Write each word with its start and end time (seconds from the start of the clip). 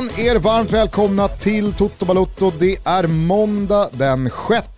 igen 0.00 0.26
er 0.26 0.38
varmt 0.38 0.72
välkomna 0.72 1.28
till 1.28 1.72
Toto 1.72 2.04
Balotto. 2.04 2.52
Det 2.58 2.76
är 2.84 3.06
måndag 3.06 3.88
den 3.92 4.30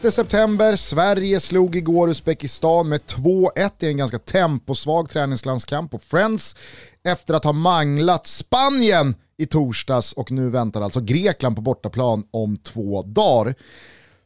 6 0.03 0.15
september. 0.15 0.77
Sverige 0.77 1.41
slog 1.41 1.77
igår 1.77 2.11
Uzbekistan 2.11 2.89
med 2.89 3.01
2-1 3.01 3.71
i 3.81 3.89
en 3.89 3.97
ganska 3.97 4.19
temposvag 4.19 5.11
träningslandskamp 5.11 5.91
på 5.91 5.99
Friends 5.99 6.57
efter 7.05 7.35
att 7.35 7.45
ha 7.45 7.53
manglat 7.53 8.27
Spanien 8.27 9.15
i 9.39 9.47
torsdags 9.47 10.13
och 10.13 10.31
nu 10.31 10.51
väntar 10.51 10.81
alltså 10.81 11.01
Grekland 11.01 11.57
på 11.57 11.63
bortaplan 11.63 12.25
om 12.31 12.57
två 12.57 13.03
dagar. 13.03 13.55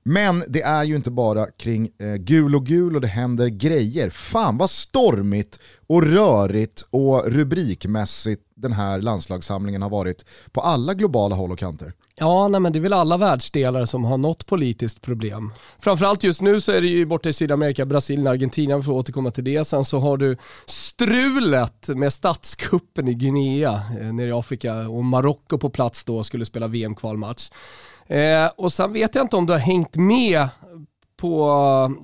Men 0.09 0.45
det 0.49 0.63
är 0.63 0.85
ju 0.85 0.97
inte 0.97 1.11
bara 1.11 1.47
kring 1.47 1.91
eh, 1.99 2.15
gul 2.15 2.55
och 2.55 2.67
gul 2.67 2.95
och 2.95 3.01
det 3.01 3.09
händer 3.09 3.49
grejer. 3.49 4.11
Fan 4.11 4.59
vad 4.59 4.71
stormigt 4.71 5.59
och 5.87 6.03
rörigt 6.03 6.87
och 6.91 7.25
rubrikmässigt 7.27 8.43
den 8.55 8.73
här 8.73 9.01
landslagssamlingen 9.01 9.83
har 9.83 9.91
varit 9.91 10.25
på 10.53 10.61
alla 10.61 10.95
globala 10.95 11.35
håll 11.35 11.53
och 11.53 11.59
kanter. 11.59 11.93
Ja, 12.17 12.49
nej, 12.49 12.61
men 12.61 12.73
det 12.73 12.79
är 12.79 12.81
väl 12.81 12.93
alla 12.93 13.17
världsdelar 13.17 13.87
som 13.87 14.05
har 14.05 14.19
något 14.19 14.47
politiskt 14.47 15.03
problem. 15.03 15.53
Framförallt 15.79 16.25
just 16.25 16.43
nu 16.43 16.61
så 16.61 16.73
är 16.73 16.81
det 16.81 16.89
ju 16.89 17.07
borta 17.07 17.29
i 17.29 17.33
Sydamerika, 17.33 17.87
Brasilien, 17.87 18.27
Argentina, 18.27 18.77
vi 18.77 18.83
får 18.83 18.93
återkomma 18.93 19.31
till 19.31 19.45
det. 19.45 19.65
Sen 19.65 19.85
så 19.85 19.99
har 19.99 20.17
du 20.17 20.37
strulet 20.67 21.89
med 21.89 22.13
statskuppen 22.13 23.09
i 23.09 23.15
Guinea 23.15 23.83
eh, 24.01 24.13
nere 24.13 24.29
i 24.29 24.33
Afrika 24.33 24.89
och 24.89 25.05
Marocko 25.05 25.59
på 25.59 25.71
plats 25.71 26.05
då 26.05 26.25
skulle 26.25 26.45
spela 26.45 26.67
VM-kvalmatch. 26.67 27.51
Eh, 28.07 28.51
och 28.57 28.73
sen 28.73 28.93
vet 28.93 29.15
jag 29.15 29.25
inte 29.25 29.37
om 29.37 29.47
du 29.47 29.53
har 29.53 29.61
hängt 29.61 29.97
med 29.97 30.49
på 31.17 31.49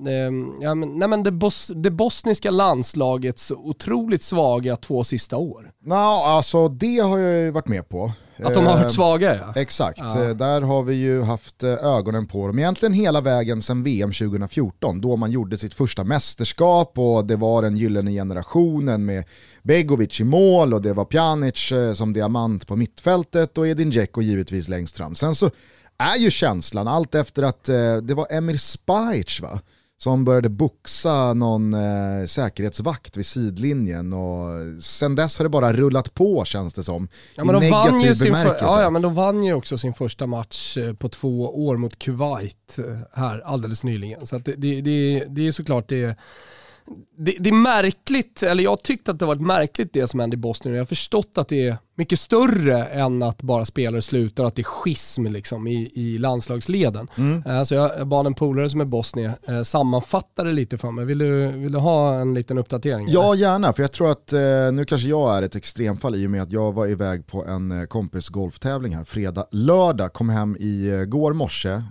eh, 0.07 0.63
ja, 0.65 0.75
men, 0.75 0.99
nej, 0.99 1.07
men 1.07 1.23
det, 1.23 1.31
bos 1.31 1.71
det 1.75 1.91
bosniska 1.91 2.51
landslagets 2.51 3.51
otroligt 3.51 4.23
svaga 4.23 4.75
två 4.75 5.03
sista 5.03 5.37
år. 5.37 5.71
No, 5.85 5.93
alltså 5.93 6.67
det 6.67 6.99
har 6.99 7.17
jag 7.17 7.39
ju 7.39 7.51
varit 7.51 7.67
med 7.67 7.89
på. 7.89 8.11
Att 8.43 8.53
de 8.53 8.65
har 8.65 8.77
varit 8.77 8.91
svaga 8.91 9.35
ja. 9.35 9.61
Exakt, 9.61 9.99
ja. 9.99 10.23
Eh, 10.23 10.29
där 10.29 10.61
har 10.61 10.83
vi 10.83 10.95
ju 10.95 11.21
haft 11.21 11.63
eh, 11.63 11.69
ögonen 11.69 12.27
på 12.27 12.47
dem 12.47 12.59
egentligen 12.59 12.93
hela 12.93 13.21
vägen 13.21 13.61
sedan 13.61 13.83
VM 13.83 14.11
2014 14.11 15.01
då 15.01 15.15
man 15.15 15.31
gjorde 15.31 15.57
sitt 15.57 15.73
första 15.73 16.03
mästerskap 16.03 16.99
och 16.99 17.25
det 17.25 17.35
var 17.35 17.61
den 17.61 17.77
gyllene 17.77 18.11
generationen 18.11 19.05
med 19.05 19.23
Begovic 19.63 20.19
i 20.19 20.23
mål 20.23 20.73
och 20.73 20.81
det 20.81 20.93
var 20.93 21.05
Pjanic 21.05 21.71
eh, 21.71 21.93
som 21.93 22.13
diamant 22.13 22.67
på 22.67 22.75
mittfältet 22.75 23.57
och 23.57 23.67
Edin 23.67 23.89
Dzeko 23.89 24.21
givetvis 24.21 24.67
längst 24.67 24.97
fram. 24.97 25.15
Sen 25.15 25.35
så 25.35 25.49
är 26.03 26.17
ju 26.17 26.31
känslan, 26.31 26.87
allt 26.87 27.15
efter 27.15 27.43
att 27.43 27.69
eh, 27.69 27.97
det 27.97 28.13
var 28.13 28.27
Emir 28.29 28.57
Spajic 28.57 29.41
va? 29.41 29.59
som 30.03 30.25
började 30.25 30.49
boxa 30.49 31.33
någon 31.33 31.73
eh, 31.73 32.25
säkerhetsvakt 32.25 33.17
vid 33.17 33.25
sidlinjen 33.25 34.13
och 34.13 34.47
sen 34.83 35.15
dess 35.15 35.37
har 35.37 35.45
det 35.45 35.49
bara 35.49 35.73
rullat 35.73 36.13
på 36.13 36.45
känns 36.45 36.73
det 36.73 36.83
som. 36.83 37.07
Ja, 37.35 37.43
men, 37.43 37.61
de 37.61 37.69
vann 37.69 38.01
ju 38.01 38.15
sin 38.15 38.35
för, 38.35 38.57
ja, 38.61 38.81
ja, 38.81 38.89
men 38.89 39.01
de 39.01 39.15
vann 39.15 39.43
ju 39.43 39.53
också 39.53 39.77
sin 39.77 39.93
första 39.93 40.27
match 40.27 40.77
eh, 40.77 40.93
på 40.93 41.09
två 41.09 41.65
år 41.65 41.77
mot 41.77 41.99
Kuwait 41.99 42.79
eh, 42.79 42.85
här 43.13 43.39
alldeles 43.45 43.83
nyligen. 43.83 44.27
Så 44.27 44.37
det, 44.37 44.53
det, 44.57 44.81
det, 44.81 45.25
det 45.29 45.47
är 45.47 45.51
såklart 45.51 45.89
det 45.89 46.17
det, 47.17 47.35
det, 47.39 47.49
är 47.49 47.53
märkligt, 47.53 48.43
eller 48.43 48.63
jag 48.63 48.83
tyckte 48.83 49.11
att 49.11 49.19
det 49.19 49.25
var 49.25 49.35
märkligt 49.35 49.93
det 49.93 50.07
som 50.07 50.19
hände 50.19 50.33
i 50.33 50.37
Bosnien. 50.37 50.75
Jag 50.75 50.81
har 50.81 50.85
förstått 50.85 51.31
att 51.35 51.47
det 51.47 51.67
är 51.67 51.77
mycket 51.95 52.19
större 52.19 52.85
än 52.85 53.23
att 53.23 53.41
bara 53.41 53.65
spelare 53.65 54.01
slutar, 54.01 54.43
att 54.43 54.55
det 54.55 54.61
är 54.61 54.63
schism 54.63 55.25
liksom 55.25 55.67
i, 55.67 55.91
i 55.93 56.17
landslagsleden. 56.17 57.07
Mm. 57.15 57.43
Uh, 57.47 57.63
så 57.63 57.75
jag, 57.75 58.07
bad 58.07 58.27
en 58.27 58.33
polare 58.33 58.69
som 58.69 58.81
är 58.81 58.85
bosnier 58.85 59.33
uh, 59.49 59.63
sammanfatta 59.63 60.43
det 60.43 60.51
lite 60.51 60.77
för 60.77 60.91
mig. 60.91 61.05
Vill 61.05 61.17
du, 61.17 61.47
vill 61.47 61.71
du 61.71 61.77
ha 61.77 62.13
en 62.13 62.33
liten 62.33 62.57
uppdatering? 62.57 63.07
Ja, 63.09 63.33
eller? 63.33 63.41
gärna. 63.41 63.73
För 63.73 63.83
jag 63.83 63.91
tror 63.91 64.11
att, 64.11 64.33
uh, 64.33 64.73
nu 64.73 64.85
kanske 64.85 65.07
jag 65.07 65.37
är 65.37 65.41
ett 65.41 65.55
extremfall 65.55 66.15
i 66.15 66.27
och 66.27 66.31
med 66.31 66.41
att 66.41 66.51
jag 66.51 66.71
var 66.71 66.87
iväg 66.87 67.27
på 67.27 67.45
en 67.45 67.87
kompis 67.87 68.29
golftävling 68.29 68.95
här 68.95 69.03
fredag, 69.03 69.45
lördag, 69.51 70.13
kom 70.13 70.29
hem 70.29 70.55
i 70.55 71.05
går 71.07 71.33
morse 71.33 71.81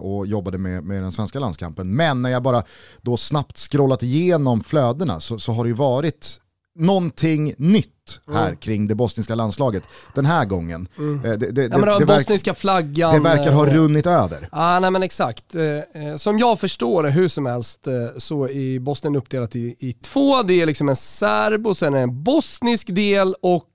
och 0.00 0.26
jobbade 0.26 0.58
med, 0.58 0.84
med 0.84 1.02
den 1.02 1.12
svenska 1.12 1.38
landskampen. 1.38 1.96
Men 1.96 2.22
när 2.22 2.30
jag 2.30 2.42
bara 2.42 2.62
då 3.02 3.16
snabbt 3.16 3.58
scrollat 3.58 4.02
igenom 4.02 4.64
flödena 4.64 5.20
så, 5.20 5.38
så 5.38 5.52
har 5.52 5.64
det 5.64 5.68
ju 5.68 5.74
varit 5.74 6.40
någonting 6.78 7.54
nytt 7.58 7.95
här 8.32 8.46
mm. 8.46 8.56
kring 8.56 8.86
det 8.86 8.94
bosniska 8.94 9.34
landslaget 9.34 9.82
den 10.14 10.26
här 10.26 10.44
gången. 10.44 10.88
Mm. 10.98 11.24
Eh, 11.24 11.32
det, 11.32 11.50
det, 11.50 11.62
ja, 11.62 11.78
det, 11.78 11.98
det, 11.98 12.06
bosniska 12.06 12.50
verk, 12.50 12.58
flaggan. 12.58 13.14
Det 13.14 13.20
verkar 13.20 13.52
ha 13.52 13.66
eh, 13.66 13.74
runnit 13.74 14.06
över. 14.06 14.48
Ja, 14.52 14.80
nej 14.80 14.90
men 14.90 15.02
exakt. 15.02 15.54
Eh, 15.54 16.16
som 16.16 16.38
jag 16.38 16.60
förstår 16.60 17.02
det 17.02 17.10
hur 17.10 17.28
som 17.28 17.46
helst 17.46 17.88
så 18.16 18.48
är 18.48 18.78
Bosnien 18.78 19.16
uppdelat 19.16 19.56
i, 19.56 19.76
i 19.78 19.92
två. 19.92 20.42
Det 20.42 20.62
är 20.62 20.66
liksom 20.66 20.88
en 20.88 20.96
serb 20.96 21.66
och 21.66 21.76
sen 21.76 21.94
en 21.94 22.22
bosnisk 22.22 22.94
del 22.94 23.34
och 23.40 23.70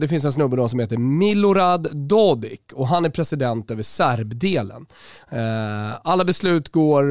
det 0.00 0.08
finns 0.08 0.24
en 0.24 0.32
snubbe 0.32 0.56
då 0.56 0.68
som 0.68 0.78
heter 0.78 0.96
Milorad 0.96 1.88
Dodik 1.92 2.72
och 2.72 2.88
han 2.88 3.04
är 3.04 3.10
president 3.10 3.70
över 3.70 3.82
serbdelen. 3.82 4.86
Alla 6.02 6.24
beslut 6.24 6.68
går 6.68 7.04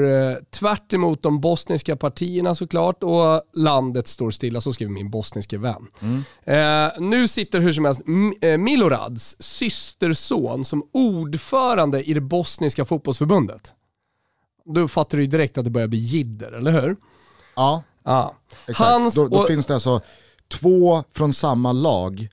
tvärt 0.51 0.93
emot 0.93 1.23
de 1.23 1.41
bosniska 1.41 1.95
partierna 1.95 2.55
såklart 2.55 3.03
och 3.03 3.41
landet 3.53 4.07
står 4.07 4.31
stilla, 4.31 4.61
så 4.61 4.73
skriver 4.73 4.91
min 4.91 5.09
bosniske 5.09 5.57
vän. 5.57 5.87
Mm. 6.01 6.23
Eh, 6.49 6.91
nu 6.99 7.27
sitter 7.27 7.59
hur 7.59 7.73
som 7.73 7.85
helst 7.85 8.01
eh, 8.41 8.57
Milorads 8.57 9.35
systerson 9.39 10.65
som 10.65 10.89
ordförande 10.93 12.03
i 12.03 12.13
det 12.13 12.21
bosniska 12.21 12.85
fotbollsförbundet. 12.85 13.73
Då 14.65 14.87
fattar 14.87 15.17
du 15.17 15.23
ju 15.23 15.29
direkt 15.29 15.57
att 15.57 15.65
det 15.65 15.71
börjar 15.71 15.87
bli 15.87 15.99
jidder, 15.99 16.51
eller 16.51 16.81
hur? 16.81 16.95
Ja, 17.55 17.83
ja. 18.03 18.35
exakt. 18.67 18.89
Hans 18.89 19.15
då, 19.15 19.27
då 19.27 19.37
och... 19.37 19.47
finns 19.47 19.65
det 19.65 19.73
alltså 19.73 20.01
två 20.47 21.03
från 21.11 21.33
samma 21.33 21.71
lag 21.71 22.29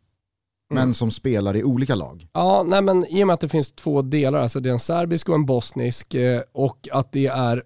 men 0.70 0.82
mm. 0.82 0.94
som 0.94 1.10
spelar 1.10 1.56
i 1.56 1.64
olika 1.64 1.94
lag. 1.94 2.28
Ja, 2.32 2.64
nej 2.66 2.82
men 2.82 3.06
i 3.06 3.22
och 3.22 3.26
med 3.26 3.34
att 3.34 3.40
det 3.40 3.48
finns 3.48 3.72
två 3.72 4.02
delar, 4.02 4.38
alltså 4.38 4.60
det 4.60 4.68
är 4.68 4.72
en 4.72 4.78
serbisk 4.78 5.28
och 5.28 5.34
en 5.34 5.46
bosnisk 5.46 6.14
eh, 6.14 6.42
och 6.52 6.88
att 6.92 7.12
det 7.12 7.26
är 7.26 7.62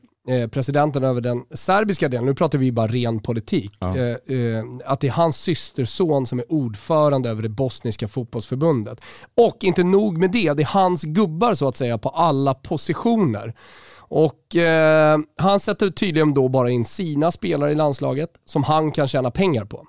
presidenten 0.50 1.04
över 1.04 1.20
den 1.20 1.44
serbiska 1.54 2.08
delen, 2.08 2.26
nu 2.26 2.34
pratar 2.34 2.58
vi 2.58 2.72
bara 2.72 2.86
ren 2.86 3.20
politik, 3.20 3.72
ja. 3.78 3.96
Eh, 3.96 4.36
eh, 4.36 4.64
att 4.84 5.00
det 5.00 5.06
är 5.06 5.12
hans 5.12 5.36
systerson 5.36 6.26
som 6.26 6.38
är 6.38 6.52
ordförande 6.52 7.30
över 7.30 7.42
det 7.42 7.48
bosniska 7.48 8.08
fotbollsförbundet. 8.08 9.00
Och 9.36 9.56
inte 9.60 9.84
nog 9.84 10.18
med 10.18 10.30
det, 10.30 10.52
det 10.52 10.62
är 10.62 10.66
hans 10.66 11.02
gubbar 11.02 11.54
så 11.54 11.68
att 11.68 11.76
säga 11.76 11.98
på 11.98 12.08
alla 12.08 12.54
positioner. 12.54 13.54
Och 13.98 14.56
eh, 14.56 15.18
han 15.36 15.60
sätter 15.60 15.90
tydligen 15.90 16.34
då 16.34 16.48
bara 16.48 16.70
in 16.70 16.84
sina 16.84 17.30
spelare 17.30 17.72
i 17.72 17.74
landslaget 17.74 18.30
som 18.44 18.62
han 18.62 18.92
kan 18.92 19.08
tjäna 19.08 19.30
pengar 19.30 19.64
på. 19.64 19.86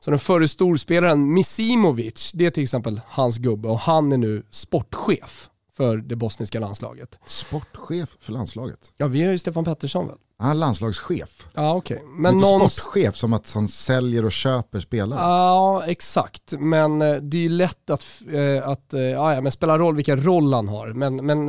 Så 0.00 0.10
den 0.10 0.18
förre 0.18 0.48
storspelaren 0.48 1.32
Misimovic, 1.32 2.32
det 2.34 2.46
är 2.46 2.50
till 2.50 2.62
exempel 2.62 3.00
hans 3.06 3.38
gubbe 3.38 3.68
och 3.68 3.78
han 3.78 4.12
är 4.12 4.16
nu 4.16 4.42
sportchef 4.50 5.48
för 5.76 5.96
det 5.96 6.16
bostniska 6.16 6.60
landslaget. 6.60 7.18
Sportchef 7.26 8.16
för 8.20 8.32
landslaget? 8.32 8.92
Ja, 8.96 9.06
vi 9.06 9.22
har 9.24 9.30
ju 9.30 9.38
Stefan 9.38 9.64
Pettersson 9.64 10.06
väl? 10.06 10.16
Han 10.38 10.50
är 10.50 10.54
landslagschef. 10.54 11.48
Ja, 11.54 11.74
okej. 11.74 11.96
Okay. 11.96 12.08
Men 12.08 12.36
någon... 12.36 12.70
sportchef 12.70 13.16
som 13.16 13.32
att 13.32 13.52
han 13.52 13.68
säljer 13.68 14.24
och 14.24 14.32
köper 14.32 14.80
spelare. 14.80 15.20
Ja, 15.20 15.84
exakt. 15.86 16.52
Men 16.58 17.02
eh, 17.02 17.14
det 17.14 17.36
är 17.36 17.42
ju 17.42 17.48
lätt 17.48 17.90
att, 17.90 18.04
äh, 18.32 18.68
att 18.68 18.94
äh, 18.94 19.00
ja, 19.00 19.40
men 19.40 19.52
spelar 19.52 19.78
roll 19.78 19.96
vilken 19.96 20.24
roll 20.24 20.52
han 20.52 20.68
har. 20.68 20.88
Men, 20.88 21.26
men 21.26 21.48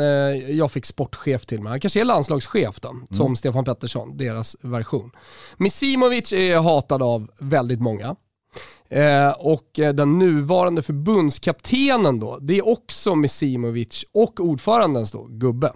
jag 0.57 0.71
fick 0.71 0.85
sportchef 0.85 1.45
till 1.45 1.61
mig. 1.61 1.69
Han 1.69 1.79
kanske 1.79 1.99
är 2.01 2.05
landslagschef 2.05 2.79
då, 2.79 2.89
mm. 2.89 3.07
som 3.11 3.35
Stefan 3.35 3.65
Pettersson, 3.65 4.17
deras 4.17 4.55
version. 4.61 5.11
Misimovic 5.57 6.33
är 6.33 6.57
hatad 6.57 7.03
av 7.03 7.31
väldigt 7.39 7.81
många. 7.81 8.15
Eh, 8.89 9.31
och 9.31 9.79
eh, 9.79 9.93
den 9.93 10.19
nuvarande 10.19 10.81
förbundskaptenen 10.81 12.19
då, 12.19 12.37
det 12.41 12.57
är 12.57 12.67
också 12.67 13.15
Misimovic 13.15 14.05
och 14.13 14.39
ordförandens 14.39 15.11
då, 15.11 15.27
gubbe. 15.29 15.73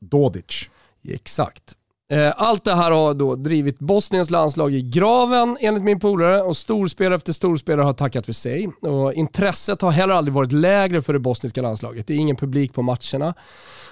Dodic. 0.00 0.68
Exakt. 1.08 1.77
Eh, 2.10 2.32
allt 2.36 2.64
det 2.64 2.74
här 2.74 2.90
har 2.90 3.14
då 3.14 3.34
drivit 3.34 3.78
Bosniens 3.78 4.30
landslag 4.30 4.74
i 4.74 4.82
graven 4.82 5.56
enligt 5.60 5.82
min 5.82 6.00
polare 6.00 6.42
och 6.42 6.56
storspelare 6.56 7.14
efter 7.14 7.32
storspelare 7.32 7.84
har 7.84 7.92
tackat 7.92 8.26
för 8.26 8.32
sig. 8.32 8.68
Och 8.80 9.12
intresset 9.12 9.82
har 9.82 9.90
heller 9.90 10.14
aldrig 10.14 10.34
varit 10.34 10.52
lägre 10.52 11.02
för 11.02 11.12
det 11.12 11.18
bosniska 11.18 11.62
landslaget. 11.62 12.06
Det 12.06 12.14
är 12.14 12.18
ingen 12.18 12.36
publik 12.36 12.74
på 12.74 12.82
matcherna. 12.82 13.34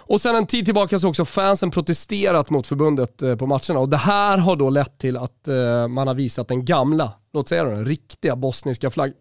Och 0.09 0.21
sen 0.21 0.37
en 0.37 0.47
tid 0.47 0.65
tillbaka 0.65 0.99
så 0.99 1.07
har 1.07 1.11
också 1.11 1.25
fansen 1.25 1.71
protesterat 1.71 2.51
mot 2.51 2.67
förbundet 2.67 3.23
eh, 3.23 3.37
på 3.37 3.47
matcherna 3.47 3.79
och 3.79 3.89
det 3.89 3.97
här 3.97 4.39
har 4.39 4.57
då 4.57 4.71
lett 4.71 4.99
till 4.99 5.17
att 5.17 5.49
eh, 5.49 5.89
man 5.89 6.07
har 6.07 6.15
visat 6.15 6.49
den 6.49 6.65
gamla, 6.65 7.13
låt 7.33 7.49
säga 7.49 7.65
den 7.65 7.87
riktiga 7.87 8.37
bosniska 8.37 8.91
flagg, 8.91 9.13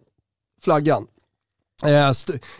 flaggan. 0.62 1.06
Eh, 1.84 2.12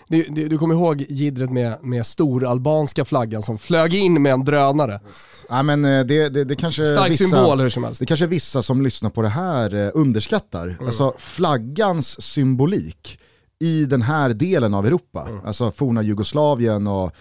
du, 0.08 0.26
du, 0.28 0.48
du, 0.48 0.58
kommer 0.58 0.74
ihåg 0.74 1.04
gidret 1.08 1.50
med, 1.50 1.76
med 1.82 2.06
storalbanska 2.06 3.04
flaggan 3.04 3.42
som 3.42 3.58
flög 3.58 3.94
in 3.94 4.22
med 4.22 4.32
en 4.32 4.44
drönare? 4.44 5.00
Ja, 5.48 5.62
men 5.62 5.82
det, 5.82 6.28
det, 6.28 6.44
det 6.44 6.56
kanske 6.56 6.86
Stark 6.86 7.10
vissa, 7.10 7.24
symbol 7.24 7.60
hur 7.60 7.70
som 7.70 7.84
helst. 7.84 8.00
Det 8.00 8.06
kanske 8.06 8.26
vissa 8.26 8.62
som 8.62 8.82
lyssnar 8.82 9.10
på 9.10 9.22
det 9.22 9.28
här 9.28 9.90
underskattar. 9.94 10.68
Mm. 10.68 10.86
Alltså 10.86 11.14
flaggans 11.18 12.22
symbolik 12.22 13.18
i 13.58 13.84
den 13.84 14.02
här 14.02 14.30
delen 14.30 14.74
av 14.74 14.86
Europa, 14.86 15.26
mm. 15.28 15.40
alltså 15.46 15.72
forna 15.72 16.02
Jugoslavien 16.02 16.86
och 16.86 17.12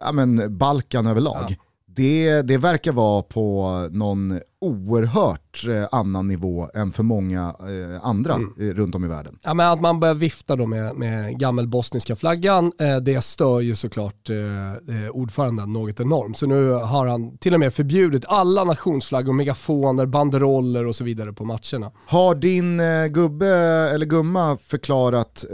ja, 0.00 0.12
men 0.12 0.58
Balkan 0.58 1.06
överlag. 1.06 1.46
Ja. 1.48 1.65
Det, 1.96 2.42
det 2.42 2.58
verkar 2.58 2.92
vara 2.92 3.22
på 3.22 3.88
någon 3.90 4.40
oerhört 4.60 5.66
eh, 5.68 5.88
annan 5.92 6.28
nivå 6.28 6.68
än 6.74 6.92
för 6.92 7.02
många 7.02 7.54
eh, 7.60 8.06
andra 8.06 8.34
mm. 8.34 8.52
Eh, 8.60 8.74
runt 8.74 8.94
om 8.94 9.04
i 9.04 9.08
världen. 9.08 9.38
Ja, 9.42 9.54
men 9.54 9.66
att 9.66 9.80
man 9.80 10.00
börjar 10.00 10.14
vifta 10.14 10.56
då 10.56 10.66
med, 10.66 10.96
med 10.96 11.38
gammel 11.38 11.68
bosniska 11.68 12.16
flaggan, 12.16 12.72
det 13.02 13.24
stör 13.24 13.60
ju 13.60 13.74
såklart 13.74 14.30
eh, 14.30 15.10
ordföranden 15.10 15.72
något 15.72 16.00
enormt. 16.00 16.38
Så 16.38 16.46
nu 16.46 16.70
har 16.70 17.06
han 17.06 17.38
till 17.38 17.54
och 17.54 17.60
med 17.60 17.74
förbjudit 17.74 18.24
alla 18.28 18.64
nationsflaggor, 18.64 19.32
megafoner, 19.32 20.06
banderoller 20.06 20.86
och 20.86 20.96
så 20.96 21.04
vidare 21.04 21.32
på 21.32 21.44
matcherna. 21.44 21.92
Har 22.06 22.34
din 22.34 22.80
gubbe 23.12 23.48
eller 23.94 24.06
gumma 24.06 24.56
förklarat 24.56 25.44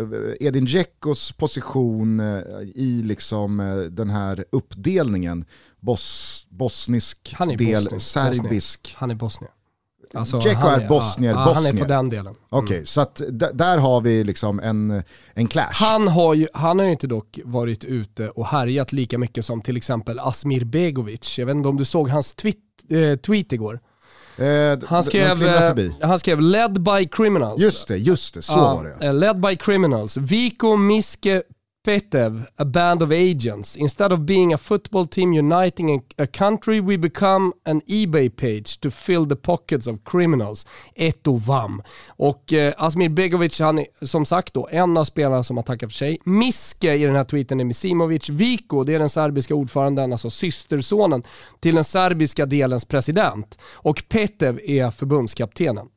Edin 0.41 0.65
Dzeckos 0.65 1.33
position 1.33 2.21
i 2.75 3.03
liksom 3.05 3.57
den 3.91 4.11
här 4.11 4.45
uppdelningen? 4.53 5.45
Bos, 5.83 6.47
bosnisk 6.49 7.35
han 7.39 7.51
är 7.51 7.57
del, 7.57 7.85
bosnisk, 7.85 8.07
serbisk. 8.07 8.95
Han 8.99 9.11
är 9.11 9.15
bosnier. 9.15 9.51
Alltså, 10.15 10.39
Dzeko 10.39 10.67
är, 10.67 10.81
är 10.81 10.89
bosnier, 10.89 11.31
ja, 11.33 11.45
bosnier. 11.45 11.73
Han 11.73 11.77
är 11.79 11.83
på 11.83 11.89
den 11.89 12.09
delen. 12.09 12.27
Mm. 12.27 12.37
Okej, 12.49 12.65
okay, 12.65 12.85
så 12.85 13.01
att 13.01 13.23
där 13.53 13.79
har 13.79 14.01
vi 14.01 14.25
liksom 14.25 14.61
en, 14.61 15.03
en 15.35 15.49
clash. 15.49 15.73
Han 15.73 16.09
har 16.09 16.35
ju 16.35 16.49
han 16.55 16.79
har 16.79 16.87
ju 16.87 16.93
inte 16.93 17.07
dock 17.07 17.39
varit 17.45 17.85
ute 17.85 18.29
och 18.29 18.47
härjat 18.47 18.93
lika 18.93 19.19
mycket 19.19 19.45
som 19.45 19.63
till 19.63 19.77
exempel 19.77 20.19
Asmir 20.19 20.65
Begovic. 20.65 21.39
Jag 21.39 21.47
vet 21.47 21.57
inte 21.57 21.69
om 21.69 21.77
du 21.77 21.85
såg 21.85 22.09
hans 22.09 22.33
tweet, 22.33 22.57
äh, 22.91 23.17
tweet 23.17 23.53
igår? 23.53 23.81
Eh, 24.37 24.79
han, 24.87 25.03
skrev, 25.03 25.43
eh, 25.43 25.91
han 26.01 26.19
skrev 26.19 26.41
“Led 26.41 26.83
by 26.83 27.09
criminals”. 27.09 27.63
Just 27.63 27.89
det, 27.89 27.97
just 27.97 28.35
det, 28.35 28.43
så 28.43 28.57
uh, 28.57 28.61
var 28.61 28.85
det. 28.85 29.09
Uh, 29.09 29.15
led 29.15 29.41
by 29.41 29.57
criminals. 29.57 30.17
Vico 30.17 30.77
Miske 30.77 31.43
Petev, 31.85 32.47
a 32.57 32.65
band 32.65 33.03
of 33.03 33.11
agents. 33.13 33.77
Instead 33.77 34.13
of 34.13 34.21
being 34.21 34.53
a 34.53 34.59
football 34.59 35.07
team 35.07 35.33
uniting 35.33 36.03
a 36.19 36.27
country, 36.27 36.81
we 36.81 36.97
become 36.97 37.53
an 37.65 37.81
Ebay 37.89 38.29
page 38.29 38.81
to 38.81 38.91
fill 38.91 39.29
the 39.29 39.37
pockets 39.37 39.87
of 39.87 40.05
criminals. 40.05 40.67
Etovam. 40.95 41.83
Och 42.09 42.53
eh, 42.53 42.75
Asmir 42.77 43.09
Begovic, 43.09 43.61
han 43.61 43.79
är 43.79 43.87
som 44.01 44.25
sagt 44.25 44.55
då 44.55 44.69
en 44.71 44.97
av 44.97 45.05
spelarna 45.05 45.43
som 45.43 45.57
har 45.57 45.65
tackat 45.65 45.93
för 45.93 45.97
sig. 45.97 46.19
Miske 46.25 46.95
i 46.95 47.05
den 47.05 47.17
här 47.17 47.25
tweeten 47.25 47.61
är 47.61 47.65
Misimovic. 47.65 48.29
Viko, 48.29 48.85
det 48.85 48.95
är 48.95 48.99
den 48.99 49.09
serbiska 49.09 49.55
ordföranden, 49.55 50.13
alltså 50.13 50.31
systersonen 50.31 51.23
till 51.61 51.75
den 51.75 51.85
serbiska 51.85 52.47
delens 52.47 52.85
president. 52.85 53.59
Och 53.73 54.03
Petev 54.09 54.61
är 54.65 54.91
förbundskaptenen. 54.91 55.89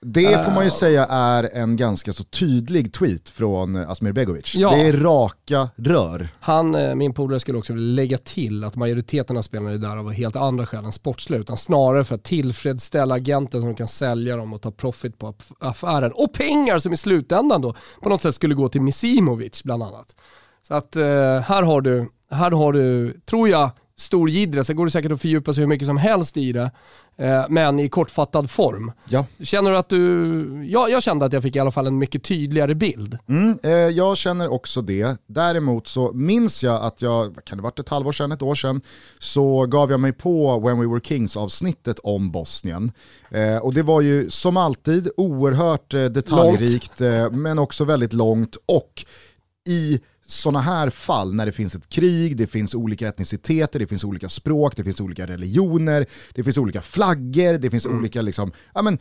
Det 0.00 0.44
får 0.44 0.52
man 0.52 0.64
ju 0.64 0.70
säga 0.70 1.06
är 1.06 1.50
en 1.52 1.76
ganska 1.76 2.12
så 2.12 2.24
tydlig 2.24 2.92
tweet 2.92 3.28
från 3.28 3.76
Asmir 3.76 4.12
Begovic. 4.12 4.54
Ja. 4.54 4.70
Det 4.70 4.88
är 4.88 4.92
raka 4.92 5.68
rör. 5.76 6.28
Han, 6.40 6.74
eh, 6.74 6.94
min 6.94 7.14
polare 7.14 7.40
skulle 7.40 7.58
också 7.58 7.72
vilja 7.72 7.94
lägga 7.94 8.18
till 8.18 8.64
att 8.64 8.76
majoriteten 8.76 9.36
av 9.36 9.42
spelarna 9.42 9.70
är 9.70 9.78
där 9.78 9.96
av 9.96 10.12
helt 10.12 10.36
andra 10.36 10.66
skäl 10.66 10.84
än 10.84 10.92
sportsliga, 10.92 11.40
utan 11.40 11.56
snarare 11.56 12.04
för 12.04 12.14
att 12.14 12.24
tillfredsställa 12.24 13.14
agenten 13.14 13.62
som 13.62 13.74
kan 13.74 13.88
sälja 13.88 14.36
dem 14.36 14.52
och 14.52 14.62
ta 14.62 14.70
profit 14.70 15.18
på 15.18 15.34
affären. 15.60 16.12
Och 16.12 16.32
pengar 16.32 16.78
som 16.78 16.92
i 16.92 16.96
slutändan 16.96 17.62
då 17.62 17.74
på 18.02 18.08
något 18.08 18.22
sätt 18.22 18.34
skulle 18.34 18.54
gå 18.54 18.68
till 18.68 18.82
Misimovic 18.82 19.62
bland 19.62 19.82
annat. 19.82 20.16
Så 20.68 20.74
att 20.74 20.96
eh, 20.96 21.04
här 21.40 21.62
har 21.62 21.80
du, 21.80 22.10
här 22.30 22.50
har 22.50 22.72
du, 22.72 23.12
tror 23.26 23.48
jag, 23.48 23.70
stor 23.98 24.30
jiddra, 24.30 24.64
sen 24.64 24.76
går 24.76 24.84
det 24.84 24.90
säkert 24.90 25.12
att 25.12 25.20
fördjupa 25.20 25.52
sig 25.54 25.60
hur 25.60 25.68
mycket 25.68 25.86
som 25.86 25.96
helst 25.96 26.36
i 26.36 26.52
det. 26.52 26.70
Eh, 27.18 27.44
men 27.48 27.78
i 27.78 27.88
kortfattad 27.88 28.50
form. 28.50 28.92
Ja. 29.08 29.26
Känner 29.40 29.70
du 29.70 29.76
att 29.76 29.88
du, 29.88 30.66
ja, 30.70 30.88
jag 30.88 31.02
kände 31.02 31.24
att 31.24 31.32
jag 31.32 31.42
fick 31.42 31.56
i 31.56 31.58
alla 31.58 31.70
fall 31.70 31.86
en 31.86 31.98
mycket 31.98 32.22
tydligare 32.22 32.74
bild. 32.74 33.18
Mm, 33.28 33.58
eh, 33.62 33.70
jag 33.70 34.16
känner 34.16 34.48
också 34.48 34.82
det. 34.82 35.20
Däremot 35.26 35.88
så 35.88 36.12
minns 36.12 36.64
jag 36.64 36.82
att 36.82 37.02
jag, 37.02 37.36
kan 37.44 37.58
det 37.58 37.62
varit 37.62 37.78
ett 37.78 37.88
halvår 37.88 38.12
sedan, 38.12 38.32
ett 38.32 38.42
år 38.42 38.54
sedan, 38.54 38.80
så 39.18 39.66
gav 39.66 39.90
jag 39.90 40.00
mig 40.00 40.12
på 40.12 40.60
When 40.60 40.80
We 40.80 40.86
Were 40.86 41.00
Kings 41.04 41.36
avsnittet 41.36 41.98
om 41.98 42.30
Bosnien. 42.30 42.92
Eh, 43.30 43.56
och 43.56 43.74
det 43.74 43.82
var 43.82 44.00
ju 44.00 44.30
som 44.30 44.56
alltid 44.56 45.10
oerhört 45.16 45.94
eh, 45.94 46.04
detaljrikt 46.04 47.00
eh, 47.00 47.30
men 47.30 47.58
också 47.58 47.84
väldigt 47.84 48.12
långt 48.12 48.56
och 48.66 49.04
i 49.68 50.00
sådana 50.26 50.60
här 50.60 50.90
fall 50.90 51.34
när 51.34 51.46
det 51.46 51.52
finns 51.52 51.74
ett 51.74 51.88
krig, 51.88 52.36
det 52.36 52.46
finns 52.46 52.74
olika 52.74 53.08
etniciteter, 53.08 53.78
det 53.78 53.86
finns 53.86 54.04
olika 54.04 54.28
språk, 54.28 54.76
det 54.76 54.84
finns 54.84 55.00
olika 55.00 55.26
religioner, 55.26 56.06
det 56.34 56.44
finns 56.44 56.58
olika 56.58 56.82
flaggor, 56.82 57.58
det 57.58 57.70
finns 57.70 57.86
mm. 57.86 57.98
olika 57.98 58.22
liksom, 58.22 58.52
ja, 58.74 58.82
men, 58.82 58.98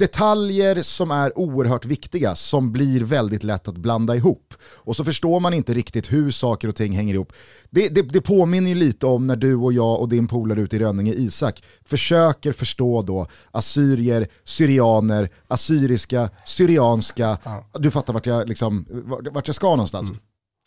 detaljer 0.00 0.82
som 0.82 1.10
är 1.10 1.38
oerhört 1.38 1.84
viktiga 1.84 2.34
som 2.34 2.72
blir 2.72 3.00
väldigt 3.00 3.44
lätt 3.44 3.68
att 3.68 3.76
blanda 3.76 4.16
ihop. 4.16 4.54
Och 4.62 4.96
så 4.96 5.04
förstår 5.04 5.40
man 5.40 5.54
inte 5.54 5.74
riktigt 5.74 6.12
hur 6.12 6.30
saker 6.30 6.68
och 6.68 6.76
ting 6.76 6.92
hänger 6.92 7.14
ihop. 7.14 7.32
Det, 7.70 7.88
det, 7.88 8.02
det 8.02 8.20
påminner 8.20 8.68
ju 8.68 8.74
lite 8.74 9.06
om 9.06 9.26
när 9.26 9.36
du 9.36 9.54
och 9.54 9.72
jag 9.72 10.00
och 10.00 10.08
din 10.08 10.28
polare 10.28 10.60
ute 10.60 10.76
i 10.76 10.78
Rönninge, 10.78 11.12
Isak, 11.12 11.62
försöker 11.84 12.52
förstå 12.52 13.02
då 13.02 13.26
assyrier, 13.50 14.28
syrianer, 14.44 15.28
assyriska, 15.48 16.30
syrianska, 16.44 17.38
ja. 17.44 17.68
du 17.74 17.90
fattar 17.90 18.12
vart 18.12 18.26
jag, 18.26 18.48
liksom, 18.48 18.86
vart 19.32 19.48
jag 19.48 19.54
ska 19.54 19.70
någonstans. 19.70 20.10
Mm. 20.10 20.22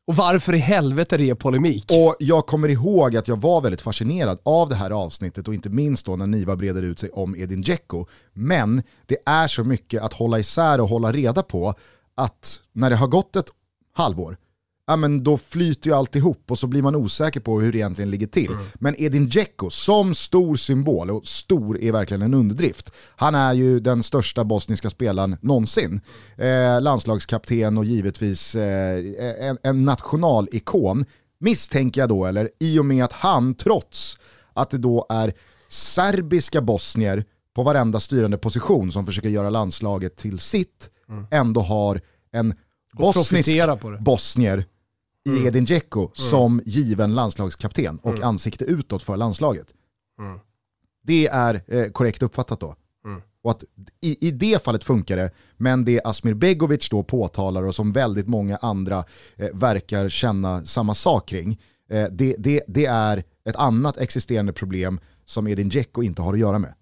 Och 0.07 0.15
varför 0.15 0.53
i 0.55 0.57
helvete 0.57 1.15
är 1.15 1.19
det 1.19 1.35
polemik? 1.35 1.85
Och 1.91 2.15
jag 2.19 2.45
kommer 2.47 2.69
ihåg 2.69 3.17
att 3.17 3.27
jag 3.27 3.41
var 3.41 3.61
väldigt 3.61 3.81
fascinerad 3.81 4.39
av 4.43 4.69
det 4.69 4.75
här 4.75 4.91
avsnittet 4.91 5.47
och 5.47 5.53
inte 5.53 5.69
minst 5.69 6.05
då 6.05 6.15
när 6.15 6.27
Niva 6.27 6.55
breder 6.55 6.81
ut 6.81 6.99
sig 6.99 7.09
om 7.09 7.35
Edin 7.35 7.61
Dzeko. 7.61 8.05
Men 8.33 8.83
det 9.05 9.17
är 9.25 9.47
så 9.47 9.63
mycket 9.63 10.03
att 10.03 10.13
hålla 10.13 10.39
isär 10.39 10.81
och 10.81 10.89
hålla 10.89 11.11
reda 11.11 11.43
på 11.43 11.73
att 12.15 12.59
när 12.73 12.89
det 12.89 12.95
har 12.95 13.07
gått 13.07 13.35
ett 13.35 13.49
halvår, 13.93 14.37
ja, 14.87 14.95
men 14.95 15.23
då 15.23 15.37
flyter 15.37 15.89
ju 15.89 15.95
allt 15.95 16.15
ihop 16.15 16.51
och 16.51 16.59
så 16.59 16.67
blir 16.67 16.81
man 16.81 16.95
osäker 16.95 17.39
på 17.39 17.61
hur 17.61 17.71
det 17.71 17.77
egentligen 17.77 18.11
ligger 18.11 18.27
till. 18.27 18.51
Mm. 18.51 18.63
Men 18.75 18.95
Edin 18.97 19.29
Dzeko 19.29 19.69
som 19.69 20.15
stor 20.15 20.55
symbol, 20.55 21.11
och 21.11 21.27
stor 21.27 21.81
är 21.81 21.91
verkligen 21.91 22.21
en 22.21 22.33
underdrift, 22.33 22.91
han 23.15 23.35
är 23.35 23.53
ju 23.53 23.79
den 23.79 24.03
största 24.03 24.43
bosniska 24.43 24.89
spelaren 24.89 25.37
någonsin. 25.41 26.01
Eh, 26.37 26.81
landslagskapten 26.81 27.77
och 27.77 27.85
givetvis 27.85 28.55
eh, 28.55 29.03
en, 29.49 29.57
en 29.63 29.85
nationalikon, 29.85 31.05
misstänker 31.39 32.01
jag 32.01 32.09
då, 32.09 32.25
eller 32.25 32.49
i 32.59 32.79
och 32.79 32.85
med 32.85 33.05
att 33.05 33.13
han 33.13 33.55
trots 33.55 34.17
att 34.53 34.69
det 34.69 34.77
då 34.77 35.05
är 35.09 35.33
serbiska 35.67 36.61
bosnier 36.61 37.25
på 37.55 37.63
varenda 37.63 37.99
styrande 37.99 38.37
position 38.37 38.91
som 38.91 39.05
försöker 39.05 39.29
göra 39.29 39.49
landslaget 39.49 40.17
till 40.17 40.39
sitt, 40.39 40.89
mm. 41.09 41.27
ändå 41.31 41.61
har 41.61 42.01
en 42.31 42.53
bosnisk 42.93 43.49
bosnier 43.99 44.65
i 45.25 45.29
mm. 45.29 45.47
Edin 45.47 45.65
Dzeko 45.65 45.99
mm. 45.99 46.11
som 46.13 46.61
given 46.65 47.15
landslagskapten 47.15 47.97
och 47.97 48.11
mm. 48.11 48.23
ansikte 48.23 48.65
utåt 48.65 49.03
för 49.03 49.17
landslaget. 49.17 49.73
Mm. 50.19 50.39
Det 51.03 51.27
är 51.27 51.61
eh, 51.67 51.91
korrekt 51.91 52.23
uppfattat 52.23 52.59
då. 52.59 52.75
Mm. 53.05 53.21
Och 53.43 53.51
att 53.51 53.63
i, 54.01 54.27
i 54.27 54.31
det 54.31 54.63
fallet 54.63 54.83
funkar 54.83 55.17
det, 55.17 55.31
men 55.57 55.85
det 55.85 56.01
Asmir 56.03 56.33
Begovic 56.33 56.89
då 56.89 57.03
påtalar 57.03 57.63
och 57.63 57.75
som 57.75 57.91
väldigt 57.91 58.27
många 58.27 58.57
andra 58.57 59.05
eh, 59.35 59.49
verkar 59.53 60.09
känna 60.09 60.65
samma 60.65 60.93
sak 60.93 61.27
kring, 61.27 61.61
eh, 61.89 62.07
det, 62.11 62.35
det, 62.37 62.63
det 62.67 62.85
är 62.85 63.23
ett 63.45 63.55
annat 63.55 63.97
existerande 63.97 64.53
problem 64.53 64.99
som 65.25 65.47
Edin 65.47 65.69
Dzeko 65.69 66.03
inte 66.03 66.21
har 66.21 66.33
att 66.33 66.39
göra 66.39 66.59
med. 66.59 66.73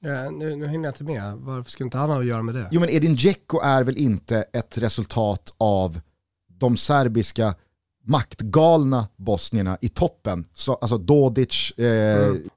Ja, 0.00 0.30
nu, 0.30 0.56
nu 0.56 0.68
hinner 0.68 0.84
jag 0.84 0.92
inte 0.92 1.04
med, 1.04 1.34
varför 1.36 1.70
skulle 1.70 1.86
inte 1.86 1.98
han 1.98 2.10
ha 2.10 2.18
att 2.18 2.26
göra 2.26 2.42
med 2.42 2.54
det? 2.54 2.68
Jo 2.70 2.80
men 2.80 2.90
Edin 2.90 3.16
Dzeko 3.16 3.60
är 3.60 3.84
väl 3.84 3.96
inte 3.96 4.42
ett 4.52 4.78
resultat 4.78 5.54
av 5.58 6.00
de 6.58 6.76
serbiska 6.76 7.54
maktgalna 8.06 9.08
bosnierna 9.16 9.78
i 9.80 9.88
toppen. 9.88 10.44
Så, 10.54 10.74
alltså 10.74 10.98
Dodic... 10.98 11.72
Eh... 11.76 12.26
Mm. 12.26 12.48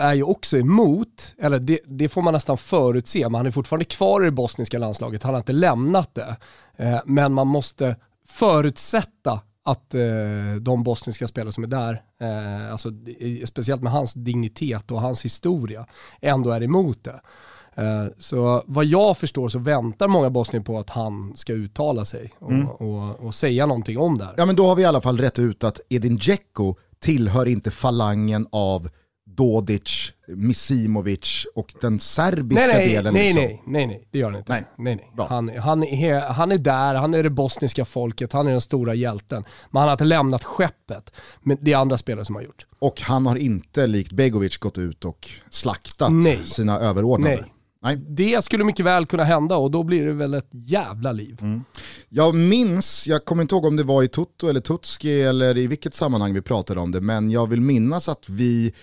Är 0.00 0.14
ju 0.14 0.22
också 0.22 0.58
emot, 0.58 1.34
eller 1.38 1.58
det, 1.58 1.80
det, 1.86 2.08
får 2.08 2.22
man 2.22 2.34
nästan 2.34 2.58
förutse, 2.58 3.22
men 3.22 3.34
han 3.34 3.46
är 3.46 3.50
fortfarande 3.50 3.84
kvar 3.84 4.22
i 4.22 4.24
det 4.24 4.30
bosniska 4.30 4.78
landslaget, 4.78 5.22
han 5.22 5.34
har 5.34 5.38
inte 5.38 5.52
lämnat 5.52 6.14
det. 6.14 6.36
Eh, 6.76 7.00
men 7.04 7.32
man 7.32 7.46
måste 7.46 7.96
förutsätta 8.28 9.40
att 9.64 9.94
eh, 9.94 10.02
de 10.60 10.82
bosniska 10.82 11.26
spelare 11.26 11.52
som 11.52 11.64
är 11.64 11.68
där, 11.68 12.02
eh, 12.20 12.72
alltså, 12.72 12.88
speciellt 13.44 13.82
med 13.82 13.92
hans 13.92 14.14
dignitet 14.14 14.90
och 14.90 15.00
hans 15.00 15.24
historia, 15.24 15.86
ändå 16.20 16.50
är 16.50 16.62
emot 16.62 17.04
det. 17.04 17.20
Eh, 17.78 18.06
så 18.18 18.62
vad 18.66 18.84
jag 18.84 19.18
förstår 19.18 19.48
så 19.48 19.58
väntar 19.58 20.08
många 20.08 20.30
bosnier 20.30 20.62
på 20.62 20.78
att 20.78 20.90
han 20.90 21.36
ska 21.36 21.52
uttala 21.52 22.04
sig 22.04 22.32
och, 22.38 22.52
mm. 22.52 22.68
och, 22.68 23.26
och, 23.26 23.34
säga 23.34 23.66
någonting 23.66 23.98
om 23.98 24.18
det 24.18 24.24
här. 24.24 24.34
Ja 24.36 24.46
men 24.46 24.56
då 24.56 24.66
har 24.66 24.74
vi 24.74 24.82
i 24.82 24.86
alla 24.86 25.00
fall 25.00 25.18
rätt 25.18 25.38
ut 25.38 25.64
att 25.64 25.80
Edin 25.88 26.16
Dzeko 26.16 26.74
tillhör 26.98 27.46
inte 27.46 27.70
falangen 27.70 28.46
av 28.52 28.88
Dodic, 29.36 30.12
Misimovic 30.28 31.46
och 31.54 31.74
den 31.80 32.00
serbiska 32.00 32.66
nej, 32.66 32.76
nej, 32.76 32.88
delen. 32.88 33.14
Nej, 33.14 33.24
liksom. 33.24 33.42
nej, 33.42 33.62
nej, 33.66 33.86
nej, 33.86 34.08
det 34.10 34.18
gör 34.18 34.30
han 34.30 34.38
inte. 34.38 34.52
Nej. 34.52 34.64
Nej, 34.76 35.10
nej. 35.16 35.26
Han, 35.28 35.48
han, 35.58 35.84
är, 35.84 36.20
han 36.20 36.52
är 36.52 36.58
där, 36.58 36.94
han 36.94 37.14
är 37.14 37.22
det 37.22 37.30
bosniska 37.30 37.84
folket, 37.84 38.32
han 38.32 38.46
är 38.46 38.50
den 38.50 38.60
stora 38.60 38.94
hjälten. 38.94 39.44
Men 39.70 39.80
han 39.80 39.88
har 39.88 39.94
inte 39.94 40.04
lämnat 40.04 40.44
skeppet. 40.44 41.12
Men 41.42 41.58
det 41.60 41.72
är 41.72 41.76
andra 41.76 41.98
spelare 41.98 42.24
som 42.24 42.34
har 42.34 42.42
gjort. 42.42 42.66
Och 42.78 43.00
han 43.00 43.26
har 43.26 43.36
inte 43.36 43.86
likt 43.86 44.12
Begovic 44.12 44.56
gått 44.56 44.78
ut 44.78 45.04
och 45.04 45.30
slaktat 45.50 46.12
nej. 46.12 46.46
sina 46.46 46.78
överordnade. 46.78 47.34
Nej. 47.34 47.52
Nej. 47.86 47.96
Det 47.96 48.44
skulle 48.44 48.64
mycket 48.64 48.86
väl 48.86 49.06
kunna 49.06 49.24
hända 49.24 49.56
och 49.56 49.70
då 49.70 49.82
blir 49.82 50.06
det 50.06 50.12
väl 50.12 50.34
ett 50.34 50.50
jävla 50.52 51.12
liv. 51.12 51.38
Mm. 51.42 51.64
Jag 52.08 52.34
minns, 52.34 53.06
jag 53.06 53.24
kommer 53.24 53.42
inte 53.42 53.54
ihåg 53.54 53.64
om 53.64 53.76
det 53.76 53.82
var 53.82 54.02
i 54.02 54.08
Toto 54.08 54.48
eller 54.48 54.60
Tutski 54.60 55.22
eller 55.22 55.58
i 55.58 55.66
vilket 55.66 55.94
sammanhang 55.94 56.34
vi 56.34 56.42
pratade 56.42 56.80
om 56.80 56.92
det, 56.92 57.00
men 57.00 57.30
jag 57.30 57.46
vill 57.46 57.60
minnas 57.60 58.08
att 58.08 58.28
vi 58.28 58.74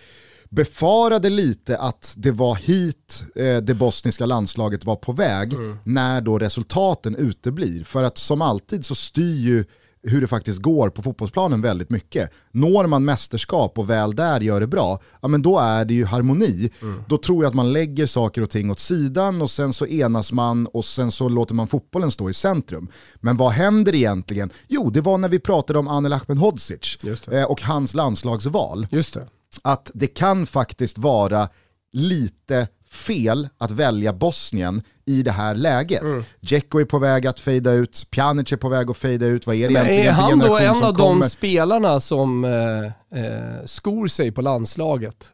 befarade 0.50 1.30
lite 1.30 1.78
att 1.78 2.14
det 2.18 2.32
var 2.32 2.56
hit 2.56 3.24
eh, 3.36 3.58
det 3.58 3.74
bosniska 3.74 4.26
landslaget 4.26 4.86
var 4.86 4.96
på 4.96 5.12
väg 5.12 5.54
mm. 5.54 5.78
när 5.84 6.22
då 6.22 6.40
resultaten 6.40 7.16
uteblir. 7.16 7.84
För 7.84 8.04
att 8.04 8.18
som 8.18 8.42
alltid 8.42 8.86
så 8.86 8.96
styr 8.96 9.36
ju 9.36 9.66
hur 10.04 10.22
det 10.22 10.28
faktiskt 10.28 10.62
går 10.62 10.90
på 10.90 11.02
fotbollsplanen 11.02 11.62
väldigt 11.62 11.90
mycket. 11.90 12.32
Når 12.52 12.88
man 12.88 13.06
mästerskap 13.06 13.78
och 13.78 13.90
väl 13.90 14.16
där 14.16 14.42
gör 14.42 14.60
det 14.60 14.68
bra, 14.68 15.02
ja 15.22 15.28
men 15.28 15.42
då 15.42 15.60
är 15.60 15.86
det 15.86 15.94
ju 15.94 16.06
harmoni. 16.06 16.72
Mm. 16.82 17.04
Då 17.08 17.18
tror 17.18 17.44
jag 17.44 17.50
att 17.50 17.56
man 17.56 17.74
lägger 17.74 18.06
saker 18.06 18.42
och 18.42 18.50
ting 18.50 18.72
åt 18.72 18.80
sidan 18.80 19.42
och 19.42 19.50
sen 19.50 19.74
så 19.74 19.88
enas 19.88 20.32
man 20.32 20.68
och 20.68 20.86
sen 20.86 21.12
så 21.12 21.30
låter 21.30 21.56
man 21.56 21.68
fotbollen 21.68 22.12
stå 22.12 22.30
i 22.30 22.34
centrum. 22.34 22.88
Men 23.16 23.38
vad 23.38 23.52
händer 23.52 23.96
egentligen? 23.96 24.50
Jo, 24.68 24.90
det 24.90 25.02
var 25.02 25.18
när 25.18 25.30
vi 25.30 25.40
pratade 25.40 25.80
om 25.80 25.88
Anel 25.88 26.14
Ahmedhodzic 26.14 26.98
eh, 27.32 27.44
och 27.44 27.62
hans 27.62 27.94
landslagsval. 27.94 28.88
Just 28.92 29.14
det. 29.14 29.28
Att 29.62 29.92
det 29.94 30.08
kan 30.08 30.46
faktiskt 30.46 30.98
vara 30.98 31.50
lite 31.94 32.68
fel 32.94 33.50
att 33.58 33.72
välja 33.72 34.14
Bosnien 34.14 34.84
i 35.06 35.24
det 35.24 35.32
här 35.32 35.56
läget. 35.56 36.02
Mm. 36.02 36.24
Dzeko 36.40 36.80
är 36.80 36.86
på 36.86 37.00
väg 37.00 37.28
att 37.28 37.40
fejda 37.40 37.72
ut, 37.72 38.08
Pjanic 38.12 38.52
är 38.52 38.58
på 38.58 38.70
väg 38.70 38.90
att 38.90 38.98
fejda 38.98 39.26
ut, 39.26 39.48
vad 39.48 39.56
är 39.56 39.68
det 39.68 39.74
Men 39.74 39.86
egentligen 39.86 40.08
är 40.08 40.12
han 40.12 40.40
då 40.40 40.58
en 40.58 40.84
av 40.84 40.94
kommer? 40.94 41.24
de 41.24 41.30
spelarna 41.30 42.00
som 42.00 42.46
eh, 42.46 42.86
eh, 43.20 43.66
skor 43.66 44.08
sig 44.08 44.32
på 44.32 44.42
landslaget? 44.42 45.30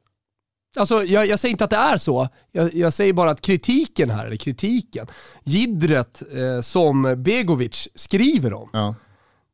Alltså, 0.78 1.04
jag, 1.04 1.28
jag, 1.28 1.40
säger 1.40 1.52
inte 1.52 1.64
att 1.64 1.70
det 1.70 1.76
är 1.76 1.98
så, 1.98 2.28
jag, 2.52 2.74
jag, 2.74 2.94
säger 2.94 3.14
bara 3.14 3.32
att 3.32 3.42
kritiken 3.42 4.10
här, 4.10 4.26
eller 4.26 4.38
kritiken, 4.38 5.08
gidret 5.44 6.22
eh, 6.34 6.62
som 6.62 7.24
Begovic 7.24 7.88
skriver 7.96 8.54
om, 8.54 8.70
ja. 8.74 8.96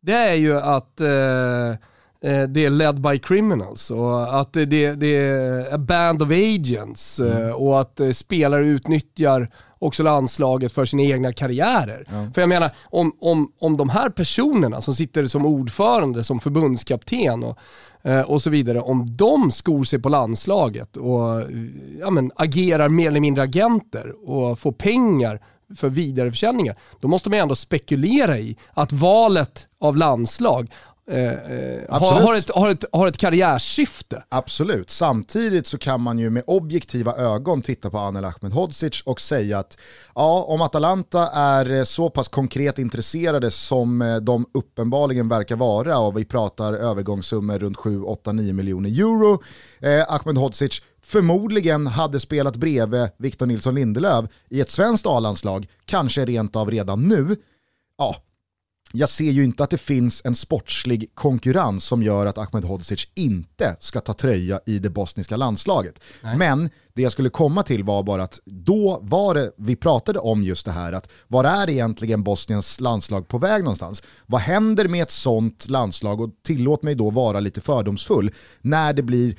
det 0.01 0.13
är 0.13 0.33
ju 0.33 0.59
att 0.59 1.01
eh, 1.01 1.75
det 2.25 2.65
är 2.65 2.69
led 2.69 3.01
by 3.01 3.19
criminals 3.19 3.91
och 3.91 4.39
att 4.39 4.53
det, 4.53 4.65
det 4.95 5.15
är 5.15 5.73
a 5.73 5.77
band 5.77 6.21
of 6.21 6.29
agents 6.31 7.19
eh, 7.19 7.37
mm. 7.37 7.55
och 7.55 7.79
att 7.79 7.99
eh, 7.99 8.11
spelare 8.11 8.65
utnyttjar 8.65 9.49
också 9.79 10.03
landslaget 10.03 10.71
för 10.71 10.85
sina 10.85 11.03
egna 11.03 11.33
karriärer. 11.33 12.05
Ja. 12.09 12.27
För 12.33 12.41
jag 12.41 12.49
menar, 12.49 12.71
om, 12.83 13.11
om, 13.19 13.51
om 13.59 13.77
de 13.77 13.89
här 13.89 14.09
personerna 14.09 14.81
som 14.81 14.93
sitter 14.93 15.27
som 15.27 15.45
ordförande, 15.45 16.23
som 16.23 16.39
förbundskapten 16.39 17.43
och, 17.43 17.57
och 18.25 18.41
så 18.41 18.49
vidare, 18.49 18.81
om 18.81 19.15
de 19.15 19.51
skor 19.51 19.83
sig 19.83 19.99
på 19.99 20.09
landslaget 20.09 20.97
och 20.97 21.41
ja, 21.99 22.09
men, 22.09 22.31
agerar 22.35 22.89
mer 22.89 23.07
eller 23.07 23.19
mindre 23.19 23.43
agenter 23.43 24.29
och 24.29 24.59
får 24.59 24.71
pengar 24.71 25.39
för 25.75 25.89
vidareförsäljningar, 25.89 26.75
då 26.99 27.07
måste 27.07 27.29
man 27.29 27.39
ändå 27.39 27.55
spekulera 27.55 28.39
i 28.39 28.57
att 28.73 28.93
valet 28.93 29.67
av 29.79 29.97
landslag 29.97 30.69
eh, 31.11 31.33
eh 31.33 31.81
har, 31.89 32.21
har, 32.21 32.35
ett, 32.35 32.49
har, 32.49 32.69
ett, 32.69 32.85
har 32.91 33.07
ett 33.07 33.17
karriärsyfte. 33.17 34.23
Absolut, 34.29 34.89
samtidigt 34.89 35.67
så 35.67 35.77
kan 35.77 36.01
man 36.01 36.19
ju 36.19 36.29
med 36.29 36.43
objektiva 36.47 37.15
ögon 37.15 37.61
titta 37.61 37.89
på 37.89 37.97
Anel 37.97 38.25
Ahmedhodzic 38.25 39.01
och 39.01 39.21
säga 39.21 39.59
att 39.59 39.77
ja, 40.15 40.45
om 40.47 40.61
Atalanta 40.61 41.29
är 41.33 41.71
eh, 41.71 41.83
så 41.83 42.09
pass 42.09 42.27
konkret 42.27 42.79
intresserade 42.79 43.51
som 43.51 44.01
eh, 44.01 44.15
de 44.15 44.45
uppenbarligen 44.53 45.29
verkar 45.29 45.55
vara 45.55 45.99
och 45.99 46.17
vi 46.17 46.25
pratar 46.25 46.73
övergångssummor 46.73 47.59
runt 47.59 47.77
7, 47.77 48.01
8, 48.01 48.31
9 48.31 48.53
miljoner 48.53 48.89
euro, 48.89 49.41
eh, 49.79 50.13
Ahmedhodzic 50.13 50.81
förmodligen 51.03 51.87
hade 51.87 52.19
spelat 52.19 52.55
bredvid 52.55 53.09
Victor 53.17 53.45
Nilsson 53.45 53.75
Lindelöf 53.75 54.25
i 54.49 54.61
ett 54.61 54.71
svenskt 54.71 55.05
A-landslag, 55.05 55.67
kanske 55.85 56.25
rent 56.25 56.55
av 56.55 56.71
redan 56.71 57.07
nu, 57.07 57.35
ja, 57.97 58.15
jag 58.95 59.09
ser 59.09 59.31
ju 59.31 59.43
inte 59.43 59.63
att 59.63 59.69
det 59.69 59.77
finns 59.77 60.21
en 60.25 60.35
sportslig 60.35 61.11
konkurrens 61.13 61.85
som 61.85 62.03
gör 62.03 62.25
att 62.25 62.37
Ahmedhodzic 62.37 63.07
inte 63.13 63.75
ska 63.79 63.99
ta 63.99 64.13
tröja 64.13 64.59
i 64.65 64.79
det 64.79 64.89
bosniska 64.89 65.37
landslaget. 65.37 65.99
Nej. 66.23 66.37
Men 66.37 66.69
det 66.93 67.01
jag 67.01 67.11
skulle 67.11 67.29
komma 67.29 67.63
till 67.63 67.83
var 67.83 68.03
bara 68.03 68.23
att 68.23 68.39
då 68.45 68.99
var 69.01 69.33
det, 69.33 69.51
vi 69.57 69.75
pratade 69.75 70.19
om 70.19 70.43
just 70.43 70.65
det 70.65 70.71
här, 70.71 70.93
att 70.93 71.11
var 71.27 71.43
är 71.43 71.69
egentligen 71.69 72.23
Bosniens 72.23 72.79
landslag 72.79 73.27
på 73.27 73.37
väg 73.37 73.63
någonstans? 73.63 74.03
Vad 74.25 74.41
händer 74.41 74.87
med 74.87 75.03
ett 75.03 75.11
sånt 75.11 75.69
landslag? 75.69 76.21
Och 76.21 76.29
tillåt 76.43 76.83
mig 76.83 76.95
då 76.95 77.09
vara 77.09 77.39
lite 77.39 77.61
fördomsfull. 77.61 78.31
När 78.61 78.93
det 78.93 79.03
blir 79.03 79.35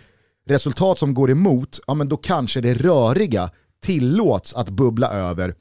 resultat 0.49 0.99
som 0.99 1.15
går 1.15 1.31
emot, 1.31 1.81
ja 1.87 1.95
men 1.95 2.09
då 2.09 2.17
kanske 2.17 2.61
det 2.61 2.75
röriga 2.75 3.51
tillåts 3.83 4.55
att 4.55 4.71
bubbla 4.71 5.11
över 5.11 5.55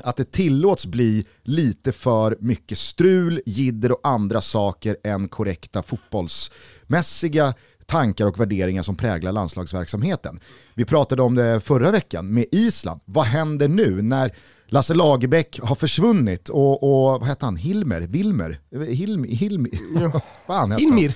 att 0.00 0.16
det 0.16 0.32
tillåts 0.32 0.86
bli 0.86 1.26
lite 1.42 1.92
för 1.92 2.36
mycket 2.40 2.78
strul, 2.78 3.40
jidder 3.46 3.92
och 3.92 4.00
andra 4.02 4.40
saker 4.40 4.96
än 5.04 5.28
korrekta 5.28 5.82
fotbollsmässiga 5.82 7.54
tankar 7.86 8.26
och 8.26 8.40
värderingar 8.40 8.82
som 8.82 8.96
präglar 8.96 9.32
landslagsverksamheten. 9.32 10.40
Vi 10.74 10.84
pratade 10.84 11.22
om 11.22 11.34
det 11.34 11.60
förra 11.60 11.90
veckan 11.90 12.34
med 12.34 12.46
Island. 12.52 13.00
Vad 13.04 13.24
händer 13.24 13.68
nu 13.68 14.02
när 14.02 14.30
Lasse 14.66 14.94
Lagerbäck 14.94 15.60
har 15.62 15.76
försvunnit 15.76 16.48
och, 16.48 16.82
och 16.82 17.20
vad 17.20 17.28
heter 17.28 17.44
han, 17.44 17.56
Hilmer? 17.56 18.00
Wilmer? 18.00 18.60
Hilm, 18.88 19.24
Hilm, 19.24 19.66
ja. 20.46 20.76
Hilmir. 20.78 21.14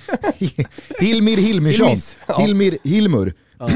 Hilmir 1.00 1.36
Hilmirsson. 1.36 1.96
Hilmir 2.38 2.78
Hilmur. 2.84 3.34
Ja 3.58 3.68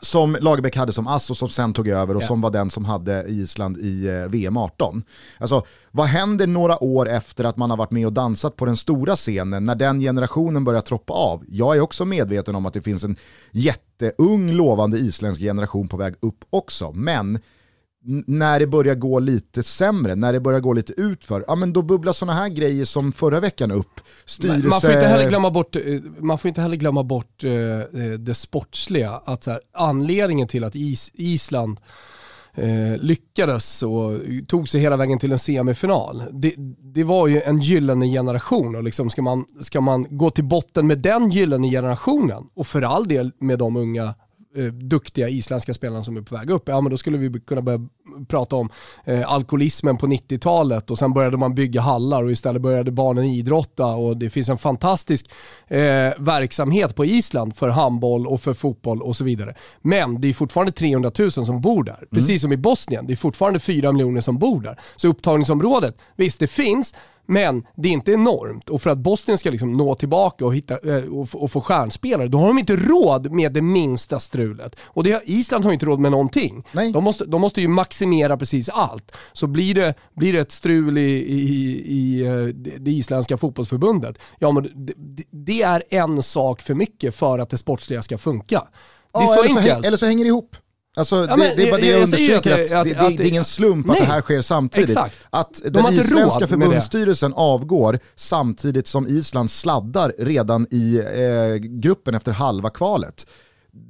som 0.00 0.36
Lagerbäck 0.40 0.76
hade 0.76 0.92
som 0.92 1.06
ass 1.06 1.30
och 1.30 1.36
som 1.36 1.48
sen 1.48 1.72
tog 1.72 1.88
över 1.88 2.14
och 2.14 2.20
yeah. 2.20 2.28
som 2.28 2.40
var 2.40 2.50
den 2.50 2.70
som 2.70 2.84
hade 2.84 3.24
Island 3.28 3.78
i 3.78 4.06
eh, 4.06 4.28
VM 4.28 4.56
18. 4.56 5.02
Alltså, 5.38 5.64
vad 5.90 6.06
händer 6.06 6.46
några 6.46 6.82
år 6.82 7.08
efter 7.08 7.44
att 7.44 7.56
man 7.56 7.70
har 7.70 7.76
varit 7.76 7.90
med 7.90 8.06
och 8.06 8.12
dansat 8.12 8.56
på 8.56 8.64
den 8.64 8.76
stora 8.76 9.16
scenen 9.16 9.66
när 9.66 9.74
den 9.74 10.00
generationen 10.00 10.64
börjar 10.64 10.80
troppa 10.80 11.12
av? 11.12 11.44
Jag 11.48 11.76
är 11.76 11.80
också 11.80 12.04
medveten 12.04 12.54
om 12.54 12.66
att 12.66 12.74
det 12.74 12.82
finns 12.82 13.04
en 13.04 13.16
jätteung 13.50 14.52
lovande 14.52 14.98
isländsk 14.98 15.40
generation 15.40 15.88
på 15.88 15.96
väg 15.96 16.14
upp 16.20 16.44
också, 16.50 16.92
men 16.92 17.38
när 18.26 18.60
det 18.60 18.66
börjar 18.66 18.94
gå 18.94 19.18
lite 19.18 19.62
sämre, 19.62 20.14
när 20.14 20.32
det 20.32 20.40
börjar 20.40 20.60
gå 20.60 20.72
lite 20.72 20.92
utför, 20.96 21.44
ja 21.48 21.54
men 21.54 21.72
då 21.72 21.82
bubblar 21.82 22.12
sådana 22.12 22.38
här 22.38 22.48
grejer 22.48 22.84
som 22.84 23.12
förra 23.12 23.40
veckan 23.40 23.70
upp. 23.70 24.00
Styrelse... 24.24 24.68
Man 24.68 24.80
får 24.80 24.92
inte 24.92 25.06
heller 25.06 25.28
glömma 25.28 25.50
bort, 25.50 25.76
eh, 25.76 25.82
man 26.18 26.38
får 26.38 26.48
inte 26.48 26.60
heller 26.60 26.76
glömma 26.76 27.02
bort 27.02 27.42
det 28.18 28.34
sportsliga, 28.34 29.20
att 29.24 29.44
så 29.44 29.50
här, 29.50 29.60
anledningen 29.72 30.48
till 30.48 30.64
att 30.64 30.76
Is 30.76 31.10
Island 31.14 31.80
uh, 32.58 32.96
lyckades 32.96 33.82
och 33.82 34.12
tog 34.46 34.68
sig 34.68 34.80
hela 34.80 34.96
vägen 34.96 35.18
till 35.18 35.32
en 35.32 35.38
semifinal. 35.38 36.22
Det, 36.32 36.54
det 36.94 37.04
var 37.04 37.26
ju 37.26 37.40
en 37.40 37.60
gyllene 37.60 38.06
generation 38.06 38.76
och 38.76 38.82
liksom 38.82 39.10
ska, 39.10 39.22
man, 39.22 39.44
ska 39.60 39.80
man 39.80 40.06
gå 40.10 40.30
till 40.30 40.44
botten 40.44 40.86
med 40.86 40.98
den 40.98 41.30
gyllene 41.30 41.70
generationen 41.70 42.44
och 42.54 42.66
för 42.66 42.82
all 42.82 43.08
del 43.08 43.32
med 43.40 43.58
de 43.58 43.76
unga 43.76 44.14
eh, 44.56 44.64
duktiga 44.64 45.28
isländska 45.28 45.74
spelarna 45.74 46.04
som 46.04 46.16
är 46.16 46.22
på 46.22 46.34
väg 46.34 46.50
upp, 46.50 46.68
ja 46.68 46.80
men 46.80 46.90
då 46.90 46.98
skulle 46.98 47.18
vi 47.18 47.40
kunna 47.40 47.62
börja 47.62 47.80
prata 48.28 48.56
om 48.56 48.70
eh, 49.04 49.32
alkoholismen 49.32 49.96
på 49.96 50.06
90-talet 50.06 50.90
och 50.90 50.98
sen 50.98 51.12
började 51.12 51.36
man 51.36 51.54
bygga 51.54 51.80
hallar 51.80 52.24
och 52.24 52.30
istället 52.30 52.62
började 52.62 52.90
barnen 52.90 53.24
idrotta 53.24 53.86
och 53.86 54.16
det 54.16 54.30
finns 54.30 54.48
en 54.48 54.58
fantastisk 54.58 55.30
eh, 55.66 55.78
verksamhet 56.18 56.94
på 56.94 57.04
Island 57.04 57.56
för 57.56 57.68
handboll 57.68 58.26
och 58.26 58.40
för 58.40 58.54
fotboll 58.54 59.02
och 59.02 59.16
så 59.16 59.24
vidare. 59.24 59.54
Men 59.82 60.20
det 60.20 60.28
är 60.28 60.32
fortfarande 60.32 60.72
300 60.72 61.10
000 61.18 61.30
som 61.30 61.60
bor 61.60 61.84
där, 61.84 61.96
mm. 61.96 62.08
precis 62.10 62.42
som 62.42 62.52
i 62.52 62.56
Bosnien. 62.56 63.06
Det 63.06 63.12
är 63.12 63.16
fortfarande 63.16 63.58
4 63.58 63.92
miljoner 63.92 64.20
som 64.20 64.38
bor 64.38 64.60
där. 64.60 64.80
Så 64.96 65.08
upptagningsområdet, 65.08 65.96
visst 66.16 66.40
det 66.40 66.46
finns, 66.46 66.94
men 67.26 67.66
det 67.74 67.88
är 67.88 67.92
inte 67.92 68.12
enormt 68.12 68.70
och 68.70 68.82
för 68.82 68.90
att 68.90 68.98
Bosnien 68.98 69.38
ska 69.38 69.50
liksom 69.50 69.72
nå 69.72 69.94
tillbaka 69.94 70.46
och, 70.46 70.54
hitta, 70.54 70.96
eh, 70.96 71.04
och, 71.34 71.50
få 71.50 71.60
stjärnspelare, 71.60 72.28
då 72.28 72.38
har 72.38 72.48
de 72.48 72.58
inte 72.58 72.76
råd 72.76 73.32
med 73.32 73.52
det 73.52 73.62
minsta 73.62 74.20
strulet. 74.20 74.76
Och 74.82 75.04
det, 75.04 75.22
Island 75.24 75.64
har 75.64 75.72
inte 75.72 75.86
råd 75.86 76.00
med 76.00 76.10
någonting. 76.10 76.64
Nej. 76.72 76.92
De, 76.92 77.04
måste, 77.04 77.24
de 77.24 77.40
måste 77.40 77.60
ju 77.60 77.68
maximera 77.68 78.36
precis 78.36 78.68
allt. 78.68 79.16
Så 79.32 79.46
blir 79.46 79.74
det, 79.74 79.94
blir 80.14 80.32
det 80.32 80.38
ett 80.38 80.52
strul 80.52 80.98
i, 80.98 81.10
i, 81.10 81.82
i 81.86 82.26
eh, 82.26 82.44
det 82.80 82.90
isländska 82.90 83.36
fotbollsförbundet, 83.36 84.18
ja 84.38 84.52
men 84.52 84.86
det, 84.86 84.94
det 85.30 85.62
är 85.62 85.82
en 85.90 86.22
sak 86.22 86.62
för 86.62 86.74
mycket 86.74 87.14
för 87.14 87.38
att 87.38 87.50
det 87.50 87.58
sportsliga 87.58 88.02
ska 88.02 88.18
funka. 88.18 88.62
Det 89.12 89.18
är 89.18 89.22
ja, 89.22 89.26
så 89.28 89.42
eller 89.42 89.58
enkelt. 89.58 89.80
Så, 89.80 89.86
eller 89.86 89.96
så 89.96 90.06
hänger 90.06 90.24
det 90.24 90.28
ihop. 90.28 90.56
Alltså, 90.96 91.26
ja, 91.28 91.36
det, 91.36 91.54
det, 91.56 91.68
är 91.68 91.70
bara 91.70 91.80
det 91.80 91.86
jag, 91.86 91.96
jag 91.96 92.02
understryker, 92.02 92.52
att, 92.52 92.72
att, 92.72 92.92
att, 92.92 93.06
att, 93.06 93.16
det, 93.16 93.24
är 93.24 93.28
ingen 93.28 93.44
slump 93.44 93.86
nej, 93.86 94.00
att 94.00 94.06
det 94.06 94.12
här 94.12 94.20
sker 94.20 94.40
samtidigt. 94.40 94.90
Exakt. 94.90 95.14
Att 95.30 95.60
den 95.64 95.94
isländska 95.94 96.46
förbundsstyrelsen 96.46 97.32
avgår 97.32 97.98
samtidigt 98.14 98.86
som 98.86 99.08
Island 99.08 99.50
sladdar 99.50 100.12
redan 100.18 100.66
i 100.70 100.98
eh, 100.98 101.56
gruppen 101.56 102.14
efter 102.14 102.32
halva 102.32 102.70
kvalet. 102.70 103.26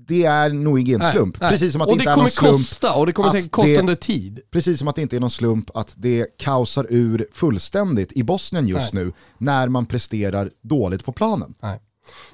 Det 0.07 0.25
är 0.25 0.51
nog 0.51 0.81
ingen 0.81 0.99
nej, 0.99 1.13
slump. 1.13 1.41
Nej. 1.41 1.51
Precis 1.51 1.73
som 1.73 1.81
att 1.81 1.89
och 1.89 1.97
det 1.97 2.03
inte 2.03 2.13
är 2.13 2.17
någon 2.17 2.31
slump 2.31 2.59
kosta, 2.59 2.95
och 2.95 3.07
det 3.07 3.13
kommer 3.13 3.31
säkert 3.31 3.51
kosta 3.51 3.81
under 3.81 3.95
tid. 3.95 4.41
Precis 4.51 4.79
som 4.79 4.89
att 4.89 4.97
det 4.97 5.03
inte 5.03 5.17
är 5.17 5.21
någon 5.21 5.31
slump 5.31 5.71
att 5.75 5.95
det 5.97 6.39
kaosar 6.39 6.87
ur 6.91 7.27
fullständigt 7.33 8.13
i 8.13 8.23
Bosnien 8.23 8.67
just 8.67 8.93
nu 8.93 9.13
när 9.39 9.69
man 9.69 9.87
presterar 9.87 10.51
dåligt 10.63 11.05
på 11.05 11.13
planen. 11.13 11.55
Nej. 11.63 11.81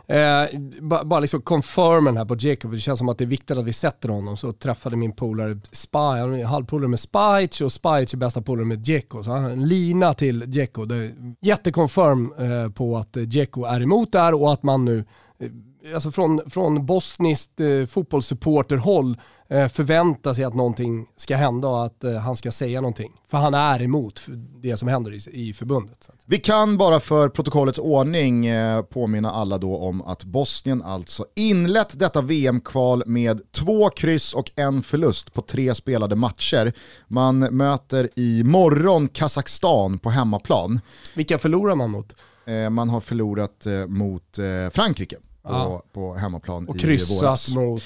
Eh, 0.06 0.60
bara, 0.80 1.04
bara 1.04 1.20
liksom 1.20 1.42
confirmen 1.42 2.16
här 2.16 2.24
på 2.24 2.36
Jacob, 2.38 2.72
det 2.72 2.78
känns 2.78 2.98
som 2.98 3.08
att 3.08 3.18
det 3.18 3.24
är 3.24 3.26
viktigt 3.26 3.58
att 3.58 3.64
vi 3.64 3.72
sätter 3.72 4.08
honom. 4.08 4.36
Så 4.36 4.52
träffade 4.52 4.96
min 4.96 5.12
polare 5.12 5.60
Spy, 5.72 5.98
han 5.98 6.34
är 6.34 6.44
halvpolare 6.44 6.88
med 6.88 7.00
Spice 7.00 7.64
och 7.64 7.72
Spice 7.72 8.02
är 8.02 8.06
typ 8.06 8.20
bästa 8.20 8.42
polare 8.42 8.66
med 8.66 8.86
Djeko. 8.86 9.22
Så 9.22 9.30
han 9.30 9.44
har 9.44 9.50
en 9.50 9.68
lina 9.68 10.14
till 10.14 10.44
Djeko. 10.46 10.86
Jättekonfirm 11.40 12.32
eh, 12.38 12.70
på 12.70 12.96
att 12.96 13.16
Djeko 13.16 13.64
är 13.64 13.80
emot 13.80 14.12
det 14.12 14.18
här 14.18 14.42
och 14.42 14.52
att 14.52 14.62
man 14.62 14.84
nu 14.84 15.04
eh, 15.38 15.48
alltså 15.94 16.10
från, 16.10 16.40
från 16.50 16.86
bosniskt 16.86 17.60
eh, 17.60 17.86
fotbollssupporterhåll 17.86 19.16
eh, 19.52 19.68
förväntar 19.68 20.34
sig 20.34 20.44
att 20.44 20.54
någonting 20.54 21.06
ska 21.16 21.36
hända 21.36 21.68
och 21.68 21.84
att 21.84 22.04
eh, 22.04 22.14
han 22.14 22.36
ska 22.36 22.50
säga 22.52 22.80
någonting. 22.80 23.12
För 23.28 23.38
han 23.38 23.54
är 23.54 23.82
emot 23.82 24.26
det 24.62 24.76
som 24.76 24.88
händer 24.88 25.12
i, 25.12 25.48
i 25.48 25.52
förbundet. 25.52 26.08
Vi 26.24 26.38
kan 26.38 26.78
bara 26.78 27.00
för 27.00 27.28
protokollets 27.28 27.78
ordning 27.78 28.46
eh, 28.46 28.82
påminna 28.82 29.30
alla 29.32 29.58
då 29.58 29.76
om 29.76 30.02
att 30.02 30.24
Bosnien 30.24 30.82
alltså 30.82 31.26
inlett 31.34 31.98
detta 31.98 32.20
VM-kval 32.20 33.02
med 33.06 33.40
två 33.52 33.88
kryss 33.88 34.34
och 34.34 34.50
en 34.56 34.82
förlust 34.82 35.34
på 35.34 35.42
tre 35.42 35.74
spelade 35.74 36.16
matcher. 36.16 36.72
Man 37.08 37.38
möter 37.38 38.08
i 38.16 38.42
morgon 38.44 39.08
Kazakstan 39.08 39.98
på 39.98 40.10
hemmaplan. 40.10 40.80
Vilka 41.14 41.38
förlorar 41.38 41.74
man 41.74 41.90
mot? 41.90 42.16
Man 42.70 42.88
har 42.88 43.00
förlorat 43.00 43.66
mot 43.88 44.38
Frankrike 44.72 45.16
på, 45.42 45.82
på 45.92 46.14
hemmaplan 46.14 46.68
och 46.68 46.78
kryssat 46.78 47.54
mot... 47.54 47.82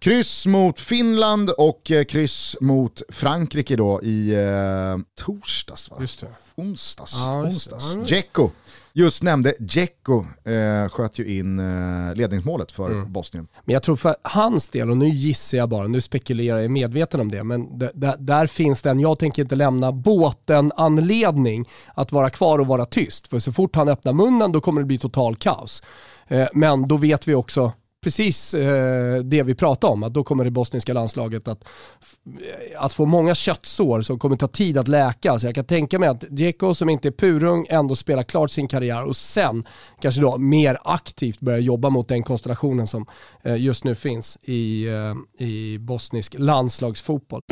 Kryss 0.00 0.46
mot 0.46 0.80
Finland 0.80 1.50
och 1.50 1.90
eh, 1.90 2.04
kryss 2.04 2.56
mot 2.60 3.02
Frankrike 3.08 3.76
då 3.76 4.02
i 4.02 4.34
eh, 4.34 4.98
torsdags 5.24 5.90
va? 5.90 5.96
Just 6.00 6.20
det. 6.20 6.26
Onsdags. 6.54 7.12
Ja, 7.14 7.42
onsdags. 7.42 7.96
Dzeko. 7.96 8.50
Just 8.92 9.22
nämnde 9.22 9.54
Dzeko 9.58 10.26
eh, 10.44 10.88
sköt 10.88 11.18
ju 11.18 11.38
in 11.38 11.58
eh, 11.58 12.14
ledningsmålet 12.14 12.72
för 12.72 12.90
mm. 12.90 13.12
Bosnien. 13.12 13.48
Men 13.64 13.72
jag 13.72 13.82
tror 13.82 13.96
för 13.96 14.16
hans 14.22 14.68
del, 14.68 14.90
och 14.90 14.96
nu 14.96 15.08
gissar 15.08 15.58
jag 15.58 15.68
bara, 15.68 15.86
nu 15.86 16.00
spekulerar 16.00 16.58
jag, 16.58 16.70
medveten 16.70 17.20
om 17.20 17.30
det, 17.30 17.44
men 17.44 17.78
där 18.18 18.46
finns 18.46 18.82
den, 18.82 19.00
jag 19.00 19.18
tänker 19.18 19.42
inte 19.42 19.56
lämna 19.56 19.92
båten 19.92 20.72
anledning 20.76 21.68
att 21.94 22.12
vara 22.12 22.30
kvar 22.30 22.58
och 22.58 22.66
vara 22.66 22.84
tyst. 22.84 23.28
För 23.28 23.38
så 23.38 23.52
fort 23.52 23.76
han 23.76 23.88
öppnar 23.88 24.12
munnen 24.12 24.52
då 24.52 24.60
kommer 24.60 24.80
det 24.80 24.86
bli 24.86 24.98
total 24.98 25.36
kaos. 25.36 25.82
Eh, 26.28 26.48
men 26.52 26.88
då 26.88 26.96
vet 26.96 27.28
vi 27.28 27.34
också 27.34 27.72
precis 28.00 28.54
eh, 28.54 29.16
det 29.18 29.42
vi 29.42 29.54
pratade 29.54 29.92
om, 29.92 30.02
att 30.02 30.14
då 30.14 30.24
kommer 30.24 30.44
det 30.44 30.50
bosniska 30.50 30.92
landslaget 30.92 31.48
att, 31.48 31.64
eh, 31.64 32.84
att 32.84 32.92
få 32.92 33.04
många 33.04 33.34
köttsår 33.34 34.02
som 34.02 34.18
kommer 34.18 34.36
ta 34.36 34.48
tid 34.48 34.78
att 34.78 34.88
läka. 34.88 35.38
Så 35.38 35.46
jag 35.46 35.54
kan 35.54 35.64
tänka 35.64 35.98
mig 35.98 36.08
att 36.08 36.24
Djeko 36.30 36.74
som 36.74 36.88
inte 36.88 37.08
är 37.08 37.12
purung 37.12 37.66
ändå 37.68 37.96
spelar 37.96 38.22
klart 38.22 38.50
sin 38.50 38.68
karriär 38.68 39.04
och 39.04 39.16
sen 39.16 39.64
kanske 40.00 40.20
då 40.20 40.38
mer 40.38 40.78
aktivt 40.84 41.40
börjar 41.40 41.58
jobba 41.58 41.90
mot 41.90 42.08
den 42.08 42.22
konstellationen 42.22 42.86
som 42.86 43.06
eh, 43.42 43.56
just 43.56 43.84
nu 43.84 43.94
finns 43.94 44.38
i, 44.42 44.86
eh, 44.86 45.46
i 45.46 45.78
bosnisk 45.78 46.34
landslagsfotboll. 46.38 47.42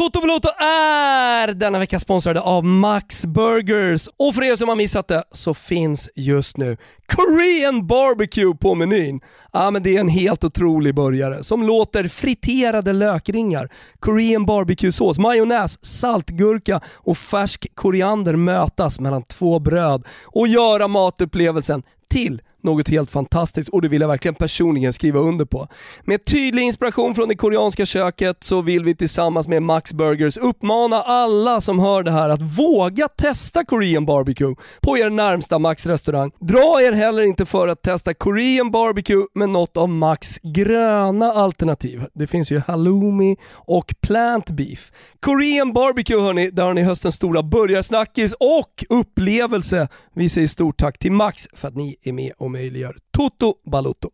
Toto 0.00 0.20
Balotto 0.20 0.48
är 0.58 1.52
denna 1.52 1.78
vecka 1.78 2.00
sponsrade 2.00 2.40
av 2.40 2.64
Max 2.64 3.26
Burgers. 3.26 4.08
Och 4.16 4.34
för 4.34 4.42
er 4.42 4.56
som 4.56 4.68
har 4.68 4.76
missat 4.76 5.08
det 5.08 5.24
så 5.32 5.54
finns 5.54 6.10
just 6.14 6.56
nu 6.56 6.76
Korean 7.06 7.86
Barbecue 7.86 8.54
på 8.54 8.74
menyn. 8.74 9.20
Ja 9.52 9.70
men 9.70 9.82
det 9.82 9.96
är 9.96 10.00
en 10.00 10.08
helt 10.08 10.44
otrolig 10.44 10.94
burgare 10.94 11.44
som 11.44 11.62
låter 11.62 12.08
friterade 12.08 12.92
lökringar, 12.92 13.68
Korean 13.98 14.46
barbecue-sås, 14.46 15.18
majonnäs, 15.18 15.84
saltgurka 15.84 16.80
och 16.94 17.18
färsk 17.18 17.66
koriander 17.74 18.36
mötas 18.36 19.00
mellan 19.00 19.22
två 19.22 19.58
bröd 19.58 20.06
och 20.24 20.48
göra 20.48 20.88
matupplevelsen 20.88 21.82
till 22.10 22.40
något 22.62 22.88
helt 22.88 23.10
fantastiskt 23.10 23.68
och 23.68 23.82
det 23.82 23.88
vill 23.88 24.00
jag 24.00 24.08
verkligen 24.08 24.34
personligen 24.34 24.92
skriva 24.92 25.20
under 25.20 25.44
på. 25.44 25.68
Med 26.04 26.24
tydlig 26.24 26.62
inspiration 26.62 27.14
från 27.14 27.28
det 27.28 27.36
koreanska 27.36 27.86
köket 27.86 28.44
så 28.44 28.60
vill 28.60 28.84
vi 28.84 28.94
tillsammans 28.94 29.48
med 29.48 29.62
Max 29.62 29.92
Burgers 29.92 30.36
uppmana 30.36 31.02
alla 31.02 31.60
som 31.60 31.78
hör 31.78 32.02
det 32.02 32.10
här 32.10 32.28
att 32.28 32.42
våga 32.42 33.08
testa 33.08 33.64
Korean 33.64 34.06
barbecue 34.06 34.54
på 34.80 34.98
er 34.98 35.10
närmsta 35.10 35.58
Max 35.58 35.86
restaurang. 35.86 36.30
Dra 36.40 36.82
er 36.82 36.92
heller 36.92 37.22
inte 37.22 37.46
för 37.46 37.68
att 37.68 37.82
testa 37.82 38.14
Korean 38.14 38.70
barbecue 38.70 39.26
med 39.34 39.48
något 39.48 39.76
av 39.76 39.88
Max 39.88 40.38
gröna 40.42 41.32
alternativ. 41.32 42.04
Det 42.14 42.26
finns 42.26 42.52
ju 42.52 42.58
halloumi 42.58 43.36
och 43.52 43.94
plant 44.00 44.50
beef. 44.50 44.92
Korean 45.20 45.72
barbecue 45.72 46.20
hörni, 46.20 46.50
där 46.50 46.64
har 46.64 46.74
ni 46.74 46.82
höstens 46.82 47.14
stora 47.14 47.42
burgarsnackis 47.42 48.32
och 48.32 48.84
upplevelse. 48.88 49.88
Vi 50.14 50.28
säger 50.28 50.48
stort 50.48 50.76
tack 50.76 50.98
till 50.98 51.12
Max 51.12 51.48
för 51.52 51.68
att 51.68 51.76
ni 51.76 51.96
är 52.02 52.12
med 52.12 52.32
och 52.38 52.49
möjliggör 52.52 52.96
Toto 53.10 53.54
Balutto. 53.70 54.10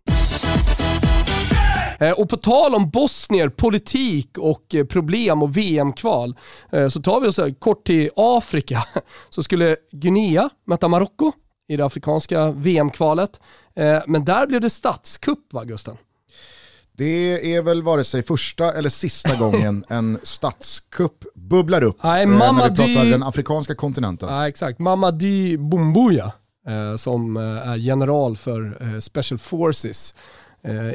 Eh, 1.99 2.13
och 2.13 2.29
på 2.29 2.37
tal 2.37 2.75
om 2.75 2.91
bosnier, 2.91 3.49
politik 3.49 4.39
och 4.39 4.75
eh, 4.75 4.85
problem 4.85 5.43
och 5.43 5.57
VM-kval 5.57 6.37
eh, 6.73 6.89
så 6.89 7.03
tar 7.03 7.21
vi 7.21 7.29
oss 7.29 7.41
kort 7.59 7.85
till 7.85 8.11
Afrika. 8.17 8.85
Så 9.31 9.43
skulle 9.43 9.77
Guinea 9.93 10.51
möta 10.67 10.89
Marocko 10.89 11.33
i 11.69 11.77
det 11.77 11.85
afrikanska 11.85 12.51
VM-kvalet. 12.51 13.41
Men 14.07 14.25
där 14.25 14.47
blev 14.47 14.61
det 14.61 14.71
statskupp 14.71 15.53
va 15.53 15.65
Gusten? 15.65 15.97
Det 16.93 17.55
är 17.55 17.63
väl 17.63 17.83
vare 17.83 18.05
sig 18.05 18.23
första 18.23 18.73
eller 18.73 18.89
sista 18.89 19.35
gången 19.39 19.85
en 19.89 20.19
statskupp 20.23 21.25
bubblar 21.35 21.83
upp 21.83 21.97
Nej, 22.03 22.27
när 22.27 22.53
vi 22.53 22.77
pratar 22.77 23.11
den 23.11 23.23
afrikanska 23.23 23.75
kontinenten. 23.75 24.29
Ja, 24.29 24.49
exakt, 24.49 24.79
Mamadi 24.79 25.59
Bumbuya 25.59 26.33
Eh, 26.67 26.97
som 26.97 27.37
eh, 27.37 27.69
är 27.69 27.77
general 27.77 28.37
för 28.37 28.79
eh, 28.81 28.99
Special 28.99 29.39
Forces 29.39 30.15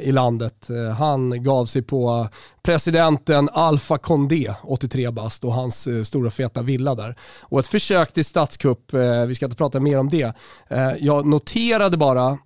i 0.02 0.12
landet. 0.12 0.68
Han 0.98 1.44
gav 1.44 1.66
sig 1.66 1.82
på 1.82 2.28
presidenten 2.62 3.50
Alfa 3.54 3.98
Condé, 3.98 4.54
83 4.64 5.12
bast, 5.12 5.44
och 5.44 5.54
hans 5.54 5.88
stora 6.04 6.32
feta 6.32 6.62
villa 6.62 6.96
där. 6.96 7.16
Och 7.42 7.60
ett 7.60 7.68
försök 7.68 8.14
till 8.14 8.26
statskupp, 8.26 8.94
vi 9.28 9.36
ska 9.36 9.46
inte 9.46 9.58
prata 9.58 9.80
mer 9.80 10.00
om 10.00 10.10
det. 10.10 10.34
Jag 11.00 11.26
noterade 11.26 11.98
bara, 11.98 12.38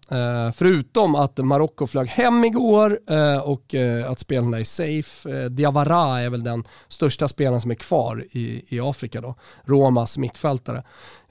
förutom 0.56 1.16
att 1.16 1.38
Marocko 1.38 1.88
flög 1.88 2.08
hem 2.08 2.44
igår 2.44 3.00
och 3.44 3.76
att 4.08 4.20
spelarna 4.20 4.60
är 4.60 4.64
safe, 4.64 5.50
Diawara 5.50 6.20
är 6.22 6.30
väl 6.30 6.44
den 6.44 6.64
största 6.88 7.28
spelaren 7.28 7.62
som 7.62 7.72
är 7.72 7.76
kvar 7.76 8.26
i, 8.32 8.76
i 8.76 8.80
Afrika 8.80 9.22
då, 9.22 9.36
Romas 9.64 10.18
mittfältare. 10.18 10.84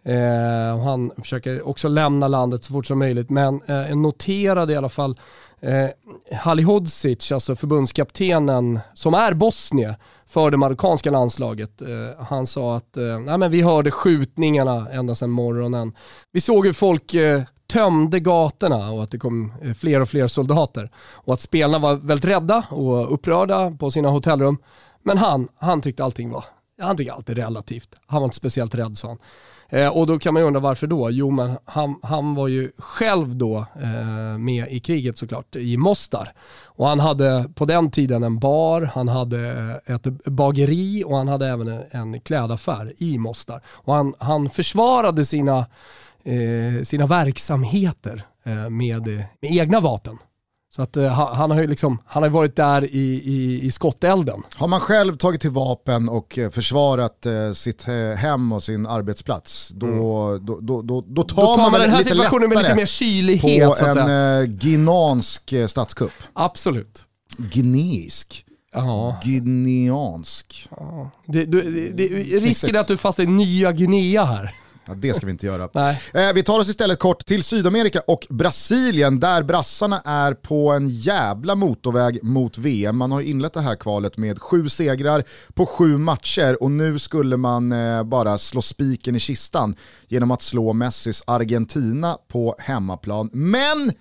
Eh, 0.05 0.79
han 0.85 1.13
försöker 1.19 1.69
också 1.69 1.89
lämna 1.89 2.29
landet 2.29 2.65
så 2.65 2.73
fort 2.73 2.87
som 2.87 2.99
möjligt, 2.99 3.31
men 3.31 3.63
eh, 3.63 3.97
noterade 3.97 4.73
i 4.73 4.77
alla 4.77 4.89
fall 4.89 5.19
eh, 5.61 5.89
Halihodzic, 6.37 7.33
alltså 7.33 7.57
förbundskaptenen, 7.57 8.81
som 8.95 9.15
är 9.15 9.35
bosnier 9.35 9.97
för 10.27 10.51
det 10.51 10.57
marockanska 10.57 11.11
landslaget. 11.11 11.83
Eh, 11.83 12.25
han 12.25 12.47
sa 12.47 12.77
att 12.77 12.97
eh, 12.97 13.19
nej, 13.19 13.39
men 13.39 13.51
vi 13.51 13.63
hörde 13.63 13.91
skjutningarna 13.91 14.89
ända 14.93 15.15
sedan 15.15 15.31
morgonen. 15.31 15.93
Vi 16.33 16.41
såg 16.41 16.67
hur 16.67 16.73
folk 16.73 17.15
eh, 17.15 17.43
tömde 17.73 18.21
gatorna 18.21 18.91
och 18.91 19.03
att 19.03 19.11
det 19.11 19.19
kom 19.19 19.53
eh, 19.63 19.75
fler 19.75 20.01
och 20.01 20.09
fler 20.09 20.29
soldater. 20.29 20.91
Och 20.97 21.35
att 21.35 21.41
spelarna 21.41 21.79
var 21.79 21.95
väldigt 21.95 22.25
rädda 22.25 22.65
och 22.71 23.15
upprörda 23.15 23.71
på 23.71 23.91
sina 23.91 24.09
hotellrum. 24.09 24.59
Men 25.03 25.19
han, 25.19 25.49
han 25.57 25.81
tyckte 25.81 26.05
allting 26.05 26.31
var, 26.31 26.45
han 26.81 26.97
tyckte 26.97 27.13
allt 27.13 27.29
är 27.29 27.35
relativt. 27.35 27.89
Han 28.07 28.21
var 28.21 28.25
inte 28.25 28.37
speciellt 28.37 28.75
rädd 28.75 28.99
sa 28.99 29.09
han. 29.09 29.19
Eh, 29.69 29.89
och 29.89 30.07
då 30.07 30.19
kan 30.19 30.35
man 30.35 30.43
ju 30.43 30.47
undra 30.47 30.61
varför 30.61 30.87
då? 30.87 31.11
Jo 31.11 31.31
men 31.31 31.59
han, 31.65 32.01
han 32.03 32.35
var 32.35 32.49
ju 32.49 32.71
själv 32.79 33.37
då 33.37 33.67
eh, 33.83 34.39
med 34.39 34.69
i 34.71 34.81
kriget 34.81 35.19
såklart, 35.19 35.57
i 35.57 35.77
Mostar. 35.77 36.33
Och 36.65 36.89
han 36.89 37.01
hade 37.01 37.51
på 37.55 37.65
den 37.65 37.91
tiden 37.91 38.23
en 38.23 38.39
bar, 38.39 38.83
han 38.95 39.09
hade 39.09 39.41
ett 39.87 40.03
bageri 40.25 41.05
och 41.07 41.17
han 41.17 41.29
hade 41.29 41.49
även 41.49 41.69
en, 41.69 41.83
en 41.91 42.21
klädaffär 42.21 42.93
i 42.99 43.19
Mostar. 43.19 43.61
Och 43.69 43.95
han, 43.95 44.15
han 44.19 44.51
försvarade 44.51 45.25
sina, 45.25 45.59
eh, 46.25 46.83
sina 46.83 47.07
verksamheter 47.07 48.23
eh, 48.45 48.71
med, 48.71 49.07
med 49.41 49.53
egna 49.53 49.81
vapen. 49.81 50.19
Så 50.77 50.83
att 50.83 50.97
uh, 50.97 51.09
han, 51.09 51.51
har 51.51 51.61
ju 51.61 51.67
liksom, 51.67 51.99
han 52.07 52.23
har 52.23 52.31
varit 52.31 52.57
där 52.57 52.85
i, 52.85 53.23
i, 53.25 53.61
i 53.63 53.71
skottelden. 53.71 54.43
Har 54.55 54.69
man 54.69 54.81
själv 54.81 55.17
tagit 55.17 55.41
till 55.41 55.51
vapen 55.51 56.09
och 56.09 56.39
uh, 56.39 56.51
försvarat 56.51 57.27
uh, 57.27 57.53
sitt 57.53 57.85
hem 58.17 58.53
och 58.53 58.63
sin 58.63 58.87
arbetsplats, 58.87 59.69
då, 59.69 59.87
mm. 59.87 59.99
då, 59.99 60.39
då, 60.39 60.83
då, 60.83 60.83
då, 60.83 61.23
tar, 61.23 61.37
då 61.37 61.55
tar 61.55 61.57
man, 61.57 61.71
man 61.71 61.81
den 61.81 61.91
här 61.91 62.03
situationen 62.03 62.49
med 62.49 62.59
lite 62.59 62.75
mer 62.75 62.87
kylighet. 62.87 63.69
På 63.69 63.75
så 63.75 63.85
att 63.85 63.97
en 63.97 64.07
säga. 64.07 64.43
ginansk 64.45 65.55
statskupp. 65.69 66.13
Absolut. 66.33 67.03
Gineisk. 67.53 68.45
Ja. 68.73 69.21
Guineansk. 69.25 70.69
Ja. 70.71 71.11
Det, 71.27 71.45
det, 71.45 71.61
det, 71.93 72.07
risken 72.39 72.77
är 72.77 72.81
att 72.81 72.89
du 72.89 72.97
fastnar 72.97 73.25
i 73.25 73.29
nya 73.29 73.73
Guinea 73.73 74.25
här. 74.25 74.55
Ja, 74.87 74.95
det 74.95 75.15
ska 75.15 75.27
vi 75.27 75.33
inte 75.33 75.47
göra. 75.47 75.69
Eh, 76.15 76.33
vi 76.35 76.43
tar 76.43 76.61
oss 76.61 76.69
istället 76.69 76.99
kort 76.99 77.27
till 77.27 77.43
Sydamerika 77.43 78.01
och 78.07 78.27
Brasilien 78.31 79.21
där 79.21 79.43
brassarna 79.43 80.01
är 80.05 80.35
på 80.35 80.73
en 80.73 80.89
jävla 80.89 81.55
motorväg 81.55 82.25
mot 82.25 82.59
VM. 82.59 82.97
Man 82.97 83.13
har 83.13 83.21
ju 83.21 83.27
inlett 83.27 83.53
det 83.53 83.61
här 83.61 83.77
kvalet 83.77 84.17
med 84.17 84.39
sju 84.39 84.69
segrar 84.69 85.25
på 85.55 85.67
sju 85.67 85.99
matcher 85.99 86.63
och 86.63 86.71
nu 86.71 86.99
skulle 86.99 87.37
man 87.37 87.73
eh, 87.73 88.03
bara 88.03 88.39
slå 88.39 88.63
spiken 88.63 89.17
i 89.17 89.21
kistan 89.21 89.77
genom 90.09 90.31
att 90.31 90.43
slå 90.43 90.73
Messis 90.73 91.23
Argentina 91.27 92.19
på 92.29 92.57
hemmaplan. 92.59 93.31
Men 93.33 93.93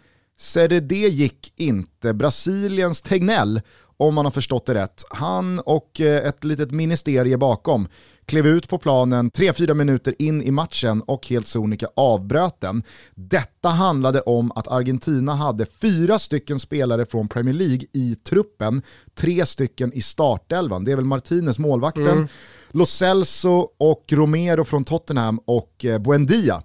det 0.81 0.95
gick 0.95 1.53
inte. 1.55 2.13
Brasiliens 2.13 3.01
Tegnell, 3.01 3.61
om 3.97 4.15
man 4.15 4.25
har 4.25 4.31
förstått 4.31 4.65
det 4.65 4.73
rätt, 4.73 5.03
han 5.09 5.59
och 5.59 6.01
eh, 6.01 6.27
ett 6.27 6.43
litet 6.43 6.71
ministerie 6.71 7.37
bakom 7.37 7.87
klev 8.25 8.47
ut 8.47 8.69
på 8.69 8.77
planen 8.77 9.31
3-4 9.31 9.73
minuter 9.73 10.15
in 10.19 10.43
i 10.43 10.51
matchen 10.51 11.01
och 11.01 11.27
helt 11.27 11.47
sonika 11.47 11.87
avbröt 11.95 12.61
den. 12.61 12.83
Detta 13.15 13.69
handlade 13.69 14.21
om 14.21 14.51
att 14.55 14.67
Argentina 14.67 15.35
hade 15.35 15.65
fyra 15.65 16.19
stycken 16.19 16.59
spelare 16.59 17.05
från 17.05 17.27
Premier 17.27 17.53
League 17.53 17.85
i 17.93 18.15
truppen, 18.15 18.81
tre 19.15 19.45
stycken 19.45 19.93
i 19.93 20.01
startelvan. 20.01 20.85
Det 20.85 20.91
är 20.91 20.95
väl 20.95 21.05
Martinez, 21.05 21.59
målvakten, 21.59 22.07
mm. 22.07 22.27
Lo 22.71 22.85
Celso 22.85 23.67
och 23.79 24.05
Romero 24.11 24.63
från 24.63 24.83
Tottenham 24.83 25.39
och 25.45 25.85
eh, 25.85 25.99
Buendia 25.99 26.63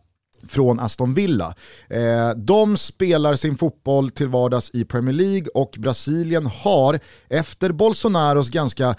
från 0.48 0.80
Aston 0.80 1.14
Villa. 1.14 1.54
Eh, 1.88 2.30
de 2.30 2.76
spelar 2.76 3.34
sin 3.34 3.58
fotboll 3.58 4.10
till 4.10 4.28
vardags 4.28 4.70
i 4.74 4.84
Premier 4.84 5.14
League 5.14 5.48
och 5.54 5.74
Brasilien 5.78 6.46
har 6.46 6.98
efter 7.28 7.72
Bolsonaros 7.72 8.50
ganska 8.50 8.94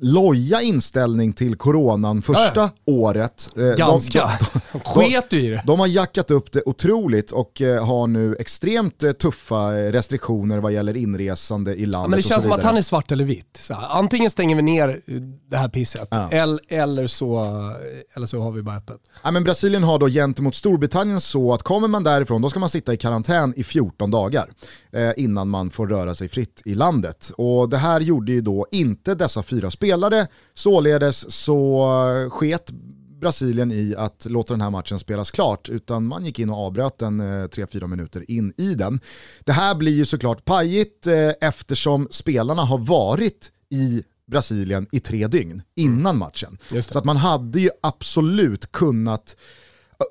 loja 0.00 0.62
inställning 0.62 1.32
till 1.32 1.56
coronan 1.56 2.22
första 2.22 2.62
äh. 2.62 2.70
året. 2.86 3.50
Eh, 3.56 3.62
Ganska. 3.62 4.30
De, 4.52 4.60
de, 4.72 4.80
Sket 4.80 5.32
i 5.32 5.48
det. 5.48 5.62
De 5.66 5.80
har 5.80 5.86
jackat 5.86 6.30
upp 6.30 6.52
det 6.52 6.62
otroligt 6.66 7.30
och 7.30 7.62
eh, 7.62 7.86
har 7.86 8.06
nu 8.06 8.36
extremt 8.38 9.02
eh, 9.02 9.12
tuffa 9.12 9.72
restriktioner 9.72 10.58
vad 10.58 10.72
gäller 10.72 10.96
inresande 10.96 11.74
i 11.74 11.86
landet. 11.86 12.04
Ja, 12.04 12.08
men 12.08 12.16
det 12.16 12.22
känns 12.22 12.42
som 12.42 12.52
att 12.52 12.62
han 12.62 12.76
är 12.76 12.82
svart 12.82 13.12
eller 13.12 13.24
vitt. 13.24 13.68
Antingen 13.88 14.30
stänger 14.30 14.56
vi 14.56 14.62
ner 14.62 15.00
det 15.50 15.56
här 15.56 15.68
pisset 15.68 16.08
ja. 16.10 16.28
eller, 16.30 16.60
eller, 16.68 17.06
så, 17.06 17.44
eller 18.14 18.26
så 18.26 18.40
har 18.40 18.52
vi 18.52 18.62
bara 18.62 18.76
öppet. 18.76 19.00
Ja, 19.22 19.30
men 19.30 19.44
Brasilien 19.44 19.82
har 19.82 19.98
då 19.98 20.08
gentemot 20.08 20.54
Storbritannien 20.54 21.20
så 21.20 21.52
att 21.52 21.62
kommer 21.62 21.88
man 21.88 22.04
därifrån 22.04 22.42
då 22.42 22.50
ska 22.50 22.60
man 22.60 22.68
sitta 22.68 22.92
i 22.92 22.96
karantän 22.96 23.54
i 23.56 23.64
14 23.64 24.10
dagar 24.10 24.50
eh, 24.87 24.87
innan 25.16 25.48
man 25.48 25.70
får 25.70 25.86
röra 25.86 26.14
sig 26.14 26.28
fritt 26.28 26.62
i 26.64 26.74
landet. 26.74 27.30
Och 27.36 27.68
det 27.68 27.78
här 27.78 28.00
gjorde 28.00 28.32
ju 28.32 28.40
då 28.40 28.66
inte 28.70 29.14
dessa 29.14 29.42
fyra 29.42 29.70
spel 29.70 29.88
spelade. 29.88 30.28
Således 30.54 31.32
så 31.32 31.86
sket 32.30 32.70
Brasilien 33.20 33.72
i 33.72 33.94
att 33.98 34.26
låta 34.30 34.54
den 34.54 34.60
här 34.60 34.70
matchen 34.70 34.98
spelas 34.98 35.30
klart, 35.30 35.68
utan 35.68 36.06
man 36.06 36.24
gick 36.24 36.38
in 36.38 36.50
och 36.50 36.66
avbröt 36.66 36.98
den 36.98 37.20
3-4 37.22 37.82
eh, 37.82 37.88
minuter 37.88 38.30
in 38.30 38.52
i 38.56 38.74
den. 38.74 39.00
Det 39.44 39.52
här 39.52 39.74
blir 39.74 39.92
ju 39.92 40.04
såklart 40.04 40.44
pajigt 40.44 41.06
eh, 41.06 41.30
eftersom 41.40 42.08
spelarna 42.10 42.62
har 42.62 42.78
varit 42.78 43.52
i 43.70 44.02
Brasilien 44.26 44.86
i 44.92 45.00
tre 45.00 45.26
dygn 45.26 45.62
innan 45.74 46.00
mm. 46.00 46.18
matchen. 46.18 46.58
Så 46.82 46.98
att 46.98 47.04
man 47.04 47.16
hade 47.16 47.60
ju 47.60 47.70
absolut 47.82 48.72
kunnat 48.72 49.36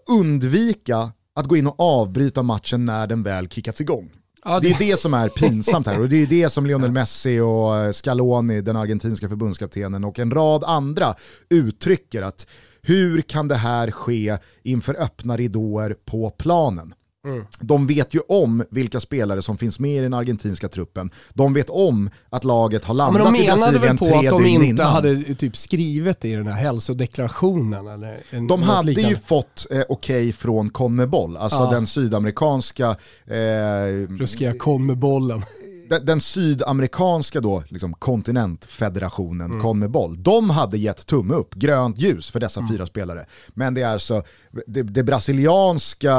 undvika 0.09 1.11
att 1.35 1.45
gå 1.45 1.57
in 1.57 1.67
och 1.67 1.79
avbryta 1.79 2.43
matchen 2.43 2.85
när 2.85 3.07
den 3.07 3.23
väl 3.23 3.47
kickats 3.47 3.81
igång. 3.81 4.11
Ja, 4.45 4.59
det... 4.59 4.67
det 4.67 4.73
är 4.73 4.91
det 4.91 4.99
som 4.99 5.13
är 5.13 5.29
pinsamt 5.29 5.87
här 5.87 6.01
och 6.01 6.09
det 6.09 6.23
är 6.23 6.27
det 6.27 6.49
som 6.49 6.65
Lionel 6.65 6.91
Messi 6.91 7.39
och 7.39 7.77
eh, 7.77 7.91
Scaloni, 7.91 8.61
den 8.61 8.75
argentinska 8.75 9.29
förbundskaptenen 9.29 10.03
och 10.03 10.19
en 10.19 10.31
rad 10.31 10.63
andra 10.63 11.15
uttrycker 11.49 12.21
att 12.21 12.47
hur 12.81 13.21
kan 13.21 13.47
det 13.47 13.55
här 13.55 13.91
ske 13.91 14.37
inför 14.63 15.01
öppna 15.01 15.37
ridåer 15.37 15.95
på 16.05 16.29
planen? 16.29 16.93
Mm. 17.25 17.45
De 17.59 17.87
vet 17.87 18.13
ju 18.13 18.19
om 18.19 18.63
vilka 18.69 18.99
spelare 18.99 19.41
som 19.41 19.57
finns 19.57 19.79
med 19.79 19.97
i 19.97 19.99
den 19.99 20.13
argentinska 20.13 20.67
truppen. 20.67 21.09
De 21.33 21.53
vet 21.53 21.69
om 21.69 22.09
att 22.29 22.43
laget 22.43 22.85
har 22.85 22.93
landat 22.93 23.21
ja, 23.25 23.31
men 23.31 23.33
de 23.33 23.43
i 23.43 23.47
Brasilien 23.47 23.97
tre 23.97 24.09
dygn 24.09 24.23
innan. 24.23 24.27
De 24.27 24.27
menade 24.27 24.27
väl 24.27 24.29
på 24.29 24.35
att 24.35 24.43
de 24.43 24.65
inte 24.65 24.83
hade 24.83 25.35
typ 25.35 25.57
skrivit 25.57 26.19
det 26.19 26.29
i 26.29 26.35
den 26.35 26.47
här 26.47 26.55
hälsodeklarationen? 26.55 27.87
Eller 27.87 28.23
en, 28.29 28.47
de 28.47 28.63
hade 28.63 28.87
liknande. 28.87 29.09
ju 29.09 29.15
fått 29.15 29.67
eh, 29.71 29.77
okej 29.77 29.87
okay 29.89 30.33
från 30.33 30.69
Conmebol, 30.69 31.37
alltså 31.37 31.63
ja. 31.63 31.71
den 31.71 31.87
sydamerikanska... 31.87 32.95
Eh, 33.25 33.37
Ruskiga 34.19 34.53
Conmebollen 34.57 35.43
den, 35.89 36.05
den 36.05 36.21
sydamerikanska 36.21 37.41
då, 37.41 37.63
liksom, 37.67 37.93
kontinentfederationen, 37.93 39.51
mm. 39.51 39.61
Conmebol, 39.61 40.23
de 40.23 40.49
hade 40.49 40.77
gett 40.77 41.05
tumme 41.05 41.33
upp, 41.33 41.55
grönt 41.55 41.99
ljus 41.99 42.31
för 42.31 42.39
dessa 42.39 42.59
mm. 42.59 42.71
fyra 42.71 42.85
spelare. 42.85 43.25
Men 43.49 43.73
det 43.73 43.81
är 43.81 43.89
alltså 43.89 44.23
det, 44.67 44.83
det 44.83 45.03
brasilianska 45.03 46.15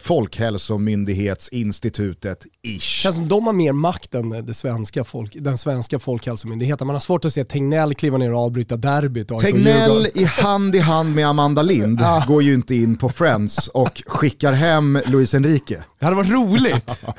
folkhälsomyndighetsinstitutet, 0.00 2.46
ish. 2.62 2.80
Känns 2.80 3.14
som 3.14 3.28
de 3.28 3.46
har 3.46 3.52
mer 3.52 3.72
makt 3.72 4.14
än 4.14 4.46
det 4.46 4.54
svenska 4.54 5.04
folk, 5.04 5.36
den 5.40 5.58
svenska 5.58 5.98
folkhälsomyndigheten. 5.98 6.86
Man 6.86 6.94
har 6.94 7.00
svårt 7.00 7.24
att 7.24 7.32
se 7.32 7.44
Tegnell 7.44 7.94
kliva 7.94 8.18
ner 8.18 8.32
och 8.32 8.40
avbryta 8.40 8.76
derbyt. 8.76 9.30
Och 9.30 9.40
Tegnell 9.40 10.08
i 10.14 10.24
hand 10.24 10.76
i 10.76 10.78
hand 10.78 11.14
med 11.14 11.26
Amanda 11.26 11.62
Lind 11.62 12.00
går 12.26 12.42
ju 12.42 12.54
inte 12.54 12.74
in 12.74 12.96
på 12.96 13.08
Friends 13.08 13.68
och 13.68 14.02
skickar 14.06 14.52
hem 14.52 14.98
Luis 15.06 15.34
Enrique. 15.34 15.84
Det 15.98 16.04
hade 16.04 16.16
varit 16.16 16.30
roligt. 16.30 17.00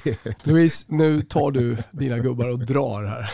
Louise, 0.42 0.84
nu 0.88 1.22
tar 1.22 1.50
du 1.50 1.76
dina 1.90 2.18
gubbar 2.18 2.48
och 2.48 2.58
drar 2.58 3.04
här. 3.04 3.30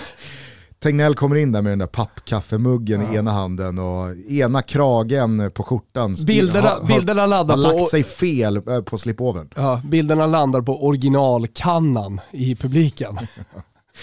Tegnell 0.82 1.14
kommer 1.14 1.36
in 1.36 1.52
där 1.52 1.62
med 1.62 1.72
den 1.72 1.78
där 1.78 1.86
pappkaffemuggen 1.86 3.00
ja. 3.00 3.12
i 3.12 3.16
ena 3.16 3.32
handen 3.32 3.78
och 3.78 4.16
ena 4.28 4.62
kragen 4.62 5.50
på 5.54 5.62
skjortan 5.62 6.16
bilderna, 6.26 6.68
har, 6.68 6.84
bilderna 6.84 7.26
landar 7.26 7.56
har 7.56 7.62
lagt 7.62 7.88
sig 7.88 8.04
fel 8.04 8.56
eh, 8.56 8.80
på 8.80 8.98
slipovern. 8.98 9.50
Ja, 9.56 9.82
bilderna 9.84 10.26
landar 10.26 10.62
på 10.62 10.86
originalkannan 10.86 12.20
i 12.30 12.56
publiken. 12.56 13.18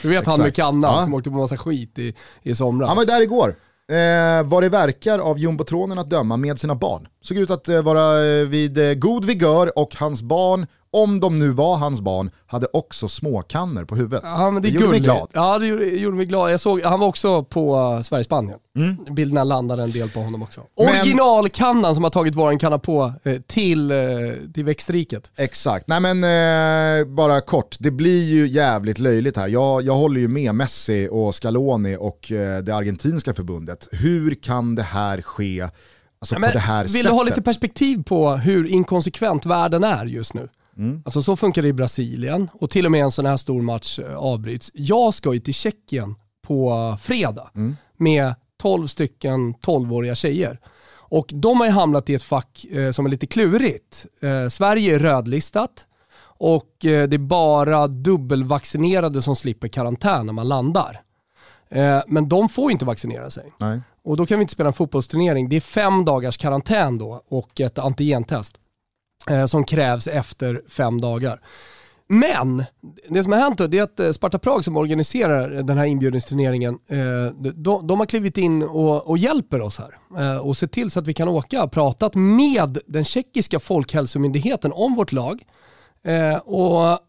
Du 0.01 0.09
vet 0.09 0.27
han 0.27 0.41
med 0.41 0.55
kannan 0.55 0.95
ja. 0.95 1.01
som 1.01 1.13
åkte 1.13 1.29
på 1.29 1.35
massa 1.35 1.57
skit 1.57 1.99
i, 1.99 2.13
i 2.43 2.55
somras. 2.55 2.87
Han 2.87 2.97
var 2.97 3.05
där 3.05 3.21
igår. 3.21 3.55
Eh, 3.87 4.43
vad 4.43 4.63
det 4.63 4.69
verkar 4.69 5.19
av 5.19 5.39
jumbotronen 5.39 5.99
att 5.99 6.09
döma 6.09 6.37
med 6.37 6.59
sina 6.59 6.75
barn. 6.75 7.07
Såg 7.21 7.37
ut 7.37 7.49
att 7.49 7.69
eh, 7.69 7.81
vara 7.81 8.25
eh, 8.25 8.45
vid 8.45 8.77
eh, 8.77 8.93
god 8.93 9.25
vigör 9.25 9.79
och 9.79 9.95
hans 9.95 10.21
barn 10.21 10.67
om 11.03 11.19
de 11.19 11.39
nu 11.39 11.49
var 11.49 11.75
hans 11.75 12.01
barn, 12.01 12.31
hade 12.47 12.67
också 12.73 13.07
småkannor 13.07 13.85
på 13.85 13.95
huvudet. 13.95 14.23
Ja, 14.23 14.51
men 14.51 14.61
det, 14.61 14.69
det 14.69 14.73
gjorde 14.73 14.87
mig 14.87 14.99
glad. 14.99 15.29
Ja, 15.33 15.59
det 15.59 15.67
gjorde, 15.67 15.85
gjorde 15.85 16.17
mig 16.17 16.25
glad. 16.25 16.51
Jag 16.51 16.59
såg, 16.59 16.81
han 16.81 16.99
var 16.99 17.07
också 17.07 17.43
på 17.43 17.75
uh, 17.75 18.01
Sverige-Spanien. 18.01 18.59
Mm. 18.75 19.15
Bilderna 19.15 19.43
landade 19.43 19.83
en 19.83 19.91
del 19.91 20.09
på 20.09 20.19
honom 20.19 20.43
också. 20.43 20.61
Men, 20.77 20.87
Originalkannan 20.87 21.95
som 21.95 22.03
har 22.03 22.11
tagit 22.11 22.35
våran 22.35 22.59
kanna 22.59 22.79
på 22.79 23.13
eh, 23.23 23.41
till, 23.47 23.91
eh, 23.91 23.97
till 24.53 24.63
växtriket. 24.63 25.31
Exakt. 25.35 25.87
Nej 25.87 25.99
men 25.99 26.23
eh, 26.23 27.07
bara 27.07 27.41
kort, 27.41 27.75
det 27.79 27.91
blir 27.91 28.23
ju 28.23 28.47
jävligt 28.47 28.99
löjligt 28.99 29.37
här. 29.37 29.47
Jag, 29.47 29.81
jag 29.81 29.95
håller 29.95 30.21
ju 30.21 30.27
med 30.27 30.55
Messi 30.55 31.09
och 31.11 31.35
Scaloni 31.35 31.97
och 31.99 32.31
det 32.63 32.75
argentinska 32.75 33.33
förbundet. 33.33 33.87
Hur 33.91 34.35
kan 34.35 34.75
det 34.75 34.83
här 34.83 35.21
ske 35.21 35.61
alltså, 36.19 36.35
ja, 36.35 36.47
på 36.47 36.53
det 36.53 36.59
här 36.59 36.81
vill 36.81 36.89
sättet? 36.89 37.05
Vill 37.05 37.11
du 37.11 37.17
ha 37.17 37.23
lite 37.23 37.41
perspektiv 37.41 38.03
på 38.03 38.31
hur 38.31 38.67
inkonsekvent 38.67 39.45
världen 39.45 39.83
är 39.83 40.05
just 40.05 40.33
nu? 40.33 40.49
Mm. 40.77 41.01
Alltså 41.05 41.21
så 41.21 41.35
funkar 41.35 41.61
det 41.61 41.67
i 41.67 41.73
Brasilien 41.73 42.49
och 42.53 42.69
till 42.69 42.85
och 42.85 42.91
med 42.91 43.03
en 43.03 43.11
sån 43.11 43.25
här 43.25 43.37
stor 43.37 43.61
match 43.61 43.99
eh, 43.99 44.17
avbryts. 44.17 44.71
Jag 44.73 45.13
ska 45.13 45.33
ju 45.33 45.39
till 45.39 45.53
Tjeckien 45.53 46.15
på 46.41 46.97
fredag 47.01 47.49
mm. 47.55 47.75
med 47.97 48.35
12 48.61 48.87
stycken 48.87 49.55
12-åriga 49.55 50.15
tjejer. 50.15 50.59
Och 51.07 51.29
de 51.33 51.59
har 51.59 51.67
ju 51.67 51.73
hamnat 51.73 52.09
i 52.09 52.13
ett 52.13 52.23
fack 52.23 52.65
eh, 52.71 52.91
som 52.91 53.05
är 53.05 53.09
lite 53.09 53.27
klurigt. 53.27 54.05
Eh, 54.21 54.47
Sverige 54.47 54.95
är 54.95 54.99
rödlistat 54.99 55.87
och 56.37 56.85
eh, 56.85 57.07
det 57.07 57.15
är 57.15 57.17
bara 57.17 57.87
dubbelvaccinerade 57.87 59.21
som 59.21 59.35
slipper 59.35 59.67
karantän 59.67 60.25
när 60.25 60.33
man 60.33 60.47
landar. 60.47 61.01
Eh, 61.69 62.01
men 62.07 62.29
de 62.29 62.49
får 62.49 62.71
inte 62.71 62.85
vaccinera 62.85 63.29
sig. 63.29 63.53
Nej. 63.59 63.81
Och 64.03 64.17
då 64.17 64.25
kan 64.25 64.39
vi 64.39 64.41
inte 64.41 64.53
spela 64.53 64.67
en 64.67 64.73
fotbollsturnering. 64.73 65.49
Det 65.49 65.55
är 65.55 65.61
fem 65.61 66.05
dagars 66.05 66.37
karantän 66.37 66.97
då 66.97 67.21
och 67.27 67.61
ett 67.61 67.79
antigentest 67.79 68.55
eh, 68.55 68.64
Eh, 69.29 69.45
som 69.45 69.63
krävs 69.63 70.07
efter 70.07 70.61
fem 70.69 71.01
dagar. 71.01 71.41
Men 72.07 72.63
det 73.09 73.23
som 73.23 73.31
har 73.31 73.39
hänt 73.39 73.57
då, 73.57 73.67
det 73.67 73.77
är 73.77 73.83
att 73.83 73.99
eh, 73.99 74.11
Sparta 74.11 74.39
Prag 74.39 74.63
som 74.63 74.77
organiserar 74.77 75.49
den 75.49 75.77
här 75.77 75.85
inbjudningsturneringen, 75.85 76.79
eh, 76.89 77.51
de, 77.55 77.87
de 77.87 77.99
har 77.99 78.05
klivit 78.05 78.37
in 78.37 78.63
och, 78.63 79.09
och 79.09 79.17
hjälper 79.17 79.61
oss 79.61 79.79
här 79.79 79.97
och 80.41 80.57
sett 80.57 80.71
till 80.71 80.91
så 80.91 80.99
att 80.99 81.07
vi 81.07 81.13
kan 81.13 81.27
åka. 81.27 81.67
Pratat 81.67 82.15
med 82.15 82.77
den 82.85 83.03
tjeckiska 83.03 83.59
folkhälsomyndigheten 83.59 84.71
om 84.73 84.95
vårt 84.95 85.11
lag 85.11 85.43
och 86.43 86.99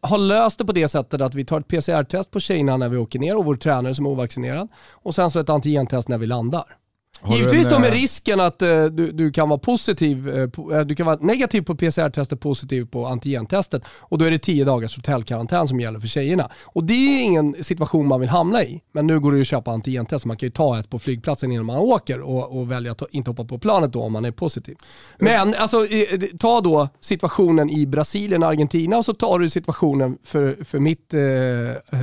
har 0.00 0.18
löst 0.18 0.58
det 0.58 0.64
på 0.64 0.72
det 0.72 0.88
sättet 0.88 1.20
att 1.20 1.34
vi 1.34 1.44
tar 1.44 1.60
ett 1.60 1.68
PCR-test 1.68 2.30
på 2.30 2.40
tjejerna 2.40 2.76
när 2.76 2.88
vi 2.88 2.96
åker 2.96 3.18
ner 3.18 3.36
och 3.36 3.44
vår 3.44 3.56
tränare 3.56 3.94
som 3.94 4.06
är 4.06 4.10
ovaccinerad 4.10 4.68
och 4.92 5.14
sen 5.14 5.30
så 5.30 5.38
ett 5.38 5.50
antigentest 5.50 6.08
när 6.08 6.18
vi 6.18 6.26
landar. 6.26 6.76
Har 7.20 7.36
Givetvis 7.36 7.66
en, 7.66 7.72
då 7.72 7.78
med 7.78 7.88
eh, 7.88 7.92
risken 7.92 8.40
att 8.40 8.62
eh, 8.62 8.84
du, 8.84 9.12
du 9.12 9.32
kan 9.32 9.48
vara 9.48 9.58
positiv, 9.58 10.28
eh, 10.28 10.80
du 10.80 10.94
kan 10.94 11.06
vara 11.06 11.18
negativ 11.20 11.62
på 11.62 11.74
PCR-testet, 11.74 12.40
positiv 12.40 12.86
på 12.86 13.06
antigentestet 13.06 13.82
och 14.00 14.18
då 14.18 14.24
är 14.24 14.30
det 14.30 14.38
10 14.38 14.64
dagars 14.64 14.96
hotellkarantän 14.96 15.68
som 15.68 15.80
gäller 15.80 16.00
för 16.00 16.08
tjejerna. 16.08 16.50
Och 16.64 16.84
det 16.84 16.94
är 16.94 17.22
ingen 17.22 17.64
situation 17.64 18.08
man 18.08 18.20
vill 18.20 18.28
hamna 18.28 18.64
i. 18.64 18.82
Men 18.92 19.06
nu 19.06 19.20
går 19.20 19.32
det 19.32 19.36
ju 19.36 19.42
att 19.42 19.48
köpa 19.48 19.70
antigentest, 19.70 20.24
man 20.24 20.36
kan 20.36 20.46
ju 20.46 20.50
ta 20.50 20.78
ett 20.78 20.90
på 20.90 20.98
flygplatsen 20.98 21.52
innan 21.52 21.66
man 21.66 21.76
åker 21.76 22.20
och, 22.20 22.58
och 22.58 22.70
välja 22.70 22.92
att 22.92 23.02
inte 23.10 23.30
hoppa 23.30 23.44
på 23.44 23.58
planet 23.58 23.92
då 23.92 24.02
om 24.02 24.12
man 24.12 24.24
är 24.24 24.30
positiv. 24.30 24.76
Men 25.18 25.54
alltså, 25.54 25.86
eh, 25.86 26.20
ta 26.38 26.60
då 26.60 26.88
situationen 27.00 27.70
i 27.70 27.86
Brasilien 27.86 28.42
och 28.42 28.48
Argentina 28.48 28.96
och 28.96 29.04
så 29.04 29.14
tar 29.14 29.38
du 29.38 29.50
situationen 29.50 30.18
för, 30.24 30.64
för 30.64 30.78
mitt 30.78 31.14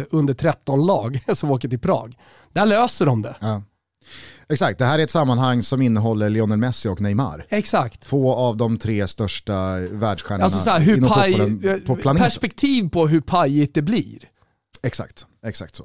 under 0.09 0.33
13-lag 0.33 1.19
som 1.33 1.51
åker 1.51 1.69
till 1.69 1.79
Prag. 1.79 2.15
Där 2.53 2.65
löser 2.65 3.05
de 3.05 3.21
det. 3.21 3.35
Ja. 3.39 3.61
Exakt, 4.53 4.79
det 4.79 4.85
här 4.85 4.99
är 4.99 5.03
ett 5.03 5.11
sammanhang 5.11 5.63
som 5.63 5.81
innehåller 5.81 6.29
Lionel 6.29 6.57
Messi 6.57 6.89
och 6.89 7.01
Neymar. 7.01 7.45
Exakt. 7.49 8.01
Två 8.01 8.35
av 8.35 8.57
de 8.57 8.77
tre 8.77 9.07
största 9.07 9.53
världsstjärnorna 9.91 10.43
Alltså 10.43 10.59
så 10.59 10.69
här, 10.69 10.79
hur 10.79 10.97
inom 10.97 11.09
paj, 11.09 11.33
fotbollen 11.33 11.81
på 11.85 11.93
eh, 11.93 11.99
planeten. 11.99 12.23
perspektiv 12.23 12.89
på 12.89 13.07
hur 13.07 13.21
pajigt 13.21 13.75
det 13.75 13.81
blir. 13.81 14.19
Exakt, 14.85 15.25
exakt 15.45 15.75
så. 15.75 15.83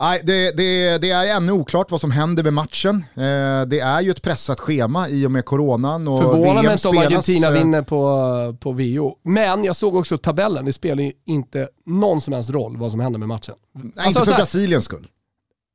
Nej, 0.00 0.20
det, 0.24 0.56
det, 0.56 0.98
det 0.98 1.10
är 1.10 1.36
ännu 1.36 1.52
oklart 1.52 1.90
vad 1.90 2.00
som 2.00 2.10
händer 2.10 2.42
med 2.42 2.52
matchen. 2.52 3.04
Eh, 3.14 3.20
det 3.66 3.80
är 3.80 4.00
ju 4.00 4.10
ett 4.10 4.22
pressat 4.22 4.60
schema 4.60 5.08
i 5.08 5.26
och 5.26 5.30
med 5.30 5.44
coronan 5.44 6.08
och 6.08 6.20
Förvånar 6.20 6.62
mig 6.62 6.72
inte 6.72 6.88
om 6.88 6.98
Argentina 6.98 7.46
eh, 7.46 7.52
vinner 7.52 7.82
på, 7.82 8.56
på 8.60 8.72
VO. 8.72 9.16
Men 9.24 9.64
jag 9.64 9.76
såg 9.76 9.94
också 9.94 10.18
tabellen, 10.18 10.64
det 10.64 10.72
spelar 10.72 11.02
ju 11.02 11.12
inte 11.26 11.68
någon 11.86 12.20
som 12.20 12.32
helst 12.32 12.50
roll 12.50 12.76
vad 12.76 12.90
som 12.90 13.00
händer 13.00 13.18
med 13.18 13.28
matchen. 13.28 13.54
Nej, 13.74 13.92
Alltså, 13.96 14.20
inte 14.20 14.30
för 14.30 14.36
Brasiliens 14.36 14.84
skull. 14.84 15.06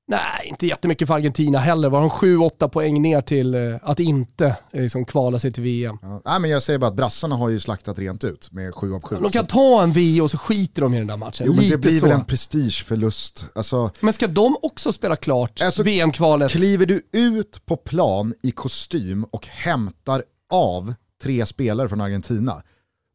Nej, 0.08 0.48
inte 0.48 0.68
jättemycket 0.68 1.08
för 1.08 1.16
Argentina 1.16 1.60
heller. 1.60 1.90
Var 1.90 2.00
de 2.00 2.10
7-8 2.10 2.68
poäng 2.68 3.02
ner 3.02 3.22
till 3.22 3.56
eh, 3.56 3.76
att 3.82 4.00
inte 4.00 4.46
eh, 4.72 4.82
liksom, 4.82 5.06
kvala 5.06 5.40
sig 5.40 5.52
till 5.52 5.64
VM. 5.64 5.98
Ja. 6.02 6.22
Nej, 6.26 6.40
men 6.40 6.50
jag 6.50 6.64
säger 6.64 6.80
bara 6.80 6.88
att 6.88 6.96
brassarna 6.96 7.36
har 7.36 7.50
ju 7.50 7.60
slaktat 7.60 8.00
rent 8.00 8.24
ut 8.24 8.52
med 8.52 8.76
7 8.76 8.94
av 8.94 9.02
7. 9.02 9.16
De 9.22 9.32
kan 9.32 9.46
ta 9.46 9.84
en 9.84 9.94
VO 9.94 10.24
och 10.24 10.32
så 10.32 10.38
skiter 10.38 10.82
de 10.82 10.94
i 10.94 10.98
den 10.98 11.08
där 11.08 11.18
matchen. 11.18 11.46
Jo, 11.48 11.54
men 11.54 11.64
Lite 11.64 11.76
det 11.76 11.80
blir 11.82 12.00
så. 12.00 12.06
väl 12.06 12.16
en 12.16 12.26
prestigeförlust. 12.26 13.46
Alltså, 13.56 13.92
Men 14.00 14.14
ska 14.14 14.28
de 14.28 14.58
också 14.62 14.92
spela 14.92 15.16
klart 15.16 15.62
Alltså, 15.62 15.84
VM-kvalet? 15.84 16.52
kliver 16.52 16.86
du 16.86 17.02
ut 17.12 17.66
på 17.66 17.78
plan 17.78 18.34
i 18.44 18.52
kostym 18.52 19.24
och 19.24 19.48
hämtar 19.48 20.24
av 20.54 20.94
tre 21.24 21.46
spelare 21.46 21.90
från 21.90 22.02
Argentina, 22.02 22.62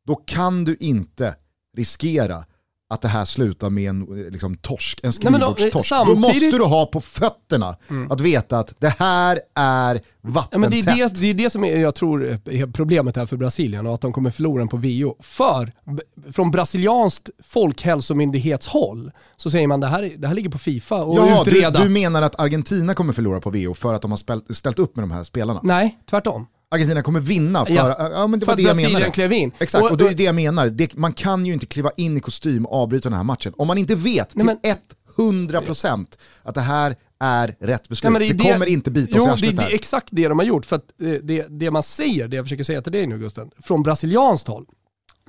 då 0.06 0.14
kan 0.14 0.64
du 0.64 0.76
inte 0.80 1.34
riskera 1.76 2.44
att 2.90 3.00
det 3.02 3.08
här 3.08 3.24
slutar 3.24 3.70
med 3.70 3.88
en 3.90 4.28
liksom, 4.30 4.56
torsk, 4.56 5.00
en 5.02 5.12
Nej, 5.22 5.32
men 5.32 5.40
då, 5.40 5.54
skrivbordstorsk. 5.54 6.06
Då 6.06 6.14
måste 6.14 6.50
du 6.50 6.64
ha 6.64 6.86
på 6.86 7.00
fötterna 7.00 7.76
att 8.10 8.20
veta 8.20 8.58
att 8.58 8.74
det 8.80 8.94
här 8.98 9.40
är 9.54 10.00
Ja, 10.22 10.58
men 10.58 10.70
det, 10.70 10.78
är 10.78 10.82
vattentätt. 10.82 11.14
det, 11.14 11.20
det 11.20 11.26
är 11.26 11.34
det 11.34 11.50
som 11.50 11.64
är, 11.64 11.78
jag 11.78 11.94
tror 11.94 12.24
är 12.44 12.72
problemet 12.72 13.16
här 13.16 13.26
för 13.26 13.36
Brasilien 13.36 13.86
och 13.86 13.94
att 13.94 14.00
de 14.00 14.12
kommer 14.12 14.30
förlora 14.30 14.58
den 14.58 14.68
på 14.68 14.76
VO. 14.76 15.16
För 15.20 15.72
från 16.32 16.50
brasilianskt 16.50 17.30
folkhälsomyndighetshåll 17.44 19.10
så 19.36 19.50
säger 19.50 19.66
man 19.66 19.80
det 19.80 19.86
här, 19.86 20.12
det 20.18 20.28
här 20.28 20.34
ligger 20.34 20.50
på 20.50 20.58
Fifa 20.58 21.02
och 21.04 21.18
Ja, 21.18 21.42
du, 21.44 21.50
utreda. 21.50 21.82
du 21.82 21.88
menar 21.88 22.22
att 22.22 22.40
Argentina 22.40 22.94
kommer 22.94 23.12
förlora 23.12 23.40
på 23.40 23.50
VO 23.50 23.74
för 23.74 23.94
att 23.94 24.02
de 24.02 24.10
har 24.10 24.52
ställt 24.52 24.78
upp 24.78 24.96
med 24.96 25.02
de 25.02 25.10
här 25.10 25.24
spelarna? 25.24 25.60
Nej, 25.62 25.98
tvärtom. 26.10 26.46
Argentina 26.72 27.02
kommer 27.02 27.20
vinna 27.20 27.66
för, 27.66 27.74
Ja. 27.74 28.10
ja, 28.12 28.26
men 28.26 28.40
det 28.40 28.46
För 28.46 28.52
var 28.52 28.56
det 28.56 28.62
jag 28.62 28.76
menade. 28.76 29.10
klev 29.10 29.32
in. 29.32 29.52
Exakt, 29.58 29.84
och, 29.84 29.90
Och- 29.90 29.96
det 29.96 30.08
är 30.08 30.14
det 30.14 30.22
jag 30.22 30.34
menar. 30.34 30.66
Det, 30.66 30.96
man 30.96 31.12
kan 31.12 31.46
ju 31.46 31.52
inte 31.52 31.66
kliva 31.66 31.90
in 31.96 32.16
i 32.16 32.20
kostym 32.20 32.66
och 32.66 32.82
avbryta 32.82 33.08
den 33.08 33.16
här 33.16 33.24
matchen. 33.24 33.52
Om 33.56 33.66
man 33.66 33.78
inte 33.78 33.94
vet 33.94 34.36
Nej, 34.36 34.56
till 34.62 34.74
100% 35.16 36.06
att 36.42 36.54
det 36.54 36.60
här 36.60 36.96
är 37.20 37.56
rätt 37.60 37.88
beslut. 37.88 38.02
Nej, 38.12 38.28
men 38.28 38.38
det, 38.38 38.48
är 38.48 38.52
kommer 38.52 38.66
inte 38.66 38.90
bita 38.90 39.12
jo, 39.16 39.30
oss 39.30 39.42
i 39.42 39.46
det, 39.46 39.56
det 39.56 39.62
är 39.62 39.74
exakt 39.74 40.08
det 40.10 40.28
de 40.28 40.38
har 40.38 40.46
gjort. 40.46 40.66
För 40.66 40.76
att 40.76 41.00
eh, 41.02 41.08
det, 41.22 41.46
det 41.48 41.70
man 41.70 41.82
säger, 41.82 42.28
det 42.28 42.36
jag 42.36 42.44
försöker 42.44 42.64
säga 42.64 42.82
till 42.82 42.92
dig 42.92 43.06
nu 43.06 43.18
Gusten, 43.18 43.50
från 43.62 43.82
brasilianskt 43.82 44.48
håll, 44.48 44.66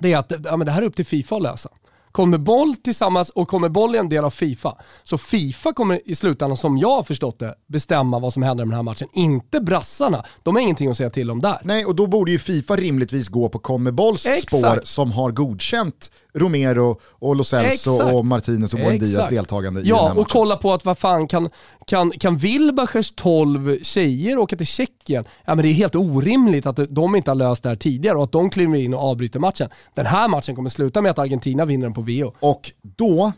det 0.01 0.13
är 0.13 0.17
att 0.17 0.31
ja, 0.45 0.57
men 0.57 0.65
det 0.65 0.71
här 0.71 0.81
är 0.81 0.85
upp 0.85 0.95
till 0.95 1.05
Fifa 1.05 1.35
att 1.35 1.41
lösa. 1.41 1.69
Kommer 2.11 2.37
boll 2.37 2.75
tillsammans 2.75 3.29
och 3.29 3.47
kommer 3.47 3.69
boll 3.69 3.95
är 3.95 3.99
en 3.99 4.09
del 4.09 4.25
av 4.25 4.29
Fifa. 4.29 4.77
Så 5.03 5.17
Fifa 5.17 5.73
kommer 5.73 6.01
i 6.05 6.15
slutändan, 6.15 6.57
som 6.57 6.77
jag 6.77 6.95
har 6.95 7.03
förstått 7.03 7.39
det, 7.39 7.55
bestämma 7.67 8.19
vad 8.19 8.33
som 8.33 8.43
händer 8.43 8.65
med 8.65 8.71
den 8.71 8.75
här 8.75 8.83
matchen. 8.83 9.07
Inte 9.13 9.61
brassarna. 9.61 10.23
De 10.43 10.55
har 10.55 10.61
ingenting 10.61 10.89
att 10.89 10.97
säga 10.97 11.09
till 11.09 11.31
om 11.31 11.41
där. 11.41 11.57
Nej, 11.63 11.85
och 11.85 11.95
då 11.95 12.07
borde 12.07 12.31
ju 12.31 12.39
Fifa 12.39 12.75
rimligtvis 12.75 13.29
gå 13.29 13.49
på 13.49 13.59
Conmebolls 13.59 14.25
Exakt. 14.25 14.47
spår 14.47 14.81
som 14.83 15.11
har 15.11 15.31
godkänt 15.31 16.11
Romero 16.33 16.99
och 17.03 17.35
Lo 17.35 17.43
Celso 17.43 17.93
Exakt. 17.93 18.13
och 18.13 18.25
Martinez 18.25 18.73
och 18.73 18.79
Buendias 18.79 19.29
deltagande 19.29 19.79
i 19.79 19.83
den 19.83 19.91
här 19.91 19.99
Ja, 20.01 20.07
matchen. 20.07 20.19
och 20.21 20.29
kolla 20.29 20.55
på 20.57 20.73
att 20.73 20.85
vad 20.85 20.97
fan 20.97 21.27
kan, 21.27 21.49
kan, 21.87 22.11
kan 22.11 22.37
Wilbachers 22.37 23.11
12 23.15 23.77
tjejer 23.83 24.37
åka 24.37 24.55
till 24.55 24.67
Tjeckien? 24.67 25.25
Ja 25.45 25.55
men 25.55 25.63
det 25.65 25.69
är 25.71 25.73
helt 25.73 25.95
orimligt 25.95 26.65
att 26.65 26.79
de 26.89 27.15
inte 27.15 27.31
har 27.31 27.35
löst 27.35 27.63
det 27.63 27.69
här 27.69 27.75
tidigare 27.75 28.17
och 28.17 28.23
att 28.23 28.31
de 28.31 28.49
kliver 28.49 28.75
in 28.77 28.93
och 28.93 28.99
avbryter 29.03 29.39
matchen. 29.39 29.69
Den 29.95 30.05
här 30.05 30.27
matchen 30.27 30.55
kommer 30.55 30.69
sluta 30.69 31.01
med 31.01 31.11
att 31.11 31.19
Argentina 31.19 31.65
vinner 31.65 31.85
den 31.85 31.93
på 31.93 32.01
VO. 32.01 32.33
Och 32.39 32.71
då 32.81 33.31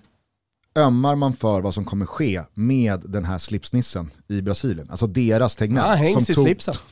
ömmar 0.77 1.15
man 1.15 1.33
för 1.33 1.61
vad 1.61 1.73
som 1.73 1.85
kommer 1.85 2.05
ske 2.05 2.41
med 2.53 3.01
den 3.05 3.25
här 3.25 3.37
slipsnissen 3.37 4.11
i 4.27 4.41
Brasilien. 4.41 4.87
Alltså 4.89 5.07
deras 5.07 5.55
Tegnell. 5.55 5.99
Ja, 6.03 6.13
tog- 6.13 6.35
slipsen. 6.35 6.73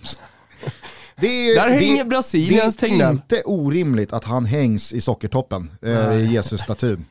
Det 1.18 1.28
är, 1.28 1.56
Där 1.56 1.70
det, 1.70 1.76
hänger 1.76 2.06
Brasiliens 2.06 2.76
Det 2.76 2.86
är 2.86 2.90
Tegnell. 2.90 3.12
inte 3.12 3.42
orimligt 3.46 4.14
att 4.14 4.24
han 4.24 4.46
hängs 4.46 4.94
i 4.94 5.02
sockertoppen 5.02 5.72
eh, 5.82 6.12
i 6.18 6.26
Jesus-statyn. 6.26 7.06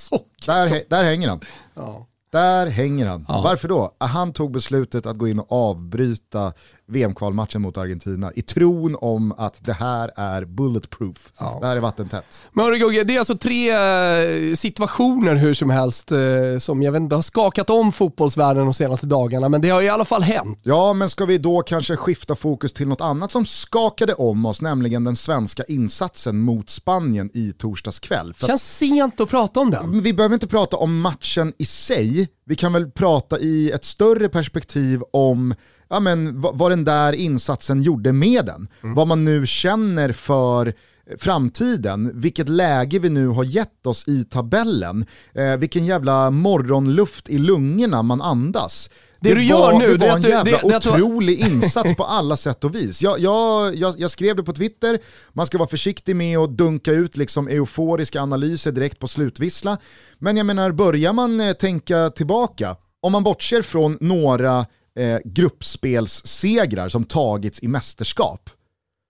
Där, 0.46 0.82
där 0.88 1.04
hänger 1.04 1.28
han. 1.28 1.40
Ja. 1.74 2.06
Där 2.32 2.66
hänger 2.66 3.06
han. 3.06 3.24
Ja. 3.28 3.40
Varför 3.44 3.68
då? 3.68 3.92
Han 3.98 4.32
tog 4.32 4.52
beslutet 4.52 5.06
att 5.06 5.18
gå 5.18 5.28
in 5.28 5.38
och 5.38 5.52
avbryta 5.52 6.52
VM-kvalmatchen 6.92 7.62
mot 7.62 7.76
Argentina 7.76 8.32
i 8.34 8.42
tron 8.42 8.96
om 9.00 9.32
att 9.38 9.64
det 9.64 9.72
här 9.72 10.10
är 10.16 10.44
bulletproof. 10.44 11.32
Ja. 11.38 11.58
Det 11.60 11.66
här 11.66 11.76
är 11.76 11.80
vattentätt. 11.80 12.42
Men 12.52 12.64
hörru 12.64 12.78
Gugge, 12.78 13.04
det 13.04 13.14
är 13.14 13.18
alltså 13.18 13.36
tre 13.38 13.70
eh, 13.70 14.54
situationer 14.54 15.34
hur 15.34 15.54
som 15.54 15.70
helst 15.70 16.12
eh, 16.12 16.18
som 16.58 16.82
jag 16.82 16.92
vet 16.92 17.00
inte 17.00 17.14
har 17.14 17.22
skakat 17.22 17.70
om 17.70 17.92
fotbollsvärlden 17.92 18.64
de 18.64 18.74
senaste 18.74 19.06
dagarna, 19.06 19.48
men 19.48 19.60
det 19.60 19.68
har 19.70 19.82
i 19.82 19.88
alla 19.88 20.04
fall 20.04 20.22
hänt. 20.22 20.58
Ja, 20.62 20.92
men 20.92 21.10
ska 21.10 21.24
vi 21.24 21.38
då 21.38 21.62
kanske 21.62 21.96
skifta 21.96 22.36
fokus 22.36 22.72
till 22.72 22.88
något 22.88 23.00
annat 23.00 23.32
som 23.32 23.46
skakade 23.46 24.14
om 24.14 24.46
oss, 24.46 24.62
nämligen 24.62 25.04
den 25.04 25.16
svenska 25.16 25.62
insatsen 25.68 26.38
mot 26.38 26.70
Spanien 26.70 27.30
i 27.34 27.52
torsdags 27.52 27.98
kväll. 27.98 28.34
För 28.34 28.46
Känns 28.46 28.76
sent 28.76 29.20
att 29.20 29.28
prata 29.28 29.60
om 29.60 29.70
den. 29.70 30.02
vi 30.02 30.12
behöver 30.12 30.34
inte 30.34 30.46
prata 30.46 30.76
om 30.76 31.00
matchen 31.00 31.52
i 31.58 31.64
sig, 31.64 32.28
vi 32.44 32.56
kan 32.56 32.72
väl 32.72 32.90
prata 32.90 33.38
i 33.38 33.70
ett 33.70 33.84
större 33.84 34.28
perspektiv 34.28 35.02
om 35.12 35.54
ja, 35.92 36.00
men, 36.00 36.40
vad, 36.40 36.58
vad 36.58 36.70
den 36.72 36.84
där 36.84 37.12
insatsen 37.12 37.82
gjorde 37.82 38.12
med 38.12 38.46
den. 38.46 38.68
Vad 38.80 39.06
man 39.08 39.24
nu 39.24 39.46
känner 39.46 40.12
för 40.12 40.72
framtiden, 41.18 42.10
vilket 42.14 42.48
läge 42.48 42.98
vi 42.98 43.08
nu 43.08 43.26
har 43.26 43.44
gett 43.44 43.86
oss 43.86 44.08
i 44.08 44.24
tabellen, 44.24 45.06
eh, 45.34 45.56
vilken 45.56 45.86
jävla 45.86 46.30
morgonluft 46.30 47.28
i 47.28 47.38
lungorna 47.38 48.02
man 48.02 48.22
andas. 48.22 48.90
Det 49.20 49.34
du 49.34 49.44
gör 49.44 49.58
var, 49.58 49.78
nu, 49.78 49.86
det 49.86 49.96
det 49.96 50.08
var 50.08 50.16
en 50.16 50.22
jävla 50.22 50.44
det- 50.62 50.68
det 50.68 50.76
otrolig 50.76 51.40
insats 51.48 51.96
på 51.96 52.04
alla 52.04 52.36
sätt 52.36 52.64
och 52.64 52.74
vis. 52.74 53.02
Jag, 53.02 53.20
jag, 53.20 53.74
jag, 53.76 53.94
jag 53.98 54.10
skrev 54.10 54.36
det 54.36 54.42
på 54.42 54.52
Twitter, 54.52 54.98
man 55.32 55.46
ska 55.46 55.58
vara 55.58 55.68
försiktig 55.68 56.16
med 56.16 56.38
att 56.38 56.50
dunka 56.56 56.92
ut 56.92 57.16
liksom 57.16 57.48
euforiska 57.48 58.20
analyser 58.22 58.72
direkt 58.72 58.98
på 58.98 59.08
slutvissla. 59.08 59.78
Men 60.18 60.36
jag 60.36 60.46
menar, 60.46 60.72
börjar 60.72 61.12
man 61.12 61.40
eh, 61.40 61.52
tänka 61.52 62.10
tillbaka, 62.10 62.76
om 63.02 63.12
man 63.12 63.22
bortser 63.24 63.62
från 63.62 63.98
några 64.00 64.66
eh, 64.98 65.18
gruppspelssegrar 65.24 66.88
som 66.88 67.04
tagits 67.04 67.62
i 67.62 67.68
mästerskap, 67.68 68.50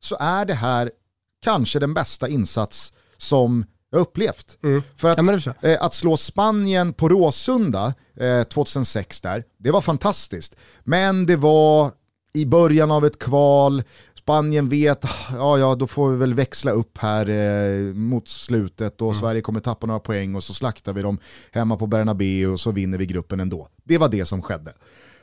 så 0.02 0.16
är 0.20 0.44
det 0.44 0.54
här 0.54 0.90
kanske 1.44 1.78
den 1.78 1.94
bästa 1.94 2.28
insats 2.28 2.92
som 3.16 3.64
jag 3.90 4.00
upplevt. 4.00 4.58
För 4.96 5.10
att, 5.10 5.16
Ja, 5.62 5.68
eh, 5.68 5.82
att 5.82 5.94
slå 5.94 6.16
Spanien 6.16 6.92
på 6.92 7.08
Råsunda 7.08 7.94
eh, 8.16 8.42
2006 8.42 9.20
där, 9.20 9.44
det 9.58 9.70
var 9.70 9.80
fantastiskt. 9.80 10.54
Men 10.84 11.26
det 11.26 11.36
var 11.36 11.90
i 12.32 12.46
början 12.46 12.90
av 12.90 13.06
ett 13.06 13.18
kval, 13.18 13.82
Spanien 14.14 14.68
vet, 14.68 15.04
ja 15.32 15.58
ja 15.58 15.74
då 15.74 15.86
får 15.86 16.10
vi 16.10 16.16
väl 16.16 16.34
växla 16.34 16.70
upp 16.70 16.98
här 16.98 17.28
eh, 17.28 17.94
mot 17.94 18.28
slutet 18.28 19.02
och 19.02 19.16
Sverige 19.16 19.40
kommer 19.40 19.60
tappa 19.60 19.86
några 19.86 20.00
poäng 20.00 20.34
och 20.34 20.44
så 20.44 20.54
slaktar 20.54 20.92
vi 20.92 21.02
dem 21.02 21.18
hemma 21.52 21.76
på 21.76 21.86
Bernabéu 21.86 22.46
och 22.46 22.60
så 22.60 22.72
vinner 22.72 22.98
vi 22.98 23.06
gruppen 23.06 23.40
ändå. 23.40 23.68
Det 23.84 23.98
var 23.98 24.08
det 24.08 24.26
som 24.26 24.42
skedde 24.42 24.72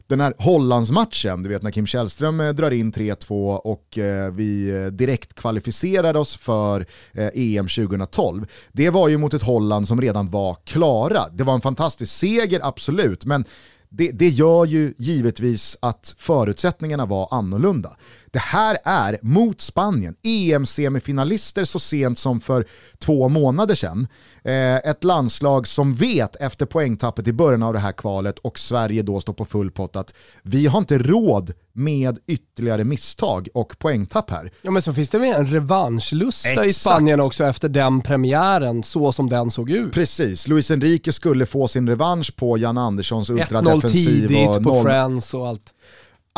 den 0.09 0.21
här 0.21 0.33
Hollandsmatchen, 0.37 1.43
du 1.43 1.49
vet 1.49 1.61
när 1.61 1.71
Kim 1.71 1.87
Källström 1.87 2.39
eh, 2.39 2.49
drar 2.49 2.71
in 2.71 2.91
3-2 2.91 3.55
och 3.55 3.97
eh, 3.97 4.31
vi 4.31 4.69
eh, 4.69 4.85
direkt 4.85 5.33
kvalificerade 5.33 6.19
oss 6.19 6.37
för 6.37 6.85
EM 7.13 7.67
2012. 7.67 8.47
Det 8.71 8.89
var 8.89 9.07
ju 9.07 9.17
mot 9.17 9.33
ett 9.33 9.41
Holland 9.41 9.87
som 9.87 10.01
redan 10.01 10.29
var 10.29 10.57
klara. 10.63 11.29
Det 11.33 11.43
var 11.43 11.53
en 11.53 11.61
fantastisk 11.61 12.11
seger, 12.11 12.59
absolut, 12.63 13.25
men 13.25 13.45
det, 13.89 14.11
det 14.11 14.27
gör 14.27 14.65
ju 14.65 14.93
givetvis 14.97 15.77
att 15.79 16.15
förutsättningarna 16.17 17.05
var 17.05 17.27
annorlunda. 17.31 17.97
Det 18.31 18.39
här 18.39 18.77
är 18.83 19.19
mot 19.21 19.61
Spanien, 19.61 20.15
EM-semifinalister 20.23 21.63
så 21.63 21.79
sent 21.79 22.19
som 22.19 22.41
för 22.41 22.65
två 22.99 23.29
månader 23.29 23.75
sedan. 23.75 24.07
Eh, 24.43 24.75
ett 24.75 25.03
landslag 25.03 25.67
som 25.67 25.95
vet 25.95 26.35
efter 26.35 26.65
poängtappet 26.65 27.27
i 27.27 27.33
början 27.33 27.63
av 27.63 27.73
det 27.73 27.79
här 27.79 27.91
kvalet 27.91 28.39
och 28.39 28.59
Sverige 28.59 29.01
då 29.01 29.19
står 29.19 29.33
på 29.33 29.45
full 29.45 29.71
pott 29.71 29.95
att 29.95 30.13
vi 30.43 30.67
har 30.67 30.79
inte 30.79 30.97
råd 30.97 31.53
med 31.73 32.19
ytterligare 32.27 32.83
misstag 32.83 33.47
och 33.53 33.79
poängtapp 33.79 34.31
här. 34.31 34.51
Ja 34.61 34.71
men 34.71 34.81
så 34.81 34.93
finns 34.93 35.09
det 35.09 35.19
väl 35.19 35.35
en 35.35 35.47
revanschlusta 35.47 36.49
i 36.49 36.53
Exakt. 36.53 36.75
Spanien 36.75 37.21
också 37.21 37.43
efter 37.43 37.69
den 37.69 38.01
premiären, 38.01 38.83
så 38.83 39.11
som 39.11 39.29
den 39.29 39.51
såg 39.51 39.71
ut. 39.71 39.93
Precis, 39.93 40.47
Luis 40.47 40.71
Enrique 40.71 41.13
skulle 41.13 41.45
få 41.45 41.67
sin 41.67 41.89
revansch 41.89 42.35
på 42.35 42.57
Jan 42.57 42.77
Anderssons 42.77 43.29
1-0 43.29 43.33
ultradefensiv 43.33 44.05
tidigt 44.05 44.49
och 44.49 44.63
på 44.63 44.73
0 44.73 44.83
Friends 44.83 45.33
och 45.33 45.47
allt 45.47 45.73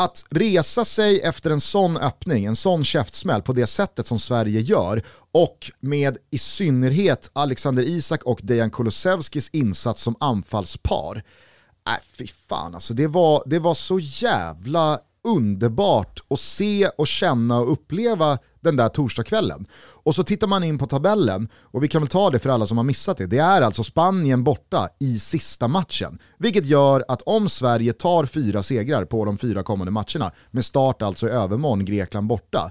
att 0.04 0.24
resa 0.30 0.84
sig 0.84 1.20
efter 1.20 1.50
en 1.50 1.60
sån 1.60 1.96
öppning, 1.96 2.44
en 2.44 2.56
sån 2.56 2.84
käftsmäll 2.84 3.42
på 3.42 3.52
det 3.52 3.66
sättet 3.66 4.06
som 4.06 4.18
Sverige 4.18 4.60
gör 4.60 5.02
och 5.32 5.70
med 5.80 6.16
i 6.30 6.38
synnerhet 6.38 7.30
Alexander 7.32 7.82
Isak 7.82 8.22
och 8.22 8.40
Dejan 8.42 8.70
Kulusevskis 8.70 9.48
insats 9.52 10.02
som 10.02 10.16
anfallspar. 10.20 11.22
Nej 11.86 11.98
fy 12.18 12.26
fan 12.48 12.74
alltså, 12.74 12.94
det 12.94 13.06
var, 13.06 13.42
det 13.46 13.58
var 13.58 13.74
så 13.74 13.98
jävla 13.98 15.00
underbart 15.24 16.20
att 16.30 16.40
se 16.40 16.88
och 16.88 17.06
känna 17.06 17.58
och 17.58 17.72
uppleva 17.72 18.38
den 18.62 18.76
där 18.76 18.88
torsdagskvällen. 18.88 19.66
Och 19.74 20.14
så 20.14 20.24
tittar 20.24 20.46
man 20.46 20.64
in 20.64 20.78
på 20.78 20.86
tabellen, 20.86 21.48
och 21.54 21.84
vi 21.84 21.88
kan 21.88 22.02
väl 22.02 22.08
ta 22.08 22.30
det 22.30 22.38
för 22.38 22.50
alla 22.50 22.66
som 22.66 22.76
har 22.76 22.84
missat 22.84 23.16
det. 23.16 23.26
Det 23.26 23.38
är 23.38 23.62
alltså 23.62 23.84
Spanien 23.84 24.44
borta 24.44 24.88
i 25.00 25.18
sista 25.18 25.68
matchen. 25.68 26.18
Vilket 26.38 26.66
gör 26.66 27.04
att 27.08 27.22
om 27.22 27.48
Sverige 27.48 27.92
tar 27.92 28.24
fyra 28.24 28.62
segrar 28.62 29.04
på 29.04 29.24
de 29.24 29.38
fyra 29.38 29.62
kommande 29.62 29.90
matcherna, 29.90 30.32
med 30.50 30.64
start 30.64 31.02
alltså 31.02 31.26
i 31.26 31.30
övermorgon, 31.30 31.84
Grekland 31.84 32.26
borta, 32.26 32.70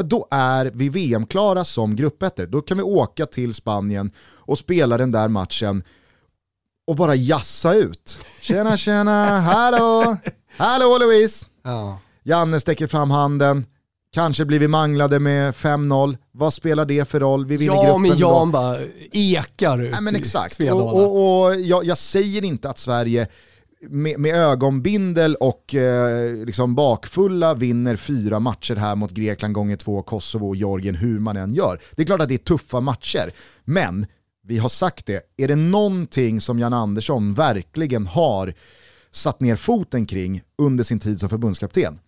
då 0.00 0.28
är 0.30 0.70
vi 0.74 0.88
VM-klara 0.88 1.64
som 1.64 1.96
gruppettor. 1.96 2.46
Då 2.46 2.60
kan 2.60 2.76
vi 2.76 2.82
åka 2.82 3.26
till 3.26 3.54
Spanien 3.54 4.10
och 4.34 4.58
spela 4.58 4.98
den 4.98 5.12
där 5.12 5.28
matchen 5.28 5.82
och 6.86 6.96
bara 6.96 7.14
jassa 7.14 7.74
ut. 7.74 8.18
Tjena 8.40 8.76
tjena, 8.76 9.40
hallå, 9.40 10.16
hallå 10.56 10.98
Louise. 10.98 11.46
Ja. 11.62 11.98
Janne 12.22 12.60
sträcker 12.60 12.86
fram 12.86 13.10
handen, 13.10 13.66
kanske 14.12 14.44
blir 14.44 14.58
vi 14.58 14.68
manglade 14.68 15.20
med 15.20 15.54
5-0. 15.54 16.16
Vad 16.32 16.52
spelar 16.54 16.84
det 16.84 17.08
för 17.08 17.20
roll? 17.20 17.46
Vi 17.46 17.56
vinner 17.56 17.74
Ja 17.74 17.82
gruppen. 17.84 18.02
men 18.02 18.10
då. 18.10 18.16
Jan 18.18 18.50
bara 18.52 18.78
ekar 19.12 19.82
ut 19.82 19.92
Nej, 19.92 20.02
men 20.02 20.14
i 20.16 20.18
exakt. 20.18 20.54
Svedala. 20.54 20.82
Och, 20.82 21.16
och, 21.16 21.44
och 21.46 21.60
jag, 21.60 21.84
jag 21.84 21.98
säger 21.98 22.44
inte 22.44 22.70
att 22.70 22.78
Sverige 22.78 23.26
med, 23.88 24.20
med 24.20 24.34
ögonbindel 24.34 25.34
och 25.34 25.74
eh, 25.74 26.34
liksom 26.46 26.74
bakfulla 26.74 27.54
vinner 27.54 27.96
fyra 27.96 28.40
matcher 28.40 28.76
här 28.76 28.94
mot 28.96 29.10
Grekland 29.10 29.54
gånger 29.54 29.76
två, 29.76 30.02
Kosovo 30.02 30.48
och 30.48 30.56
Georgien, 30.56 30.94
hur 30.94 31.18
man 31.20 31.36
än 31.36 31.54
gör. 31.54 31.80
Det 31.96 32.02
är 32.02 32.06
klart 32.06 32.20
att 32.20 32.28
det 32.28 32.34
är 32.34 32.38
tuffa 32.38 32.80
matcher, 32.80 33.30
men 33.64 34.06
vi 34.44 34.58
har 34.58 34.68
sagt 34.68 35.06
det, 35.06 35.20
är 35.36 35.48
det 35.48 35.56
någonting 35.56 36.40
som 36.40 36.58
Jan 36.58 36.72
Andersson 36.72 37.34
verkligen 37.34 38.06
har 38.06 38.54
satt 39.10 39.40
ner 39.40 39.56
foten 39.56 40.06
kring 40.06 40.42
under 40.58 40.84
sin 40.84 40.98
tid 41.00 41.20
som 41.20 41.28
förbundskapten, 41.28 41.98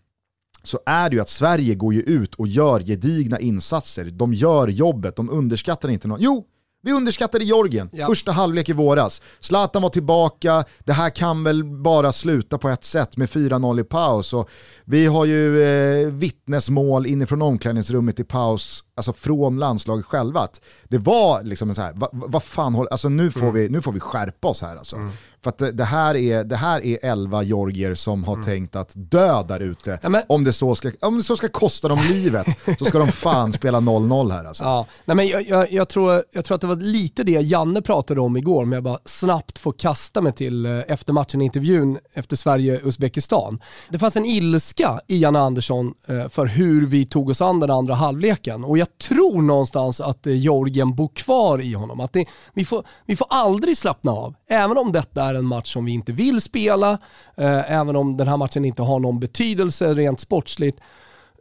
så 0.65 0.79
är 0.87 1.11
det 1.11 1.17
ju 1.17 1.23
att 1.23 1.29
Sverige 1.29 1.75
går 1.75 1.95
ju 1.95 2.01
ut 2.01 2.35
och 2.35 2.49
gör 2.49 2.81
gedigna 2.81 3.41
insatser. 3.41 4.05
De 4.05 4.33
gör 4.35 4.69
jobbet, 4.69 5.17
de 5.17 5.31
underskattar 5.31 5.89
inte 5.89 6.09
någon. 6.09 6.21
Jo, 6.21 6.45
vi 6.83 6.93
underskattade 6.93 7.45
Georgien, 7.45 7.91
Ja. 7.93 8.07
första 8.07 8.33
halvlek 8.33 8.69
i 8.69 8.73
våras. 8.73 9.23
Zlatan 9.41 9.83
var 9.83 9.91
tillbaka, 9.91 10.65
det 10.85 10.93
här 10.93 11.11
kan 11.11 11.45
väl 11.45 11.65
bara 11.65 12.13
sluta 12.13 12.59
på 12.59 12.69
ett 12.69 12.85
sätt 12.85 13.17
med 13.17 13.29
4-0 13.31 13.81
i 13.81 13.85
paus. 13.85 14.33
Och 14.33 14.51
vi 14.85 15.07
har 15.07 15.25
ju 15.25 15.63
eh, 15.63 16.07
vittnesmål 16.09 17.07
inifrån 17.07 17.43
omklädningsrummet 17.43 18.21
i 18.21 18.25
paus, 18.25 18.85
alltså 18.97 19.13
från 19.13 19.59
landslaget 19.59 20.07
själva. 20.07 20.41
Att 20.41 20.61
det 20.89 20.99
var 20.99 21.43
liksom 21.43 21.69
en 21.69 21.75
så 21.75 21.83
här, 21.83 21.93
vad 21.97 22.11
va 22.13 22.41
fan 22.41 22.75
håller, 22.75 22.91
alltså 22.91 23.09
nu 23.09 23.31
får, 23.31 23.41
Mm. 23.41 23.55
vi, 23.55 23.69
nu 23.69 23.83
får 23.83 23.93
vi 23.93 24.01
skärpa 24.01 24.49
oss 24.49 24.63
här 24.63 24.77
alltså. 24.77 24.97
För 25.43 25.51
att 25.51 25.59
det, 25.59 25.73
det, 25.73 25.85
här 25.85 26.15
är, 26.17 26.45
det 26.45 26.57
här 26.57 26.85
är 26.85 26.99
11 27.03 27.43
georgier 27.43 27.95
som 27.95 28.25
har 28.25 28.43
tänkt 28.43 28.77
att 28.77 28.93
dö 28.95 29.43
där 29.43 29.61
ute. 29.61 29.99
Mm. 30.03 30.15
Ja, 30.29 30.35
Om, 30.35 30.45
det 30.45 30.53
så 30.53 30.75
ska, 30.75 30.91
om 31.01 31.17
det 31.17 31.23
så 31.23 31.37
ska 31.37 31.49
kosta 31.49 31.89
dem 31.89 31.99
livet 32.11 32.47
så 32.79 32.85
ska 32.85 32.99
de 32.99 33.09
fan 33.09 33.53
spela 33.53 33.81
0-0 33.81 34.33
här 34.33 34.45
alltså. 34.45 34.65
Ja, 34.65 34.87
nej 35.05 35.17
men 35.17 35.29
jag, 35.29 35.49
jag, 35.49 35.73
jag, 35.73 35.89
tror, 35.89 36.25
jag 36.33 36.45
tror 36.45 36.55
att 36.55 36.61
det 36.61 36.67
var 36.67 36.77
lite 36.77 37.25
det 37.25 37.33
Janne 37.33 37.83
pratade 37.83 38.21
om 38.21 38.37
igår, 38.37 38.63
om 38.63 38.73
jag 38.73 38.83
bara 38.83 38.99
snabbt 39.05 39.59
får 39.59 39.73
kasta 39.73 40.21
mig 40.21 40.33
till 40.33 40.67
eh, 40.67 40.79
efter 40.89 41.13
matchen-intervjun 41.13 41.99
efter 42.13 42.37
Sverige-Uzbekistan. 42.37 43.61
Det 43.89 43.99
fanns 43.99 44.17
en 44.17 44.25
ilska 44.27 45.01
i 45.07 45.19
Janne 45.19 45.39
Andersson 45.39 45.95
eh, 46.09 46.29
för 46.29 46.47
hur 46.47 46.87
vi 46.87 47.07
tog 47.07 47.31
oss 47.31 47.41
an 47.41 47.61
den 47.61 47.71
andra 47.71 47.95
halvleken 47.95 48.65
och 48.65 48.79
jag 48.85 48.99
tror 48.99 49.43
någonstans 49.43 50.01
att 50.01 50.27
eh, 50.27 50.33
Jorgen 50.33 50.65
Georgien 50.75 50.95
bor 50.95 51.09
kvar 51.09 51.61
i 51.61 51.73
honom. 51.73 52.01
Att 52.01 52.13
det, 52.13 52.27
vi, 52.55 52.65
får, 52.65 52.85
vi 53.07 53.17
får 53.17 53.27
aldrig 53.31 53.77
slappna 53.77 54.13
av, 54.13 54.35
även 54.49 54.79
om 54.79 54.93
detta 54.93 55.25
är 55.25 55.35
en 55.35 55.45
match 55.45 55.73
som 55.73 55.85
vi 55.85 55.93
inte 55.93 56.13
vill 56.13 56.41
spela, 56.41 56.99
eh, 57.37 57.73
även 57.73 57.97
om 57.97 58.17
den 58.17 58.29
här 58.29 58.37
matchen 58.37 58.65
inte 58.65 58.83
har 58.83 58.99
någon 58.99 59.21
betydelse 59.21 59.95
rent 59.95 60.21
sportsligt, 60.21 60.81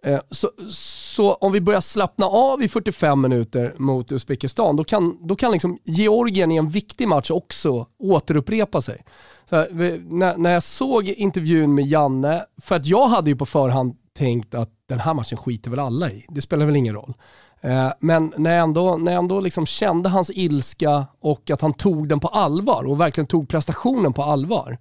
Eh, 0.06 0.20
Så, 0.32 0.50
så 0.72 1.34
om 1.34 1.52
vi 1.52 1.62
börjar 1.62 1.82
slappna 1.82 2.26
av 2.26 2.64
i 2.64 2.68
45 2.68 3.22
minuter 3.22 3.74
mot 3.78 4.12
Uzbekistan, 4.12 4.76
då 4.76 4.84
kan, 4.84 5.28
då 5.28 5.36
kan 5.36 5.52
liksom 5.52 5.78
Georgien 5.84 6.52
i 6.52 6.56
en 6.58 6.70
viktig 6.70 7.08
match 7.08 7.32
också 7.32 7.88
återupprepa 8.00 8.82
sig. 8.82 9.04
Så 9.50 9.56
här, 9.56 9.68
när, 10.10 10.38
när 10.38 10.54
jag 10.54 10.64
såg 10.64 11.10
intervjun 11.10 11.76
med 11.76 11.86
Janne, 11.86 12.46
för 12.62 12.76
att 12.76 12.86
jag 12.86 13.08
hade 13.08 13.30
ju 13.30 13.36
på 13.36 13.46
förhand 13.46 13.96
tänkt 14.14 14.56
att 14.56 14.70
den 14.90 15.00
här 15.00 15.14
matchen 15.14 15.38
skiter 15.38 15.70
väl 15.70 15.80
alla 15.80 16.12
i, 16.12 16.26
det 16.30 16.42
spelar 16.42 16.66
väl 16.66 16.76
ingen 16.76 16.96
roll. 16.96 17.14
Eh, 17.62 17.92
Men 18.00 18.34
när 18.38 18.56
jag 18.56 18.64
ändå, 18.64 18.98
när 18.98 19.12
jag 19.12 19.20
ändå 19.20 19.40
liksom 19.40 19.66
kände 19.66 20.10
hans 20.10 20.32
ilska 20.34 21.06
och 21.20 21.52
att 21.52 21.62
han 21.62 21.74
tog 21.74 22.08
den 22.08 22.20
på 22.20 22.28
allvar 22.28 22.84
och 22.84 23.02
verkligen 23.02 23.28
tog 23.28 23.50
prestationen 23.50 24.14
på 24.14 24.24
allvar. 24.24 24.78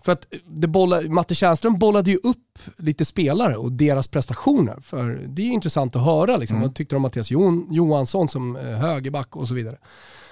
För 0.00 0.12
att 0.12 0.26
det 0.46 0.68
bollar, 0.68 1.02
Matte 1.02 1.34
Tjärnström 1.34 1.78
bollade 1.78 2.10
ju 2.10 2.16
upp 2.16 2.58
lite 2.78 3.04
spelare 3.04 3.56
och 3.56 3.72
deras 3.72 4.08
prestationer. 4.08 4.80
För 4.80 5.24
det 5.28 5.42
är 5.42 5.46
ju 5.46 5.52
intressant 5.52 5.96
att 5.96 6.04
höra 6.04 6.36
liksom. 6.36 6.60
Vad 6.60 6.74
tyckte 6.74 6.94
de 6.94 6.96
om 6.96 7.02
Mattias 7.02 7.30
Johansson 7.70 8.28
som 8.28 8.56
eh, 8.56 8.62
högerback 8.62 9.36
och 9.36 9.48
så 9.48 9.54
vidare. 9.54 9.76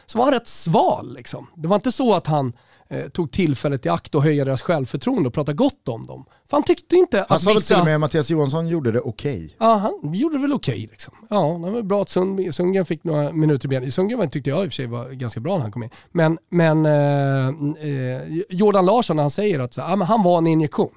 Så 0.06 0.18
var 0.18 0.24
han 0.24 0.34
rätt 0.34 0.48
sval 0.48 1.14
liksom. 1.14 1.46
Det 1.54 1.68
var 1.68 1.76
inte 1.76 1.92
så 1.92 2.14
att 2.14 2.26
han 2.26 2.52
eh, 2.94 3.09
tog 3.09 3.30
tillfället 3.30 3.87
i 3.87 3.88
akt 3.88 4.14
och 4.14 4.22
höja 4.22 4.44
deras 4.44 4.62
självförtroende 4.62 5.26
och 5.26 5.35
prata 5.35 5.52
gott 5.52 5.88
om 5.88 6.07
dem. 6.07 6.24
För 6.48 6.57
han 6.57 6.64
tyckte 6.64 6.96
inte 6.96 7.16
Han 7.16 7.26
att 7.28 7.42
sa 7.42 7.50
väl 7.50 7.57
till 7.57 7.62
vissa... 7.62 7.78
och 7.78 7.85
med 7.85 7.94
att 7.94 8.00
Mattias 8.00 8.30
Johansson 8.30 8.68
gjorde 8.68 8.92
det 8.92 9.00
okej. 9.00 9.57
Ja, 9.59 9.74
han 9.74 10.14
gjorde 10.14 10.37
det 10.37 10.42
väl 10.42 10.52
okej 10.52 10.88
liksom. 10.90 11.14
Ja, 11.30 11.61
det 11.64 11.70
var 11.70 11.83
bra 11.83 12.02
att 12.02 12.09
Sund, 12.09 12.54
Sundgren 12.54 12.85
fick 12.85 13.04
några 13.04 13.33
minuter 13.33 13.66
i 13.66 13.68
benen. 13.68 13.92
Sundgren 13.92 14.30
tyckte 14.30 14.50
jag 14.50 14.64
i 14.64 14.68
och 14.68 14.72
för 14.72 14.74
sig 14.74 14.87
var 14.87 15.11
ganska 15.11 15.40
bra 15.40 15.54
när 15.54 15.62
han 15.62 15.72
kom 15.72 15.83
in. 15.83 15.90
Men, 16.12 16.38
men 16.48 16.87
eh, 16.87 17.48
eh, 17.88 18.22
Jordan 18.48 18.87
Larsson, 18.87 19.18
han 19.18 19.30
säger 19.30 19.61
att 19.61 19.74
så, 19.74 19.80
ja, 19.80 19.96
men 19.96 20.09
han 20.09 20.22
var 20.22 20.38
en 20.38 20.46
injektion. 20.46 20.94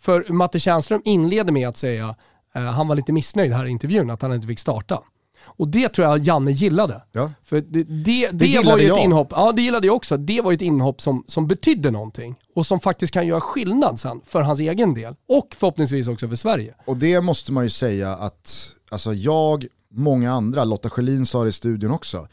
För 0.00 0.32
Matte 0.32 0.60
Tjärnström 0.60 1.02
inleder 1.04 1.52
med 1.52 1.68
att 1.68 1.76
säga, 1.76 2.14
eh, 2.54 2.62
han 2.62 2.88
var 2.88 2.96
lite 2.96 3.12
missnöjd 3.12 3.52
här 3.52 3.64
i 3.64 3.70
intervjun, 3.70 4.10
att 4.10 4.22
han 4.22 4.34
inte 4.34 4.46
fick 4.46 4.58
starta. 4.58 5.02
Och 5.44 5.68
det 5.68 5.88
tror 5.88 6.08
jag 6.08 6.18
Janne 6.18 6.52
gillade. 6.52 7.02
Ja. 7.12 7.30
För 7.44 7.60
det, 7.60 7.82
det, 7.82 8.30
det, 8.32 8.46
gillade 8.46 8.70
var 8.70 8.78
ju 8.78 8.84
ett 8.84 8.88
jag. 8.88 9.04
inhopp, 9.04 9.28
ja 9.30 9.52
det 9.52 9.62
gillade 9.62 9.86
jag 9.86 9.96
också. 9.96 10.16
Det 10.16 10.40
var 10.40 10.50
ju 10.50 10.54
ett 10.54 10.62
inhopp 10.62 11.00
som, 11.00 11.24
som 11.26 11.46
betydde 11.46 11.90
någonting 11.90 12.34
och 12.54 12.66
som 12.66 12.80
faktiskt 12.80 13.14
kan 13.14 13.26
göra 13.26 13.40
skillnad 13.40 14.00
sen 14.00 14.20
för 14.26 14.42
hans 14.42 14.60
egen 14.60 14.94
del 14.94 15.14
och 15.28 15.48
förhoppningsvis 15.58 16.08
också 16.08 16.28
för 16.28 16.36
Sverige. 16.36 16.74
Och 16.84 16.96
det 16.96 17.20
måste 17.20 17.52
man 17.52 17.64
ju 17.64 17.70
säga 17.70 18.10
att, 18.16 18.72
alltså 18.90 19.14
jag, 19.14 19.66
många 19.90 20.32
andra, 20.32 20.64
Lotta 20.64 20.90
Schelin 20.90 21.26
sa 21.26 21.42
det 21.42 21.48
i 21.48 21.52
studion 21.52 21.90
också, 21.90 22.28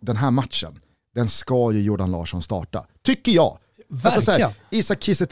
den 0.00 0.16
här 0.16 0.30
matchen, 0.30 0.80
den 1.14 1.28
ska 1.28 1.72
ju 1.72 1.82
Jordan 1.82 2.10
Larsson 2.10 2.42
starta. 2.42 2.86
Tycker 3.02 3.32
jag. 3.32 3.58
Alltså 4.04 4.30
här, 4.30 4.38
Verkligen. 4.38 4.50
Isak 4.70 5.02
Kiese 5.02 5.26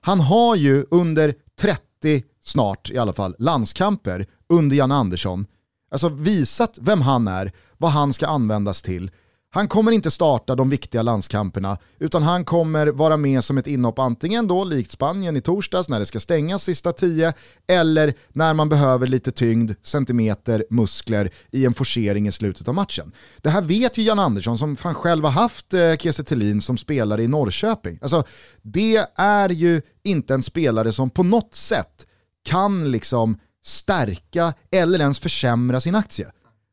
han 0.00 0.20
har 0.20 0.56
ju 0.56 0.86
under 0.90 1.34
30 1.60 2.22
snart 2.44 2.90
i 2.90 2.98
alla 2.98 3.12
fall 3.12 3.34
landskamper 3.38 4.26
under 4.48 4.76
Jan 4.76 4.92
Andersson, 4.92 5.46
alltså 5.90 6.08
visat 6.08 6.78
vem 6.80 7.00
han 7.00 7.28
är, 7.28 7.52
vad 7.76 7.90
han 7.90 8.12
ska 8.12 8.26
användas 8.26 8.82
till. 8.82 9.10
Han 9.50 9.68
kommer 9.68 9.92
inte 9.92 10.10
starta 10.10 10.54
de 10.54 10.70
viktiga 10.70 11.02
landskamperna, 11.02 11.78
utan 11.98 12.22
han 12.22 12.44
kommer 12.44 12.86
vara 12.86 13.16
med 13.16 13.44
som 13.44 13.58
ett 13.58 13.66
inhopp 13.66 13.98
antingen 13.98 14.48
då 14.48 14.64
likt 14.64 14.90
Spanien 14.90 15.36
i 15.36 15.40
torsdags 15.40 15.88
när 15.88 15.98
det 15.98 16.06
ska 16.06 16.20
stängas 16.20 16.62
sista 16.62 16.92
tio, 16.92 17.32
eller 17.66 18.14
när 18.28 18.54
man 18.54 18.68
behöver 18.68 19.06
lite 19.06 19.32
tyngd, 19.32 19.72
centimeter, 19.82 20.64
muskler 20.70 21.30
i 21.50 21.66
en 21.66 21.74
forcering 21.74 22.28
i 22.28 22.32
slutet 22.32 22.68
av 22.68 22.74
matchen. 22.74 23.12
Det 23.36 23.50
här 23.50 23.62
vet 23.62 23.98
ju 23.98 24.02
Jan 24.02 24.18
Andersson 24.18 24.58
som 24.58 24.76
fan 24.76 24.94
själv 24.94 25.24
har 25.24 25.30
haft 25.30 25.74
eh, 25.74 25.96
Kiese 25.96 26.24
Thelin 26.24 26.60
som 26.60 26.78
spelare 26.78 27.22
i 27.22 27.28
Norrköping. 27.28 27.98
Alltså, 28.02 28.24
det 28.62 29.06
är 29.16 29.48
ju 29.48 29.82
inte 30.02 30.34
en 30.34 30.42
spelare 30.42 30.92
som 30.92 31.10
på 31.10 31.22
något 31.22 31.54
sätt 31.54 32.06
kan 32.44 32.90
liksom 32.90 33.38
stärka 33.64 34.54
eller 34.70 35.00
ens 35.00 35.18
försämra 35.18 35.80
sin 35.80 35.94
aktie. 35.94 36.30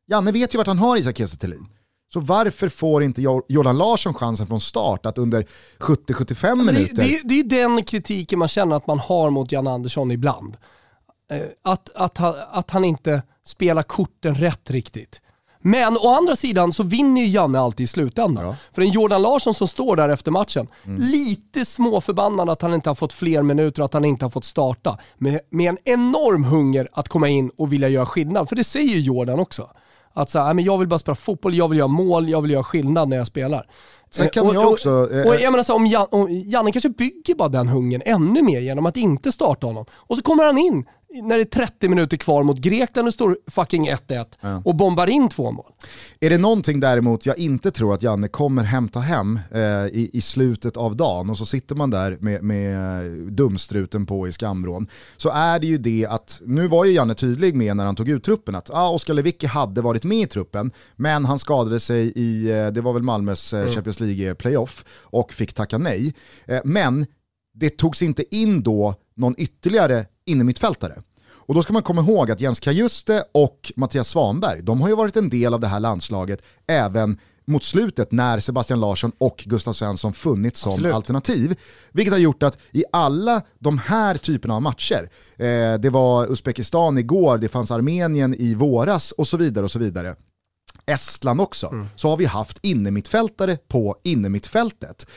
Janne 0.07 0.31
vet 0.31 0.53
ju 0.53 0.57
vart 0.57 0.67
han 0.67 0.79
har 0.79 0.97
Isak 0.97 1.17
Kiese. 1.17 1.37
Så 2.13 2.19
varför 2.19 2.69
får 2.69 3.03
inte 3.03 3.21
Jor- 3.21 3.43
Jordan 3.47 3.77
Larsson 3.77 4.13
chansen 4.13 4.47
från 4.47 4.61
start 4.61 5.05
att 5.05 5.17
under 5.17 5.45
70-75 5.79 6.55
Men 6.55 6.65
det, 6.65 6.71
minuter... 6.73 6.95
det, 7.03 7.21
det 7.23 7.39
är 7.39 7.43
den 7.43 7.83
kritiken 7.83 8.39
man 8.39 8.47
känner 8.47 8.75
att 8.75 8.87
man 8.87 8.99
har 8.99 9.29
mot 9.29 9.51
Jan 9.51 9.67
Andersson 9.67 10.11
ibland. 10.11 10.57
Eh, 11.31 11.41
Att, 11.63 11.89
att, 11.95 12.17
han, 12.17 12.35
att 12.51 12.71
han 12.71 12.83
inte 12.85 13.21
spelar 13.45 13.83
korten 13.83 14.35
rätt 14.35 14.71
riktigt. 14.71 15.21
Men 15.67 15.97
å 15.97 16.07
andra 16.13 16.35
sidan 16.35 16.73
så 16.73 16.83
vinner 16.83 17.21
ju 17.21 17.27
Janne 17.27 17.59
alltid 17.59 17.83
i 17.83 17.87
slutändan. 17.87 18.45
Ja. 18.45 18.55
För 18.73 18.81
en 18.81 18.89
Jordan 18.91 19.21
Larsson 19.21 19.53
som 19.53 19.67
står 19.67 19.95
där 19.95 20.09
efter 20.09 20.31
matchen, 20.31 20.67
Mm. 20.85 21.01
lite 21.01 21.65
småförbannad 21.65 22.49
att 22.49 22.61
han 22.61 22.73
inte 22.73 22.89
har 22.89 22.95
fått 22.95 23.13
fler 23.13 23.41
minuter 23.41 23.81
och 23.81 23.85
att 23.85 23.93
han 23.93 24.05
inte 24.05 24.25
har 24.25 24.29
fått 24.29 24.45
starta. 24.45 24.97
Med, 25.17 25.39
med 25.49 25.69
en 25.69 25.77
enorm 25.83 26.43
hunger 26.43 26.87
att 26.93 27.09
komma 27.09 27.29
in 27.29 27.51
och 27.57 27.73
vilja 27.73 27.89
göra 27.89 28.05
skillnad. 28.05 28.49
För 28.49 28.55
det 28.55 28.63
säger 28.63 28.89
ju 28.95 29.01
Jordan 29.01 29.39
också. 29.39 29.69
Att 30.13 30.29
så 30.29 30.39
här, 30.39 30.45
"Nej, 30.45 30.53
men 30.53 30.63
jag 30.65 30.77
vill 30.77 30.87
bara 30.87 30.99
spela 30.99 31.15
fotboll, 31.15 31.55
jag 31.55 31.67
vill 31.67 31.77
göra 31.79 31.87
mål, 31.87 32.29
jag 32.29 32.41
vill 32.41 32.51
göra 32.51 32.63
skillnad 32.63 33.09
när 33.09 33.17
jag 33.17 33.27
spelar. 33.27 33.67
Sen 34.11 34.25
Eh, 34.25 34.29
kan 34.31 34.47
och, 34.47 34.55
jag 34.55 34.71
också, 34.71 34.89
Och, 34.91 35.11
eh, 35.11 35.27
och 35.27 35.35
jag 35.35 35.51
menar 35.51 35.63
så, 35.63 35.73
om, 35.75 35.85
Jan, 35.87 36.07
om 36.11 36.27
Janne 36.31 36.71
kanske 36.71 36.89
bygger 36.89 37.35
bara 37.35 37.49
den 37.49 37.67
hungern 37.67 38.01
ännu 38.05 38.41
mer 38.41 38.59
genom 38.59 38.85
att 38.85 38.97
inte 38.97 39.31
starta 39.31 39.67
honom. 39.67 39.85
Och 39.93 40.15
så 40.15 40.21
kommer 40.21 40.43
han 40.45 40.57
in 40.57 40.85
när 41.23 41.35
det 41.35 41.43
är 41.43 41.65
30 41.67 41.89
minuter 41.89 42.17
kvar 42.17 42.43
mot 42.43 42.57
Grekland 42.57 43.07
och 43.07 43.13
står 43.13 43.37
fucking 43.51 43.89
1-1 43.89 44.61
och 44.63 44.75
bombar 44.75 45.07
in 45.07 45.29
två 45.29 45.51
mål. 45.51 45.71
Är 46.19 46.29
det 46.29 46.37
någonting 46.37 46.79
däremot 46.79 47.25
jag 47.25 47.37
inte 47.37 47.71
tror 47.71 47.93
att 47.93 48.03
Janne 48.03 48.27
kommer 48.27 48.63
hämta 48.63 48.99
hem 48.99 49.39
eh, 49.51 49.61
i, 49.61 50.09
i 50.13 50.21
slutet 50.21 50.77
av 50.77 50.95
dagen 50.95 51.29
och 51.29 51.37
så 51.37 51.45
sitter 51.45 51.75
man 51.75 51.89
där 51.89 52.17
med, 52.19 52.43
med 52.43 53.11
dumstruten 53.33 54.05
på 54.05 54.27
i 54.27 54.31
skamvrån 54.31 54.87
så 55.17 55.29
är 55.29 55.59
det 55.59 55.67
ju 55.67 55.77
det 55.77 56.05
att, 56.09 56.41
nu 56.45 56.67
var 56.67 56.85
ju 56.85 56.91
Janne 56.91 57.13
tydlig 57.13 57.55
med 57.55 57.77
när 57.77 57.85
han 57.85 57.95
tog 57.95 58.09
ut 58.09 58.23
truppen 58.23 58.55
att 58.55 58.69
ah, 58.73 58.89
Oskar 58.89 59.13
Lewicki 59.13 59.47
hade 59.47 59.81
varit 59.81 60.03
med 60.03 60.21
i 60.21 60.27
truppen 60.27 60.71
men 60.95 61.25
han 61.25 61.39
skadade 61.39 61.79
sig 61.79 62.11
i, 62.15 62.51
eh, 62.51 62.67
det 62.67 62.81
var 62.81 62.93
väl 62.93 63.03
Malmös 63.03 63.53
eh, 63.53 63.71
Champions 63.71 63.99
League-playoff 63.99 64.85
och 65.01 65.33
fick 65.33 65.53
tacka 65.53 65.77
nej. 65.77 66.13
Eh, 66.45 66.61
men 66.63 67.05
det 67.53 67.77
togs 67.77 68.01
inte 68.01 68.35
in 68.35 68.63
då 68.63 68.95
någon 69.15 69.35
ytterligare 69.37 70.05
innermittfältare. 70.25 71.01
Och 71.47 71.55
då 71.55 71.63
ska 71.63 71.73
man 71.73 71.83
komma 71.83 72.01
ihåg 72.01 72.31
att 72.31 72.41
Jens 72.41 72.59
Kajuste 72.59 73.23
och 73.31 73.71
Mattias 73.75 74.07
Svanberg, 74.09 74.61
de 74.61 74.81
har 74.81 74.89
ju 74.89 74.95
varit 74.95 75.17
en 75.17 75.29
del 75.29 75.53
av 75.53 75.59
det 75.59 75.67
här 75.67 75.79
landslaget 75.79 76.41
även 76.67 77.17
mot 77.47 77.63
slutet 77.63 78.11
när 78.11 78.39
Sebastian 78.39 78.79
Larsson 78.79 79.11
och 79.17 79.43
Gustav 79.45 79.73
Svensson 79.73 80.13
funnits 80.13 80.59
som 80.59 80.71
Absolut. 80.71 80.93
alternativ. 80.93 81.55
Vilket 81.91 82.13
har 82.13 82.19
gjort 82.19 82.43
att 82.43 82.57
i 82.71 82.83
alla 82.91 83.41
de 83.59 83.77
här 83.77 84.17
typerna 84.17 84.55
av 84.55 84.61
matcher, 84.61 85.09
eh, 85.37 85.73
det 85.73 85.89
var 85.89 86.31
Uzbekistan 86.31 86.97
igår, 86.97 87.37
det 87.37 87.47
fanns 87.47 87.71
Armenien 87.71 88.35
i 88.35 88.55
våras 88.55 89.11
och 89.11 89.27
så 89.27 89.37
vidare 89.37 89.65
och 89.65 89.71
så 89.71 89.79
vidare. 89.79 90.15
Estland 90.85 91.41
också, 91.41 91.87
så 91.95 92.09
har 92.09 92.17
vi 92.17 92.25
haft 92.25 92.59
innermittfältare 92.61 93.57
på 93.67 93.95
innermittfältet. 94.03 95.07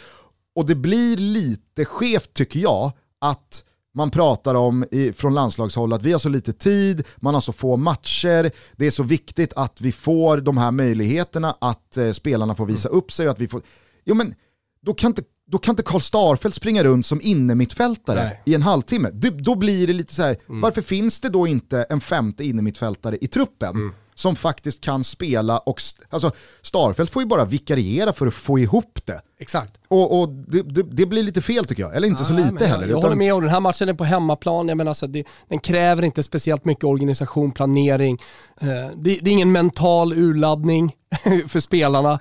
Och 0.55 0.67
det 0.67 0.75
blir 0.75 1.17
lite 1.17 1.85
skevt 1.85 2.35
tycker 2.35 2.61
jag 2.61 2.93
att 3.21 3.65
man 3.99 4.11
pratar 4.11 4.55
om 4.55 4.85
i, 4.91 5.13
från 5.13 5.35
landslagshåll 5.35 5.93
att 5.93 6.03
vi 6.03 6.13
har 6.13 6.19
så 6.19 6.29
lite 6.29 6.53
tid, 6.53 7.07
man 7.17 7.35
har 7.35 7.41
så 7.41 7.53
få 7.53 7.77
matcher, 7.77 8.51
det 8.77 8.87
är 8.87 8.91
så 8.91 9.03
viktigt 9.03 9.53
att 9.57 9.81
vi 9.81 9.93
får 9.93 10.37
de 10.37 10.57
här 10.57 10.71
möjligheterna 10.71 11.57
att 11.61 11.97
eh, 11.97 12.11
spelarna 12.11 12.55
får 12.55 12.67
visa 12.67 12.89
upp 12.89 13.13
sig 13.13 13.27
och 13.27 13.33
att 13.33 13.41
vi 13.41 13.49
får... 13.49 13.63
Jo 14.05 14.15
men, 14.15 14.35
då 14.83 14.95
kan 14.95 15.11
inte 15.11 15.23
då 15.51 15.59
kan 15.59 15.73
inte 15.73 15.83
Karl 15.83 16.01
Starfelt 16.01 16.55
springa 16.55 16.85
runt 16.85 17.07
som 17.07 17.21
innermittfältare 17.23 18.25
Nej. 18.25 18.43
i 18.45 18.55
en 18.55 18.63
halvtimme. 18.63 19.11
Det, 19.13 19.31
då 19.31 19.55
blir 19.55 19.87
det 19.87 19.93
lite 19.93 20.15
så 20.15 20.23
här, 20.23 20.37
varför 20.47 20.83
finns 20.83 21.21
det 21.21 21.29
då 21.29 21.47
inte 21.47 21.83
en 21.83 22.01
femte 22.01 22.45
innermittfältare 22.45 23.19
i 23.21 23.29
truppen? 23.29 23.93
Som 24.19 24.37
faktiskt 24.37 24.81
kan 24.81 25.05
spela 25.05 25.59
och, 25.59 25.81
alltså 26.11 26.31
Starfelt 26.63 27.11
får 27.11 27.23
ju 27.23 27.27
bara 27.29 27.45
vikariera 27.45 28.13
för 28.13 28.27
att 28.27 28.35
få 28.35 28.59
ihop 28.59 29.01
det. 29.05 29.21
Exakt. 29.41 29.81
Och, 29.89 30.21
och 30.21 30.29
det, 30.29 30.63
det, 30.63 30.83
det 30.83 31.07
blir 31.07 31.23
lite 31.23 31.43
fel 31.43 31.65
tycker 31.65 31.83
jag, 31.83 31.97
eller 31.97 32.09
inte 32.09 32.25
så 32.25 32.33
Nej, 32.35 32.45
lite 32.45 32.65
jag, 32.65 32.69
heller. 32.71 32.83
Jag 32.83 32.91
utan- 32.91 33.03
håller 33.03 33.17
med, 33.17 33.35
och 33.35 33.41
den 33.43 33.51
här 33.51 33.61
matchen 33.61 33.89
är 33.89 33.95
på 33.95 34.05
hemmaplan. 34.05 34.69
Jag 34.69 34.77
menar, 34.77 34.95
så 34.95 35.07
det, 35.07 35.25
den 35.49 35.59
kräver 35.59 36.03
inte 36.03 36.23
speciellt 36.23 36.65
mycket 36.65 36.85
organisation, 36.85 37.53
planering. 37.53 38.19
Eh, 38.61 38.67
det, 38.97 39.19
det 39.23 39.31
är 39.31 39.33
ingen 39.33 39.53
mental 39.53 40.13
urladdning 40.13 40.93
för 41.49 41.61
spelarna. 41.61 42.21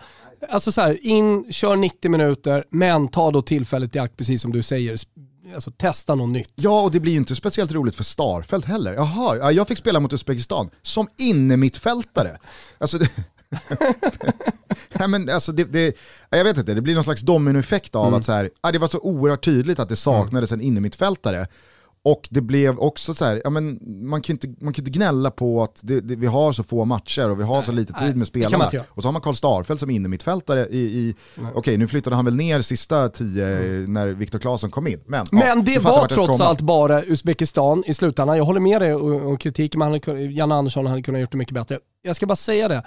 Alltså 0.49 0.71
så 0.71 0.81
här, 0.81 1.07
in, 1.07 1.51
kör 1.51 1.75
90 1.75 2.11
minuter, 2.11 2.63
men 2.69 3.07
ta 3.07 3.31
då 3.31 3.41
tillfället 3.41 3.95
i 3.95 3.99
akt, 3.99 4.17
precis 4.17 4.41
som 4.41 4.51
du 4.51 4.63
säger. 4.63 4.97
Alltså 5.55 5.71
testa 5.71 6.15
något 6.15 6.29
nytt. 6.29 6.51
Ja, 6.55 6.81
och 6.81 6.91
det 6.91 6.99
blir 6.99 7.11
ju 7.11 7.17
inte 7.17 7.35
speciellt 7.35 7.71
roligt 7.71 7.95
för 7.95 8.03
Starfelt 8.03 8.65
heller. 8.65 8.93
Jaha, 8.93 9.37
ja, 9.37 9.51
jag 9.51 9.67
fick 9.67 9.77
spela 9.77 9.99
mot 9.99 10.13
Uzbekistan 10.13 10.69
som 10.81 11.07
innermittfältare. 11.17 12.37
Alltså 12.77 12.97
det... 12.97 13.09
Nej, 14.89 15.07
men 15.07 15.29
alltså 15.29 15.51
det, 15.51 15.63
det, 15.63 15.97
jag 16.29 16.43
vet 16.43 16.57
inte, 16.57 16.73
det 16.73 16.81
blir 16.81 16.95
någon 16.95 17.03
slags 17.03 17.21
dominoeffekt 17.21 17.95
av 17.95 18.13
att 18.13 18.25
så 18.25 18.31
här, 18.31 18.49
det 18.71 18.79
var 18.79 18.87
så 18.87 18.99
oerhört 18.99 19.45
tydligt 19.45 19.79
att 19.79 19.89
det 19.89 19.95
saknades 19.95 20.51
en 20.51 20.61
innermittfältare. 20.61 21.47
Och 22.03 22.27
det 22.31 22.41
blev 22.41 22.79
också 22.79 23.13
så 23.13 23.25
här, 23.25 23.41
ja, 23.43 23.49
men 23.49 23.79
man, 24.09 24.21
kan 24.21 24.33
inte, 24.33 24.47
man 24.47 24.73
kan 24.73 24.85
inte 24.85 24.97
gnälla 24.97 25.31
på 25.31 25.63
att 25.63 25.79
det, 25.83 26.01
det, 26.01 26.15
vi 26.15 26.27
har 26.27 26.53
så 26.53 26.63
få 26.63 26.85
matcher 26.85 27.29
och 27.29 27.39
vi 27.39 27.43
har 27.43 27.61
så 27.61 27.71
lite 27.71 27.93
nej, 27.99 28.07
tid 28.07 28.17
med 28.17 28.27
spelarna. 28.27 28.69
Och 28.89 29.01
så 29.01 29.07
har 29.07 29.13
man 29.13 29.21
Karl 29.21 29.33
Starfelt 29.33 29.79
som 29.79 29.89
innermittfältare 29.89 30.67
i, 30.67 30.79
i 30.79 31.15
okej 31.53 31.77
nu 31.77 31.87
flyttade 31.87 32.15
han 32.15 32.25
väl 32.25 32.35
ner 32.35 32.61
sista 32.61 33.09
tio 33.09 33.45
när 33.87 34.07
Viktor 34.07 34.39
Claesson 34.39 34.71
kom 34.71 34.87
in. 34.87 34.99
Men, 35.05 35.25
ja, 35.31 35.37
Men 35.37 35.63
du 35.63 35.73
det 35.73 35.79
var 35.79 36.07
trots 36.07 36.27
komma. 36.27 36.49
allt 36.49 36.61
bara 36.61 37.03
Uzbekistan 37.03 37.83
i 37.87 37.93
slutändan. 37.93 38.37
Jag 38.37 38.45
håller 38.45 38.59
med 38.59 38.81
dig 38.81 38.93
och, 38.93 39.31
och 39.31 39.39
kritiken, 39.39 39.79
men 39.79 40.01
han 40.05 40.31
Janne 40.33 40.55
Andersson 40.55 40.85
hade 40.85 41.01
kunnat 41.01 41.21
gjort 41.21 41.31
det 41.31 41.37
mycket 41.37 41.53
bättre. 41.53 41.79
Jag 42.01 42.15
ska 42.15 42.25
bara 42.25 42.35
säga 42.35 42.67
det. 42.67 42.83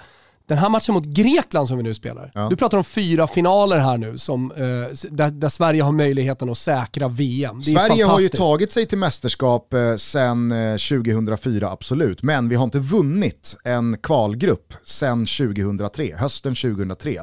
Den 0.51 0.57
här 0.57 0.69
matchen 0.69 0.93
mot 0.93 1.05
Grekland 1.05 1.67
som 1.67 1.77
vi 1.77 1.83
nu 1.83 1.93
spelar. 1.93 2.31
Ja. 2.33 2.47
Du 2.49 2.55
pratar 2.55 2.77
om 2.77 2.83
fyra 2.83 3.27
finaler 3.27 3.77
här 3.77 3.97
nu 3.97 4.17
som, 4.17 4.51
eh, 4.51 5.09
där, 5.09 5.29
där 5.29 5.49
Sverige 5.49 5.83
har 5.83 5.91
möjligheten 5.91 6.49
att 6.49 6.57
säkra 6.57 7.07
VM. 7.07 7.61
Sverige 7.61 8.05
har 8.05 8.19
ju 8.19 8.29
tagit 8.29 8.71
sig 8.71 8.85
till 8.85 8.97
mästerskap 8.97 9.73
eh, 9.73 9.95
sedan 9.95 10.51
eh, 10.51 10.77
2004, 10.77 11.69
absolut. 11.69 12.23
Men 12.23 12.49
vi 12.49 12.55
har 12.55 12.63
inte 12.63 12.79
vunnit 12.79 13.57
en 13.63 13.97
kvalgrupp 13.97 14.73
sedan 14.83 15.25
2003, 15.25 16.15
hösten 16.15 16.55
2003. 16.55 17.21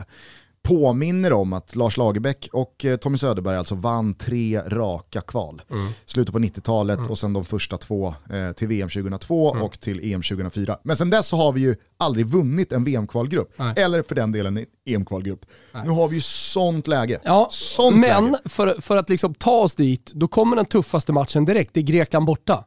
Påminner 0.69 1.33
om 1.33 1.53
att 1.53 1.77
Lars 1.77 1.97
Lagerbäck 1.97 2.49
och 2.53 2.85
eh, 2.85 2.97
Tommy 2.97 3.19
Söderberg 3.19 3.57
alltså 3.57 3.75
vann 3.75 4.14
tre 4.14 4.61
raka 4.66 5.21
kval. 5.21 5.62
Mm. 5.71 5.93
Slutet 6.07 6.33
på 6.33 6.39
90-talet 6.39 6.99
och 7.11 7.19
sen 7.19 7.33
de 7.33 7.45
första 7.45 7.77
två 7.79 8.14
eh, 8.31 8.53
till 8.53 8.69
VM 8.69 8.89
2002 8.89 9.51
Mm. 9.53 9.62
och 9.62 9.81
till 9.81 10.12
EM 10.12 10.23
2004. 10.23 10.79
Men 10.83 10.97
sen 10.97 11.11
dess 11.11 11.27
så 11.27 11.37
har 11.37 11.53
vi 11.53 11.61
ju 11.61 11.77
aldrig 11.97 12.27
vunnit 12.27 12.73
en 12.73 12.85
VM-kvalgrupp. 12.85 13.53
Eller 13.77 14.03
för 14.03 14.14
den 14.14 14.33
delen 14.33 14.57
en 14.57 14.66
EM-kvalgrupp. 14.87 15.47
Nu 15.85 15.91
har 15.91 16.09
vi 16.09 16.14
ju 16.14 16.21
sånt 16.21 16.87
läge. 16.87 17.21
Ja, 17.25 17.49
sånt 17.51 17.97
men 17.97 18.25
läge. 18.25 18.39
för, 18.45 18.81
för 18.81 18.97
att 18.97 19.09
liksom 19.11 19.35
ta 19.35 19.51
oss 19.61 19.75
dit, 19.75 20.12
då 20.14 20.29
kommer 20.29 20.57
den 20.57 20.66
tuffaste 20.66 21.12
matchen 21.12 21.45
direkt. 21.45 21.75
Det 21.75 21.81
är 21.81 21.85
Grekland 21.85 22.27
borta. 22.27 22.64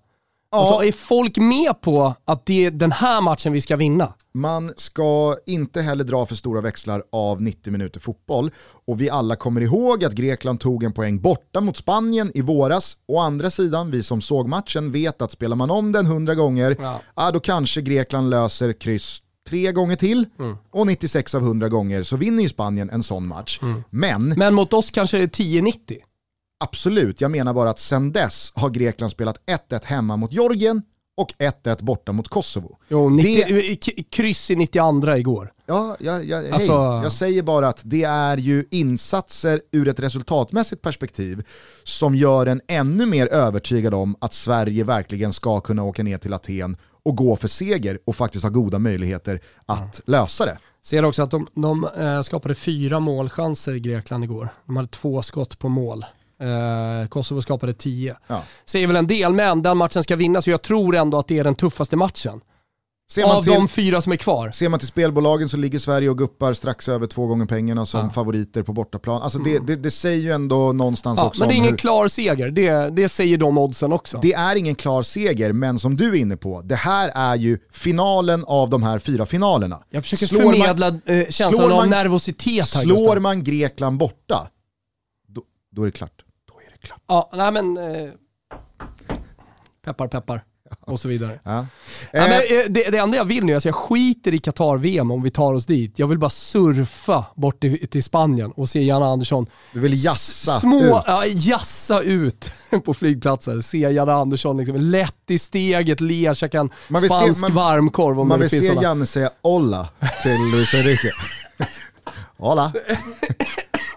Ja. 0.52 0.58
Alltså, 0.58 0.84
är 0.88 0.92
folk 0.92 1.38
med 1.38 1.82
på 1.82 2.16
att 2.26 2.46
det 2.46 2.66
är 2.66 2.72
den 2.72 2.92
här 2.92 3.22
matchen 3.22 3.54
vi 3.54 3.62
ska 3.62 3.76
vinna? 3.76 4.14
Man 4.34 4.74
ska 4.78 5.36
inte 5.46 5.82
heller 5.82 6.04
dra 6.04 6.26
för 6.26 6.36
stora 6.36 6.62
växlar 6.62 7.04
av 7.12 7.42
90 7.42 7.72
minuter 7.72 8.00
fotboll. 8.00 8.52
Och 8.88 9.02
vi 9.02 9.10
alla 9.10 9.36
kommer 9.36 9.62
ihåg 9.62 10.06
att 10.06 10.14
Grekland 10.14 10.60
tog 10.60 10.84
en 10.84 10.94
poäng 10.94 11.22
borta 11.22 11.62
mot 11.62 11.78
Spanien 11.78 12.32
i 12.34 12.42
våras. 12.42 12.98
Å 13.08 13.20
andra 13.20 13.52
sidan, 13.52 13.92
vi 13.92 14.04
som 14.04 14.22
såg 14.22 14.48
matchen 14.48 14.92
vet 14.92 15.22
att 15.22 15.32
spelar 15.32 15.56
man 15.56 15.72
om 15.72 15.92
den 15.92 16.06
100 16.06 16.36
gånger, 16.36 16.78
Ja. 17.16 17.32
då 17.32 17.40
kanske 17.40 17.82
Grekland 17.82 18.30
löser 18.30 18.74
kryss 18.74 19.22
tre 19.50 19.72
gånger 19.72 19.96
till. 19.96 20.26
Och 20.72 20.88
96 20.88 21.36
av 21.36 21.42
100 21.42 21.70
gånger 21.70 22.04
så 22.04 22.16
vinner 22.18 22.44
ju 22.44 22.50
Spanien 22.50 22.90
en 22.90 23.04
sån 23.04 23.28
match. 23.28 23.60
Men 23.90 24.30
Men 24.30 24.54
mot 24.54 24.74
oss 24.74 24.92
kanske 24.92 25.18
det 25.18 25.24
är 25.24 25.28
10-90. 25.28 25.98
Absolut, 26.62 27.22
jag 27.22 27.32
menar 27.32 27.54
bara 27.54 27.70
att 27.70 27.80
sen 27.80 28.12
dess 28.12 28.52
har 28.56 28.70
Grekland 28.70 29.12
spelat 29.12 29.38
1-1 29.70 29.86
hemma 29.86 30.16
mot 30.18 30.34
Georgien 30.34 30.82
och 31.18 31.34
1-1 31.40 31.84
borta 31.84 32.12
mot 32.12 32.28
Kosovo. 32.28 32.78
Jo, 32.90 33.10
90, 33.10 33.46
Det- 33.48 33.76
k- 33.86 34.04
kryss 34.12 34.52
i 34.52 34.56
92 34.56 35.16
igår. 35.16 35.52
Ja, 35.66 35.96
jag, 36.00 36.26
jag, 36.26 36.42
hej. 36.42 36.52
Alltså- 36.52 36.72
jag 37.04 37.12
säger 37.12 37.44
bara 37.44 37.68
att 37.68 37.82
det 37.86 38.04
är 38.04 38.38
ju 38.38 38.66
insatser 38.72 39.62
ur 39.72 39.88
ett 39.88 40.00
resultatmässigt 40.00 40.82
perspektiv 40.82 41.44
som 41.84 42.16
gör 42.16 42.46
en 42.46 42.62
ännu 42.68 43.06
mer 43.06 43.28
övertygad 43.28 43.94
om 43.94 44.16
att 44.22 44.34
Sverige 44.34 44.84
verkligen 44.84 45.34
ska 45.34 45.60
kunna 45.60 45.84
åka 45.84 46.04
ner 46.04 46.18
till 46.18 46.34
Aten 46.34 46.78
och 47.04 47.16
gå 47.18 47.36
för 47.36 47.48
seger 47.48 48.00
och 48.06 48.16
faktiskt 48.16 48.44
ha 48.44 48.50
goda 48.50 48.80
möjligheter 48.80 49.40
att 49.66 50.02
lösa 50.06 50.46
det. 50.46 50.58
Ser 50.84 51.06
också 51.06 51.22
att 51.24 51.32
de, 51.32 51.48
de 51.54 51.88
eh, 51.98 52.22
skapade 52.22 52.56
fyra 52.56 53.00
målchanser 53.00 53.74
i 53.74 53.80
Grekland 53.80 54.24
igår. 54.24 54.50
De 54.66 54.76
hade 54.78 54.88
två 54.90 55.22
skott 55.22 55.60
på 55.60 55.70
mål. 55.70 56.06
Eh, 56.42 57.08
Kosovo 57.08 57.42
skapade 57.42 57.74
tio. 57.74 58.18
Ja. 58.28 58.44
Säger 58.66 58.88
väl 58.88 58.96
en 58.96 59.08
del, 59.08 59.34
men 59.34 59.62
den 59.62 59.78
matchen 59.78 60.04
ska 60.04 60.16
vinnas 60.16 60.48
och 60.48 60.54
jag 60.54 60.62
tror 60.62 60.96
ändå 60.96 61.20
att 61.20 61.28
det 61.28 61.40
är 61.40 61.44
den 61.44 61.56
tuffaste 61.56 61.96
matchen. 61.96 62.42
Man, 63.18 63.26
Av 63.32 63.44
till, 63.44 63.52
de 63.52 63.68
fyra 63.68 64.02
som 64.02 64.12
är 64.12 64.16
kvar. 64.18 64.52
ser 64.52 64.70
man 64.70 64.80
till 64.80 64.88
spelbolagen 64.88 65.50
så 65.50 65.58
ligger 65.58 65.80
Sverige 65.80 66.10
och 66.10 66.18
guppar 66.18 66.54
strax 66.54 66.90
över 66.90 67.08
två 67.08 67.28
gånger 67.28 67.46
pengarna 67.46 67.86
som 67.86 68.00
Ja. 68.00 68.10
favoriter 68.10 68.64
på 68.64 68.74
bortaplan. 68.74 69.22
Alltså 69.22 69.40
det, 69.40 69.60
det, 69.60 69.76
det 69.76 69.92
säger 69.92 70.18
ju 70.22 70.32
ändå 70.32 70.74
någonstans 70.74 71.20
Ja, 71.20 71.26
också 71.28 71.40
men 71.42 71.50
det 71.50 71.54
är 71.56 71.58
ingen 71.58 71.70
hur, 71.70 71.78
klar 71.78 72.08
seger, 72.08 72.52
det, 72.52 72.90
det 72.96 73.10
säger 73.10 73.38
de 73.38 73.58
oddsen 73.58 73.94
också. 73.94 74.20
Det 74.22 74.34
är 74.34 74.56
ingen 74.56 74.76
klar 74.76 75.04
seger, 75.04 75.52
men 75.54 75.80
som 75.80 75.98
du 75.98 76.10
är 76.10 76.16
inne 76.16 76.38
på, 76.38 76.62
det 76.62 76.76
här 76.76 77.12
är 77.16 77.36
ju 77.36 77.60
finalen 77.72 78.46
av 78.46 78.70
de 78.70 78.84
här 78.84 79.00
fyra 79.00 79.26
finalerna. 79.26 79.84
jag 79.90 80.04
försöker 80.04 80.26
Slår 80.26 80.44
man- 80.44 80.52
förmedla 80.54 80.88
eh, 80.88 80.94
känslan 81.30 81.52
slår 81.54 81.64
av 81.72 81.78
man- 81.78 81.90
nervositet 81.90 82.74
här 82.76 82.82
Slår 82.82 82.98
Gustav. 82.98 83.22
man 83.22 83.44
Grekland 83.44 83.98
borta, 83.98 84.48
då, 85.28 85.42
då 85.72 85.82
är 85.82 85.86
det 85.86 85.92
klart. 85.92 86.22
Klart. 86.82 87.02
Ja, 87.08 87.30
nej 87.34 87.52
men... 87.52 87.78
Eh, 87.78 88.12
peppar 89.86 90.08
peppar. 90.08 90.44
och 90.86 91.00
så 91.00 91.08
vidare. 91.08 91.40
Ja. 91.44 91.66
Ja, 92.14 92.20
Eh, 92.20 92.30
men, 92.30 92.32
eh, 92.32 92.66
det, 92.70 92.90
det 92.92 92.98
enda 92.98 93.18
jag 93.18 93.26
vill 93.26 93.46
nu, 93.46 93.54
alltså 93.54 93.70
jag 93.70 93.76
skiter 93.76 94.34
i 94.34 94.40
Qatar-VM 94.40 95.12
om 95.12 95.24
vi 95.24 95.32
tar 95.32 95.54
oss 95.54 95.66
dit. 95.66 96.00
Jag 96.00 96.08
vill 96.08 96.18
bara 96.18 96.30
surfa 96.30 97.26
bort 97.36 97.60
till, 97.62 97.88
till 97.88 98.04
Spanien 98.04 98.52
och 98.52 98.70
se 98.70 98.84
Janne 98.84 99.06
Andersson 99.06 99.48
du 99.74 99.80
vill 99.80 100.04
jassa 100.06 100.60
små, 100.60 100.80
ut. 101.00 101.04
Ja, 101.08 101.24
jassa 101.26 102.02
ut 102.02 102.52
på 102.86 102.94
flygplatser. 102.94 103.62
Se 103.62 103.78
Janne 103.78 104.14
Andersson 104.14 104.58
liksom, 104.58 104.76
lätt 104.76 105.16
i 105.32 105.38
steget, 105.40 106.02
ler, 106.02 106.34
käka 106.34 106.60
en 106.60 106.70
Man 106.88 107.02
vill 107.02 107.10
se- 107.12 107.16
spansk 107.18 107.42
man- 107.42 107.54
varmkorv 107.54 108.20
om 108.20 108.28
Man 108.28 108.40
vill 108.40 108.50
se 108.50 108.62
sådana. 108.62 108.82
Janne 108.82 109.06
säga 109.06 109.30
olla 109.42 109.90
till 110.24 110.38
Luis 110.52 110.74
Enrique. 110.74 111.12
Hola. 112.38 112.74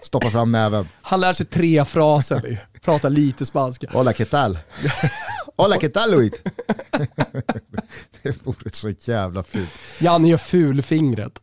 Stoppa 0.03 0.29
fram 0.29 0.51
näven. 0.51 0.87
Han 1.01 1.21
lär 1.21 1.33
sig 1.33 1.45
tre 1.45 1.85
fraser, 1.85 2.59
pratar 2.85 3.09
lite 3.09 3.45
spanska. 3.45 3.87
Hola 3.93 4.13
qué 4.13 4.25
tal? 4.25 4.57
Hola 5.57 5.77
qué 5.77 5.89
tal 5.89 6.11
Luis? 6.11 6.33
det 8.21 8.45
vore 8.45 8.69
så 8.71 8.89
jävla 8.89 9.43
fint. 9.43 9.69
Janne 9.99 10.27
gör 10.27 10.37
fulfingret. 10.37 11.41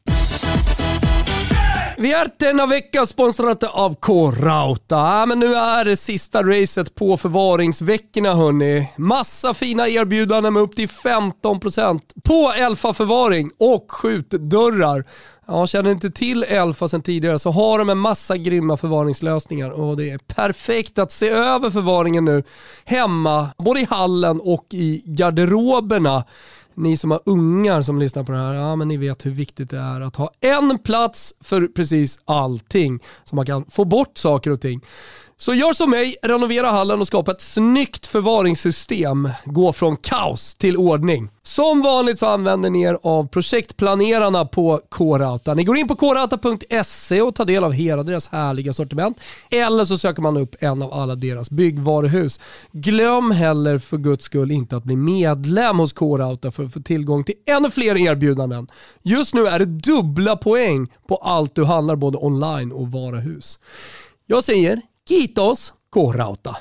Vi 1.98 2.12
är 2.12 2.28
denna 2.38 2.66
vecka 2.66 3.06
sponsrade 3.06 3.68
av 3.68 3.94
K-Rauta. 3.94 5.26
Men 5.26 5.38
nu 5.38 5.54
är 5.54 5.84
det 5.84 5.96
sista 5.96 6.42
racet 6.42 6.94
på 6.94 7.16
förvaringsveckorna 7.16 8.34
hörni. 8.34 8.92
Massa 8.96 9.54
fina 9.54 9.88
erbjudanden 9.88 10.52
med 10.52 10.62
upp 10.62 10.76
till 10.76 10.88
15% 10.88 12.00
på 12.24 12.52
Elfa 12.56 12.94
förvaring 12.94 13.50
och 13.58 13.92
skjutdörrar. 13.92 15.04
Ja, 15.46 15.66
känner 15.66 15.90
inte 15.90 16.10
till 16.10 16.42
Elfa 16.42 16.88
sedan 16.88 17.02
tidigare 17.02 17.38
så 17.38 17.50
har 17.50 17.78
de 17.78 17.90
en 17.90 17.98
massa 17.98 18.36
grymma 18.36 18.76
förvaringslösningar 18.76 19.70
och 19.70 19.96
det 19.96 20.10
är 20.10 20.18
perfekt 20.18 20.98
att 20.98 21.12
se 21.12 21.28
över 21.28 21.70
förvaringen 21.70 22.24
nu 22.24 22.42
hemma, 22.84 23.48
både 23.58 23.80
i 23.80 23.86
hallen 23.90 24.40
och 24.40 24.66
i 24.70 25.02
garderoberna. 25.06 26.24
Ni 26.74 26.96
som 26.96 27.10
har 27.10 27.20
ungar 27.26 27.82
som 27.82 27.98
lyssnar 27.98 28.24
på 28.24 28.32
det 28.32 28.38
här, 28.38 28.54
ja 28.54 28.76
men 28.76 28.88
ni 28.88 28.96
vet 28.96 29.26
hur 29.26 29.30
viktigt 29.30 29.70
det 29.70 29.78
är 29.78 30.00
att 30.00 30.16
ha 30.16 30.30
en 30.40 30.78
plats 30.78 31.34
för 31.40 31.66
precis 31.66 32.20
allting. 32.24 33.00
Så 33.24 33.36
man 33.36 33.46
kan 33.46 33.64
få 33.64 33.84
bort 33.84 34.18
saker 34.18 34.50
och 34.50 34.60
ting. 34.60 34.80
Så 35.36 35.54
gör 35.54 35.72
som 35.72 35.90
mig, 35.90 36.16
renovera 36.22 36.70
hallen 36.70 37.00
och 37.00 37.06
skapa 37.06 37.30
ett 37.30 37.40
snyggt 37.40 38.06
förvaringssystem. 38.06 39.28
Gå 39.44 39.72
från 39.72 39.96
kaos 39.96 40.54
till 40.54 40.76
ordning. 40.76 41.30
Som 41.42 41.82
vanligt 41.82 42.18
så 42.18 42.26
använder 42.26 42.70
ni 42.70 42.82
er 42.82 42.98
av 43.02 43.28
projektplanerarna 43.28 44.44
på 44.44 44.80
K-Rauta. 44.90 45.54
Ni 45.54 45.64
går 45.64 45.76
in 45.76 45.88
på 45.88 45.96
krauta.se 45.96 47.22
och 47.22 47.34
tar 47.34 47.44
del 47.44 47.64
av 47.64 47.72
hela 47.72 48.02
deras 48.02 48.28
härliga 48.28 48.72
sortiment. 48.72 49.20
Eller 49.50 49.84
så 49.84 49.98
söker 49.98 50.22
man 50.22 50.36
upp 50.36 50.56
en 50.58 50.82
av 50.82 50.94
alla 50.94 51.14
deras 51.14 51.50
byggvaruhus. 51.50 52.40
Glöm 52.72 53.30
heller 53.30 53.78
för 53.78 53.96
guds 53.96 54.24
skull 54.24 54.50
inte 54.50 54.76
att 54.76 54.84
bli 54.84 54.96
medlem 54.96 55.78
hos 55.78 55.92
K-Rauta 55.92 56.50
för 56.50 56.64
att 56.64 56.72
få 56.72 56.80
tillgång 56.80 57.24
till 57.24 57.34
ännu 57.46 57.70
fler 57.70 57.96
erbjudanden. 57.96 58.66
Just 59.02 59.34
nu 59.34 59.46
är 59.46 59.58
det 59.58 59.66
dubbla 59.66 60.36
poäng 60.36 60.88
på 61.08 61.16
allt 61.16 61.54
du 61.54 61.64
handlar 61.64 61.96
både 61.96 62.18
online 62.18 62.72
och 62.72 62.88
varuhus. 62.88 63.58
Jag 64.26 64.44
säger 64.44 64.80
Kitos 65.08 65.72
K-Rauta. 65.94 66.56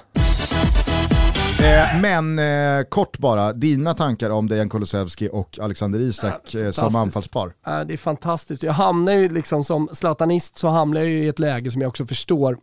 Eh, 1.62 2.02
men 2.02 2.40
eh, 2.40 2.84
kort 2.90 3.18
bara, 3.18 3.54
dina 3.54 3.94
tankar 3.94 4.30
om 4.30 4.48
Dejan 4.48 4.70
Kulusevski 4.70 5.30
och 5.32 5.60
Alexander 5.62 6.00
Isak 6.00 6.54
eh, 6.54 6.72
som 6.72 6.96
anfallspar? 6.96 7.54
Det 7.86 7.94
är 7.94 7.98
fantastiskt. 7.98 8.64
Jag 8.64 8.74
hamnar 8.74 9.14
ju 9.14 9.30
liksom 9.30 9.64
som 9.64 9.90
zlatanist 9.94 10.58
så 10.58 10.68
hamnar 10.68 11.02
jag 11.02 11.10
ju 11.10 11.24
i 11.24 11.28
ett 11.28 11.40
läge 11.40 11.72
som 11.72 11.82
jag 11.82 11.90
också 11.90 12.06
förstår 12.06 12.58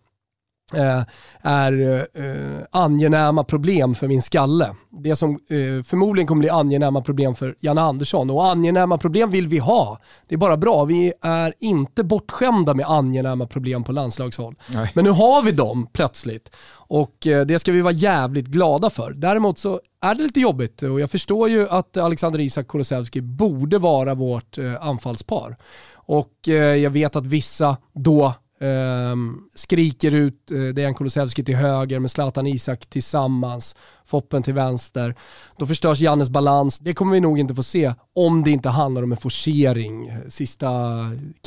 är 1.43 2.07
eh, 2.15 2.63
angenäma 2.71 3.45
problem 3.45 3.95
för 3.95 4.09
min 4.09 4.23
skalle. 4.23 4.75
Det 4.91 5.17
som 5.17 5.31
eh, 5.31 5.83
förmodligen 5.85 6.27
kommer 6.27 6.41
bli 6.41 6.51
angenäma 6.51 7.03
problem 7.03 7.35
för 7.35 7.55
Janne 7.61 7.81
Andersson. 7.81 8.31
Och 8.31 8.47
angenäma 8.47 8.99
problem 8.99 9.31
vill 9.31 9.49
vi 9.49 9.59
ha. 9.59 10.01
Det 10.29 10.35
är 10.35 10.39
bara 10.39 10.57
bra. 10.57 10.85
Vi 10.85 11.13
är 11.23 11.55
inte 11.61 12.05
bortskämda 12.05 12.75
med 12.75 12.87
angenäma 12.87 13.47
problem 13.47 13.85
på 13.85 13.93
landslagshåll. 13.93 14.55
Nej. 14.69 14.93
Men 14.95 15.05
nu 15.05 15.11
har 15.11 15.43
vi 15.43 15.53
dem 15.53 15.89
plötsligt. 15.93 16.53
Och 16.71 17.27
eh, 17.27 17.47
det 17.47 17.59
ska 17.59 17.73
vi 17.73 17.81
vara 17.81 17.93
jävligt 17.93 18.47
glada 18.47 18.91
för. 18.91 19.11
Däremot 19.13 19.59
så 19.59 19.81
är 20.03 20.15
det 20.15 20.23
lite 20.23 20.41
jobbigt 20.41 20.83
och 20.83 21.01
jag 21.01 21.11
förstår 21.11 21.49
ju 21.49 21.69
att 21.69 21.97
Alexander 21.97 22.41
Isak 22.41 22.69
Kulusevski 22.69 23.21
borde 23.21 23.79
vara 23.79 24.15
vårt 24.15 24.59
eh, 24.59 24.87
anfallspar. 24.87 25.57
Och 25.95 26.49
eh, 26.49 26.55
jag 26.55 26.91
vet 26.91 27.17
att 27.17 27.27
vissa 27.27 27.77
då 27.93 28.35
ehm, 28.61 29.41
skriker 29.55 30.15
ut 30.15 30.51
eh, 30.51 30.59
Dejan 30.59 30.95
Kulusevski 30.95 31.45
till 31.45 31.57
höger 31.57 31.99
med 31.99 32.11
Zlatan 32.11 32.47
Isak 32.47 32.87
tillsammans, 32.87 33.77
Foppen 34.07 34.43
till 34.43 34.55
vänster. 34.55 35.15
Då 35.57 35.67
förstörs 35.67 36.01
Jannes 36.01 36.31
balans. 36.31 36.79
Det 36.79 36.95
kommer 36.95 37.13
vi 37.13 37.21
nog 37.21 37.39
inte 37.39 37.55
få 37.55 37.63
se 37.63 37.95
om 38.15 38.45
det 38.45 38.51
inte 38.51 38.69
handlar 38.69 39.03
om 39.03 39.13
en 39.13 39.19
forcering 39.19 40.09
eh, 40.09 40.19
sista 40.29 40.69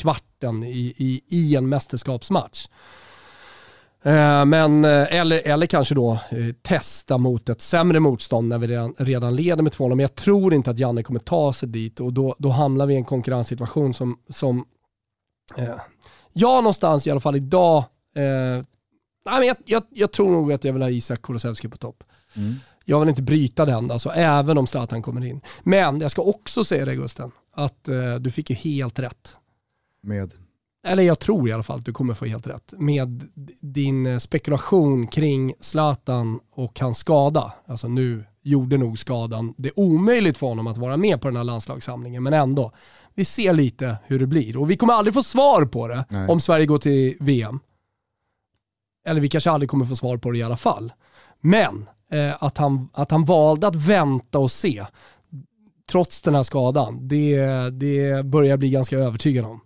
kvarten 0.01 0.63
i, 0.63 0.93
i, 0.97 1.21
i 1.27 1.55
en 1.55 1.69
mästerskapsmatch. 1.69 2.67
Ehm, 4.03 4.49
men, 4.49 4.85
eh, 4.85 5.15
eller, 5.15 5.47
eller 5.47 5.65
kanske 5.65 5.95
då 5.95 6.11
eh, 6.11 6.55
testa 6.61 7.17
mot 7.17 7.49
ett 7.49 7.61
sämre 7.61 7.99
motstånd 7.99 8.47
när 8.47 8.57
vi 8.57 8.67
redan, 8.67 8.93
redan 8.97 9.35
leder 9.35 9.63
med 9.63 9.71
2-0. 9.71 9.89
Men 9.89 9.99
jag 9.99 10.15
tror 10.15 10.53
inte 10.53 10.71
att 10.71 10.79
Janne 10.79 11.03
kommer 11.03 11.19
ta 11.19 11.53
sig 11.53 11.69
dit 11.69 11.99
och 11.99 12.13
då, 12.13 12.35
då 12.37 12.49
hamnar 12.49 12.85
vi 12.85 12.93
i 12.93 12.97
en 12.97 13.05
konkurrenssituation 13.05 13.93
som, 13.93 14.17
som 14.29 14.65
eh, 15.57 15.75
jag 16.33 16.63
någonstans 16.63 17.07
i 17.07 17.11
alla 17.11 17.19
fall 17.19 17.35
idag, 17.35 17.77
eh, 18.15 18.23
nej, 19.25 19.39
men 19.39 19.47
jag, 19.47 19.57
jag, 19.65 19.83
jag 19.89 20.11
tror 20.11 20.31
nog 20.31 20.53
att 20.53 20.63
jag 20.63 20.73
vill 20.73 20.81
ha 20.81 20.89
Isak 20.89 21.21
Kulusevski 21.21 21.69
på 21.69 21.77
topp. 21.77 22.03
Mm. 22.35 22.53
Jag 22.85 22.99
vill 22.99 23.09
inte 23.09 23.21
bryta 23.21 23.65
den, 23.65 23.91
alltså, 23.91 24.09
även 24.09 24.57
om 24.57 24.67
Zlatan 24.67 25.01
kommer 25.01 25.25
in. 25.25 25.41
Men 25.63 26.01
jag 26.01 26.11
ska 26.11 26.21
också 26.21 26.63
säga 26.63 26.85
det 26.85 26.95
Gusten, 26.95 27.31
att 27.53 27.87
eh, 27.87 28.15
du 28.15 28.31
fick 28.31 28.49
ju 28.49 28.55
helt 28.55 28.99
rätt 28.99 29.35
Med, 30.03 30.31
eller 30.83 31.03
jag 31.03 31.19
tror 31.19 31.49
i 31.49 31.51
alla 31.51 31.63
fall 31.63 31.79
att 31.79 31.85
du 31.85 31.93
kommer 31.93 32.13
få 32.13 32.25
helt 32.25 32.47
rätt, 32.47 32.73
med 32.77 33.23
din 33.61 34.05
eh, 34.05 34.17
spekulation 34.17 35.07
kring 35.07 35.53
Zlatan 35.59 36.39
och 36.51 36.79
hans 36.79 36.97
skada. 36.97 37.53
Alltså 37.65 37.87
nu 37.87 38.25
gjorde 38.41 38.77
nog 38.77 38.99
skadan 38.99 39.53
det 39.57 39.71
omöjligt 39.75 40.37
för 40.37 40.47
honom 40.47 40.67
att 40.67 40.77
vara 40.77 40.97
med 40.97 41.21
på 41.21 41.27
den 41.27 41.37
här 41.37 41.43
landslagssamlingen, 41.43 42.23
men 42.23 42.33
ändå. 42.33 42.71
Vi 43.15 43.25
ser 43.25 43.53
lite 43.53 43.97
hur 44.05 44.19
det 44.19 44.27
blir 44.27 44.57
och 44.57 44.71
vi 44.71 44.77
kommer 44.77 44.93
aldrig 44.93 45.13
få 45.13 45.23
svar 45.23 45.65
på 45.65 45.87
det 45.87 46.05
Nej. 46.09 46.27
om 46.29 46.39
Sverige 46.41 46.65
går 46.65 46.77
till 46.77 47.17
VM. 47.19 47.59
Eller 49.07 49.21
vi 49.21 49.29
kanske 49.29 49.51
aldrig 49.51 49.69
kommer 49.69 49.85
få 49.85 49.95
svar 49.95 50.17
på 50.17 50.31
det 50.31 50.37
i 50.37 50.43
alla 50.43 50.57
fall. 50.57 50.93
Men 51.41 51.89
eh, 52.11 52.43
att, 52.43 52.57
han, 52.57 52.89
att 52.93 53.11
han 53.11 53.25
valde 53.25 53.67
att 53.67 53.75
vänta 53.75 54.39
och 54.39 54.51
se, 54.51 54.85
trots 55.91 56.21
den 56.21 56.35
här 56.35 56.43
skadan, 56.43 57.07
det, 57.07 57.39
det 57.69 58.25
börjar 58.25 58.49
jag 58.49 58.59
bli 58.59 58.69
ganska 58.69 58.97
övertygad 58.97 59.45
om. 59.45 59.61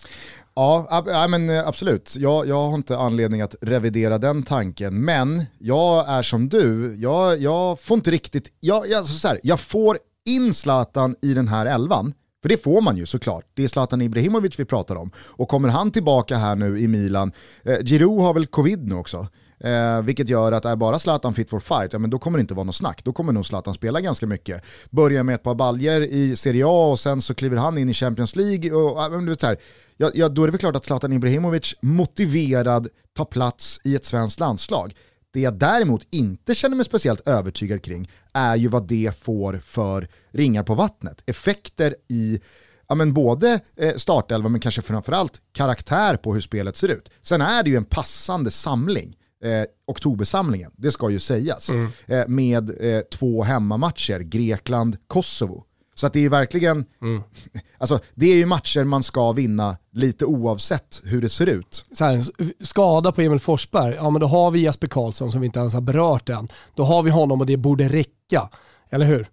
Ja, 0.56 0.88
ab- 0.90 1.08
ja 1.08 1.28
men 1.28 1.50
eh, 1.50 1.68
absolut. 1.68 2.16
Jag, 2.18 2.48
jag 2.48 2.56
har 2.68 2.74
inte 2.74 2.98
anledning 2.98 3.42
att 3.42 3.56
revidera 3.62 4.18
den 4.18 4.44
tanken, 4.44 5.02
men 5.06 5.46
jag 5.60 6.10
är 6.10 6.22
som 6.22 6.50
du, 6.50 6.96
jag, 7.00 7.38
jag 7.42 7.80
får 7.80 7.96
inte 7.98 8.12
riktigt, 8.12 8.52
jag, 8.60 8.90
jag, 8.90 9.06
så 9.06 9.28
här, 9.28 9.40
jag 9.44 9.60
får 9.60 9.98
in 10.26 10.54
Zlatan 10.54 11.16
i 11.22 11.34
den 11.34 11.48
här 11.48 11.66
elvan, 11.66 12.14
för 12.46 12.50
det 12.50 12.58
får 12.58 12.82
man 12.82 12.98
ju 12.98 13.06
såklart. 13.06 13.46
Det 13.54 13.64
är 13.64 13.68
Zlatan 13.68 14.02
Ibrahimovic 14.02 14.60
vi 14.60 14.66
pratar 14.66 14.96
om. 14.96 15.12
Och 15.18 15.50
kommer 15.50 15.70
han 15.70 15.92
tillbaka 15.92 16.38
här 16.38 16.56
nu 16.56 16.80
i 16.80 16.88
Milan, 16.88 17.32
eh, 17.64 17.78
Giroud 17.86 18.22
har 18.22 18.34
väl 18.34 18.48
covid 18.48 18.88
nu 18.88 18.96
också, 18.96 19.28
Eh, 19.60 20.02
vilket 20.02 20.30
gör 20.30 20.52
att 20.52 20.66
är 20.66 20.76
bara 20.76 21.00
Zlatan 21.00 21.34
fit 21.34 21.50
for 21.50 21.60
fight, 21.60 21.94
ja, 21.94 22.00
men 22.00 22.10
då 22.10 22.20
kommer 22.20 22.38
det 22.38 22.42
inte 22.42 22.54
vara 22.54 22.64
något 22.64 22.76
snack. 22.76 23.04
Då 23.04 23.14
kommer 23.14 23.34
nog 23.34 23.46
Zlatan 23.46 23.74
spela 23.74 24.02
ganska 24.02 24.28
mycket. 24.28 24.64
Börjar 24.90 25.24
med 25.24 25.36
ett 25.36 25.44
par 25.44 25.56
baljer 25.56 26.02
i 26.02 26.36
Serie 26.36 26.66
A 26.68 26.92
och 26.92 27.00
sen 27.00 27.22
så 27.22 27.36
kliver 27.36 27.58
han 27.58 27.78
in 27.78 27.90
i 27.90 27.94
Champions 27.94 28.36
League. 28.36 28.72
Och, 28.72 29.12
men 29.12 29.26
du 29.26 29.32
vet, 29.32 29.42
så 29.42 29.48
här, 29.48 29.58
ja, 29.98 30.12
ja, 30.14 30.30
då 30.30 30.44
är 30.44 30.48
det 30.48 30.52
väl 30.52 30.60
klart 30.60 30.76
att 30.76 30.86
Zlatan 30.86 31.14
Ibrahimovic 31.14 31.76
motiverad 31.82 32.88
tar 33.16 33.26
plats 33.26 33.82
i 33.84 33.96
ett 33.96 34.06
svenskt 34.06 34.40
landslag. 34.40 34.94
Det 35.36 35.42
jag 35.42 35.54
däremot 35.54 36.08
inte 36.10 36.56
känner 36.56 36.76
mig 36.76 36.86
speciellt 36.86 37.28
övertygad 37.28 37.84
kring 37.84 38.12
är 38.34 38.56
ju 38.56 38.68
vad 38.68 38.88
det 38.88 39.18
får 39.22 39.54
för 39.54 40.08
ringar 40.32 40.64
på 40.64 40.76
vattnet. 40.76 41.24
Effekter 41.26 41.96
i 42.08 42.40
ja, 42.88 42.96
men 42.96 43.14
både 43.14 43.60
eh, 43.76 43.96
startelva 43.96 44.50
men 44.50 44.62
kanske 44.62 44.82
framförallt 44.82 45.42
karaktär 45.52 46.18
på 46.18 46.34
hur 46.34 46.42
spelet 46.42 46.78
ser 46.78 46.88
ut. 46.88 47.10
Sen 47.22 47.42
är 47.42 47.64
det 47.64 47.70
ju 47.70 47.76
en 47.76 47.86
passande 47.86 48.52
samling, 48.52 49.18
eh, 49.44 49.64
oktobersamlingen, 49.88 50.72
det 50.76 50.92
ska 50.92 51.10
ju 51.10 51.20
sägas, 51.20 51.70
eh, 52.06 52.28
med 52.28 52.70
eh, 52.80 53.02
två 53.02 53.44
hemmamatcher, 53.44 54.20
Grekland, 54.20 54.98
Kosovo. 55.08 55.65
Så 55.98 56.08
att 56.08 56.14
det 56.14 56.26
är 56.26 56.30
verkligen, 56.30 56.86
alltså 57.78 58.00
det 58.16 58.26
är 58.32 58.36
ju 58.36 58.46
matcher 58.46 58.84
man 58.84 59.04
ska 59.04 59.32
vinna 59.32 59.78
lite 59.92 60.26
oavsett 60.26 61.02
hur 61.06 61.22
det 61.22 61.30
ser 61.30 61.46
ut. 61.46 61.86
så 61.94 62.06
här, 62.06 62.24
skada 62.66 63.12
på 63.12 63.22
Emil 63.22 63.40
Forsberg, 63.40 63.96
ja 63.96 64.10
men 64.10 64.22
då 64.22 64.28
har 64.28 64.52
vi 64.52 64.60
Jesper 64.60 64.88
Karlsson 64.88 65.32
som 65.32 65.42
vi 65.42 65.46
inte 65.46 65.60
ens 65.60 65.74
har 65.74 65.82
berört 65.82 66.30
än. 66.30 66.48
Då 66.76 66.84
har 66.84 67.04
vi 67.04 67.10
honom 67.10 67.42
och 67.42 67.48
det 67.48 67.58
borde 67.58 67.90
räcka, 67.90 68.50
eller 68.90 69.06
hur? 69.06 69.28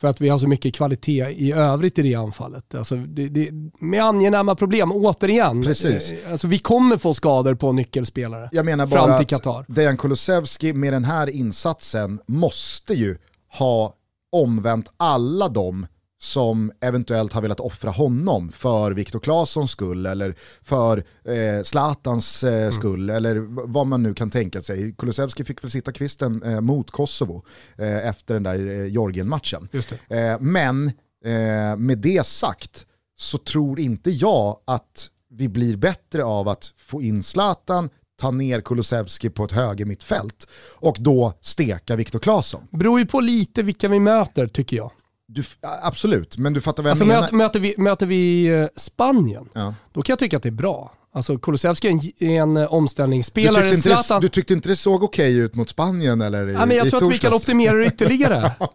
För 0.00 0.08
att 0.08 0.20
vi 0.20 0.28
har 0.28 0.38
så 0.38 0.48
mycket 0.48 0.74
kvalitet 0.74 1.26
i 1.30 1.52
övrigt 1.52 1.98
i 1.98 2.02
det 2.02 2.14
anfallet. 2.14 2.74
Alltså 2.74 2.96
det, 2.96 3.28
det, 3.28 3.50
med 3.80 4.04
angenäma 4.04 4.54
problem, 4.54 4.92
återigen. 4.92 5.62
Precis. 5.62 6.12
eh, 6.12 6.32
Alltså 6.32 6.46
vi 6.46 6.58
kommer 6.58 6.96
få 6.96 7.14
skador 7.14 7.54
på 7.54 7.72
nyckelspelare. 7.72 8.48
Jag 8.52 8.64
menar 8.64 8.86
Fram 8.86 9.08
bara 9.08 9.18
till 9.18 9.36
att 9.36 9.42
Qatar. 9.42 9.64
Dejan 9.68 9.96
Kulusevski 9.96 10.72
med 10.72 10.92
den 10.92 11.04
här 11.04 11.26
insatsen 11.30 12.20
måste 12.26 12.94
ju 12.94 13.18
ha 13.58 13.94
omvänt 14.32 14.92
alla 14.96 15.48
de 15.48 15.86
som 16.26 16.72
eventuellt 16.80 17.32
har 17.32 17.42
velat 17.42 17.60
offra 17.60 17.90
honom 17.90 18.52
för 18.52 18.92
Viktor 18.92 19.20
Claessons 19.20 19.70
skull 19.70 20.06
eller 20.06 20.34
för 20.62 21.04
eh, 21.24 21.62
Zlatans 21.62 22.44
eh, 22.44 22.60
mm. 22.60 22.72
skull 22.72 23.10
eller 23.10 23.36
vad 23.66 23.86
man 23.86 24.02
nu 24.02 24.14
kan 24.14 24.30
tänka 24.30 24.62
sig. 24.62 24.94
Kulusevski 24.98 25.44
fick 25.44 25.64
väl 25.64 25.70
sitta 25.70 25.92
kvisten 25.92 26.42
eh, 26.42 26.60
mot 26.60 26.90
Kosovo 26.90 27.44
eh, 27.78 28.08
efter 28.08 28.34
den 28.34 28.42
där 28.42 28.80
eh, 28.80 28.86
Georgien-matchen. 28.86 29.68
Eh, 30.08 30.40
men 30.40 30.86
eh, 31.24 31.76
med 31.76 31.98
det 31.98 32.26
sagt 32.26 32.86
så 33.16 33.38
tror 33.38 33.80
inte 33.80 34.10
jag 34.10 34.58
att 34.64 35.10
vi 35.30 35.48
blir 35.48 35.76
bättre 35.76 36.24
av 36.24 36.48
att 36.48 36.72
få 36.76 37.02
in 37.02 37.22
Zlatan, 37.22 37.90
ta 38.20 38.30
ner 38.30 38.60
Kulusevski 38.60 39.30
på 39.30 39.44
ett 39.44 39.52
höger 39.52 39.84
mittfält 39.84 40.48
och 40.74 40.96
då 41.00 41.32
steka 41.40 41.96
Viktor 41.96 42.18
Claesson. 42.18 42.68
Beror 42.70 42.98
ju 42.98 43.06
på 43.06 43.20
lite 43.20 43.62
vilka 43.62 43.88
vi 43.88 44.00
möter 44.00 44.46
tycker 44.46 44.76
jag. 44.76 44.90
Du, 45.28 45.44
absolut, 45.60 46.38
men 46.38 46.52
du 46.52 46.60
fattar 46.60 46.82
vad 46.82 46.90
jag 46.90 46.92
alltså, 46.92 47.04
menar. 47.04 47.32
Möter 47.32 47.60
vi, 47.60 47.74
möter 47.78 48.06
vi 48.06 48.46
eh, 48.46 48.66
Spanien, 48.76 49.48
ja. 49.52 49.74
då 49.92 50.02
kan 50.02 50.12
jag 50.12 50.18
tycka 50.18 50.36
att 50.36 50.42
det 50.42 50.48
är 50.48 50.50
bra. 50.50 50.92
Alltså 51.16 51.38
Kulusevski 51.38 51.88
är 51.88 51.92
en, 51.92 52.30
en 52.40 52.56
eh, 52.56 52.74
omställningsspelare. 52.74 53.64
Du 53.64 53.70
tyckte, 53.70 53.88
inte 53.90 54.14
det, 54.14 54.20
du 54.20 54.28
tyckte 54.28 54.52
inte 54.52 54.68
det 54.68 54.76
såg 54.76 55.02
okej 55.02 55.32
okay 55.32 55.44
ut 55.44 55.54
mot 55.54 55.70
Spanien 55.70 56.20
eller 56.20 56.48
i, 56.48 56.52
ja, 56.52 56.66
men 56.66 56.76
Jag 56.76 56.90
tror 56.90 57.04
att 57.04 57.14
vi 57.14 57.18
kan 57.18 57.32
optimera 57.32 57.74
det 57.74 57.86
ytterligare. 57.86 58.52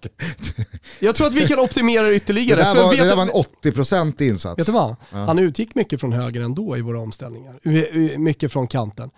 jag 1.00 1.16
tror 1.16 1.28
att 1.28 1.34
vi 1.34 1.48
kan 1.48 1.60
optimera 1.60 2.04
det 2.04 2.16
ytterligare. 2.16 2.60
Det 2.60 2.74
där 2.74 2.84
var, 2.84 2.96
det 2.96 3.04
där 3.04 3.16
var 3.16 3.24
en 3.24 3.74
80% 3.74 4.22
insats. 4.22 4.60
Vet 4.60 4.66
du 4.66 4.72
vad? 4.72 4.96
Ja. 5.12 5.18
Han 5.18 5.40
utgick 5.40 5.76
mycket 5.76 6.02
från 6.02 6.14
höger 6.14 6.42
ändå 6.42 6.78
i 6.78 6.82
våra 6.82 7.00
omställningar. 7.00 8.18
Mycket 8.18 8.52
från 8.52 8.68
kanten. 8.68 9.10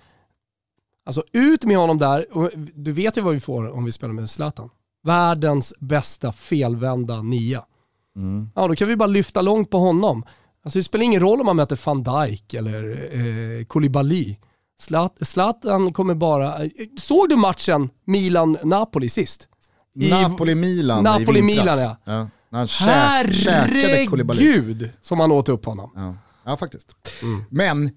Alltså 1.05 1.23
ut 1.31 1.63
med 1.63 1.77
honom 1.77 1.97
där, 1.97 2.25
du 2.75 2.91
vet 2.91 3.17
ju 3.17 3.21
vad 3.21 3.33
vi 3.33 3.39
får 3.39 3.69
om 3.69 3.85
vi 3.85 3.91
spelar 3.91 4.13
med 4.13 4.29
Zlatan 4.29 4.69
världens 5.03 5.73
bästa 5.79 6.31
felvända 6.31 7.21
nia. 7.21 7.65
Mm. 8.15 8.49
Ja, 8.55 8.67
då 8.67 8.75
kan 8.75 8.87
vi 8.87 8.95
bara 8.95 9.07
lyfta 9.07 9.41
långt 9.41 9.69
på 9.69 9.77
honom. 9.77 10.25
Alltså 10.65 10.79
det 10.79 10.83
spelar 10.83 11.03
ingen 11.03 11.21
roll 11.21 11.39
om 11.39 11.45
man 11.45 11.55
möter 11.55 11.79
van 11.85 12.03
Dijk 12.03 12.53
eller 12.53 12.91
eh, 13.59 13.65
Koulibaly. 13.65 14.35
Zlatan 15.21 15.93
kommer 15.93 16.15
bara... 16.15 16.53
Såg 16.99 17.29
du 17.29 17.35
matchen 17.35 17.89
Milan-Napoli 18.05 19.09
sist? 19.09 19.47
Napoli-Milan 19.95 21.03
Napoli-Milan 21.03 21.79
ja. 21.79 21.97
ja. 22.03 22.27
han 22.51 22.67
Herregud 22.79 24.89
som 25.01 25.19
han 25.19 25.31
åt 25.31 25.49
upp 25.49 25.65
honom. 25.65 25.91
Ja, 25.95 26.15
ja 26.45 26.57
faktiskt. 26.57 26.95
Mm. 27.23 27.43
Men 27.49 27.91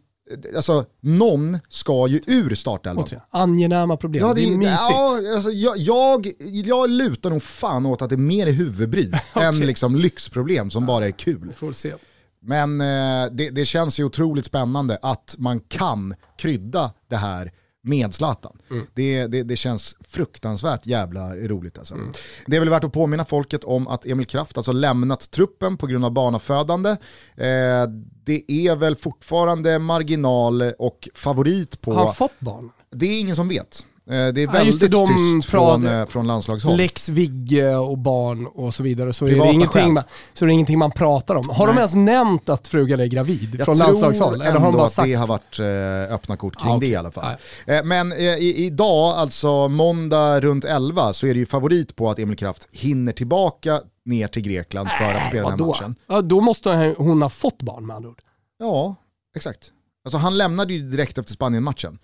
Alltså, 0.56 0.84
någon 1.00 1.58
ska 1.68 2.06
ju 2.08 2.20
ur 2.26 2.54
startelvan. 2.54 3.06
Angenäma 3.30 3.96
problem, 3.96 4.22
ja, 4.22 4.34
det, 4.34 4.40
det 4.40 4.46
är 4.46 4.56
mysigt. 4.56 4.80
Ja, 4.90 5.20
alltså, 5.34 5.50
jag, 5.50 5.76
jag, 5.78 6.32
jag 6.64 6.90
lutar 6.90 7.30
nog 7.30 7.42
fan 7.42 7.86
åt 7.86 8.02
att 8.02 8.08
det 8.08 8.14
är 8.14 8.18
mer 8.18 8.46
huvudbry 8.46 9.08
okay. 9.08 9.44
än 9.48 9.60
liksom 9.60 9.96
lyxproblem 9.96 10.70
som 10.70 10.82
ja, 10.82 10.86
bara 10.86 11.06
är 11.06 11.10
kul. 11.10 11.52
får 11.56 11.72
se. 11.72 11.92
Men 12.40 12.80
eh, 12.80 13.30
det, 13.32 13.50
det, 13.50 13.64
känns 13.64 14.00
ju 14.00 14.04
otroligt 14.04 14.46
spännande 14.46 14.98
att 15.02 15.34
man 15.38 15.60
kan 15.60 16.14
krydda 16.38 16.92
det 17.08 17.16
här 17.16 17.52
med 17.86 18.14
Zlatan. 18.14 18.58
Mm. 18.70 18.86
Det, 18.94 19.26
det, 19.26 19.42
det, 19.42 19.56
känns 19.56 19.96
fruktansvärt 20.08 20.86
jävla 20.86 21.36
roligt 21.36 21.78
alltså. 21.78 21.94
Mm. 21.94 22.12
Det 22.46 22.56
är 22.56 22.60
väl 22.60 22.68
värt 22.68 22.84
att 22.84 22.92
påminna 22.92 23.24
folket 23.24 23.64
om 23.64 23.88
att 23.88 24.06
Emil 24.06 24.26
Kraft 24.26 24.56
alltså 24.56 24.72
lämnat 24.72 25.30
truppen 25.30 25.76
på 25.76 25.86
grund 25.86 26.04
av 26.04 26.12
barnafödande. 26.12 26.90
Eh, 26.90 27.86
det 28.24 28.52
är 28.52 28.76
väl 28.76 28.96
fortfarande 28.96 29.78
marginal 29.78 30.62
och 30.62 31.08
favorit 31.14 31.80
på... 31.80 31.92
Har 31.92 32.04
han 32.04 32.14
fått 32.14 32.40
barn? 32.40 32.70
Det 32.90 33.06
är 33.06 33.20
ingen 33.20 33.36
som 33.36 33.48
vet. 33.48 33.86
Eh, 34.10 34.12
det 34.12 34.42
är 34.42 34.46
väldigt 34.52 34.82
ja, 34.82 34.88
det, 34.88 34.96
de 34.96 35.06
tyst 35.06 35.50
från, 35.50 35.86
eh, 35.86 36.06
från 36.06 36.26
landslagshåll. 36.26 36.76
Lex 36.76 37.08
Vigge 37.08 37.76
och 37.76 37.98
barn 37.98 38.46
och 38.46 38.74
så 38.74 38.82
vidare. 38.82 39.12
Så 39.12 39.26
är, 39.26 39.30
det 39.30 39.52
ingenting 39.52 39.94
man, 39.94 40.04
så 40.34 40.44
är 40.44 40.46
det 40.46 40.52
ingenting 40.52 40.78
man 40.78 40.90
pratar 40.90 41.34
om. 41.34 41.48
Har 41.48 41.66
Nej. 41.66 41.74
de 41.74 41.78
ens 41.78 41.94
nämnt 41.94 42.48
att 42.48 42.68
frugan 42.68 43.00
är 43.00 43.06
gravid 43.06 43.56
jag 43.58 43.64
från 43.64 43.78
landslagshåll? 43.78 44.42
Eller 44.42 44.58
har 44.58 44.66
de 44.66 44.76
bara 44.76 44.86
sagt? 44.86 44.98
att 44.98 45.04
det 45.04 45.14
har 45.14 45.26
varit 45.26 45.58
eh, 45.58 46.14
öppna 46.14 46.36
kort 46.36 46.56
kring 46.56 46.72
ah, 46.72 46.76
okay. 46.76 46.88
det 46.88 46.92
i 46.92 46.96
alla 46.96 47.10
fall. 47.10 47.36
Ah, 47.66 47.82
Men 47.82 48.12
idag, 48.12 49.16
alltså 49.16 49.68
måndag 49.68 50.40
runt 50.40 50.64
11, 50.64 51.12
så 51.12 51.26
är 51.26 51.34
det 51.34 51.40
ju 51.40 51.46
favorit 51.46 51.96
på 51.96 52.10
att 52.10 52.18
Emil 52.18 52.36
Kraft 52.36 52.68
hinner 52.72 53.12
tillbaka 53.12 53.80
ner 54.04 54.28
till 54.28 54.42
Grekland 54.42 54.88
för 54.98 55.14
att 55.14 55.26
spela 55.26 55.50
den 55.50 55.60
här 55.60 55.66
matchen. 55.66 55.94
Ja, 56.06 56.20
då 56.20 56.40
måste 56.40 56.94
hon 56.98 57.22
ha 57.22 57.28
fått 57.28 57.62
barn 57.62 57.86
med 57.86 57.96
andra 57.96 58.08
ord. 58.08 58.20
Ja, 58.58 58.94
exakt. 59.36 59.72
Alltså 60.04 60.18
han 60.18 60.38
lämnade 60.38 60.72
ju 60.74 60.90
direkt 60.90 61.18
efter 61.18 61.32
Spanien-matchen. 61.32 61.98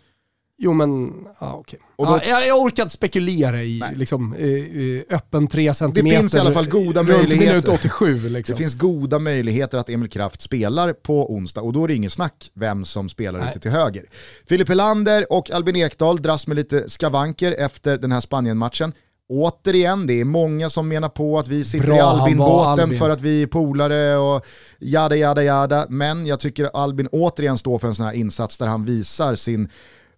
Jo 0.64 0.72
men, 0.72 1.12
ja 1.38 1.54
okej. 1.54 1.80
Okay. 1.96 2.28
Ja, 2.28 2.38
jag, 2.40 2.46
jag 2.46 2.60
orkar 2.60 2.82
inte 2.82 2.94
spekulera 2.94 3.62
i 3.62 3.82
liksom, 3.94 4.34
eh, 4.34 5.16
öppen 5.16 5.46
3 5.46 5.74
cm. 5.74 5.92
Det 5.94 6.02
finns 6.02 6.34
i 6.34 6.38
alla 6.38 6.52
fall 6.52 6.68
goda 6.68 7.02
möjligheter. 7.02 7.46
minut 7.46 7.68
87 7.68 8.28
liksom. 8.28 8.54
Det 8.54 8.58
finns 8.58 8.74
goda 8.74 9.18
möjligheter 9.18 9.78
att 9.78 9.90
Emil 9.90 10.10
Kraft 10.10 10.40
spelar 10.40 10.92
på 10.92 11.32
onsdag 11.34 11.60
och 11.60 11.72
då 11.72 11.84
är 11.84 11.88
det 11.88 11.94
ingen 11.94 12.10
snack 12.10 12.50
vem 12.54 12.84
som 12.84 13.08
spelar 13.08 13.40
Nej. 13.40 13.48
ute 13.50 13.60
till 13.60 13.70
höger. 13.70 14.04
Filip 14.48 14.68
Helander 14.68 15.32
och 15.32 15.50
Albin 15.50 15.76
Ekdal 15.76 16.22
dras 16.22 16.46
med 16.46 16.56
lite 16.56 16.90
skavanker 16.90 17.52
efter 17.58 17.96
den 17.96 18.12
här 18.12 18.20
Spanien-matchen. 18.20 18.92
Återigen, 19.28 20.06
det 20.06 20.20
är 20.20 20.24
många 20.24 20.70
som 20.70 20.88
menar 20.88 21.08
på 21.08 21.38
att 21.38 21.48
vi 21.48 21.64
sitter 21.64 21.86
Bra, 21.86 21.96
i 21.96 22.00
Albin-båten 22.00 22.98
för 22.98 23.10
att 23.10 23.20
vi 23.20 23.42
är 23.42 23.46
polare 23.46 24.16
och 24.16 24.46
jada 24.78 25.16
jada 25.16 25.42
jada. 25.42 25.86
Men 25.88 26.26
jag 26.26 26.40
tycker 26.40 26.64
Albin 26.64 27.08
återigen 27.12 27.58
står 27.58 27.78
för 27.78 27.88
en 27.88 27.94
sån 27.94 28.06
här 28.06 28.12
insats 28.12 28.58
där 28.58 28.66
han 28.66 28.84
visar 28.84 29.34
sin 29.34 29.68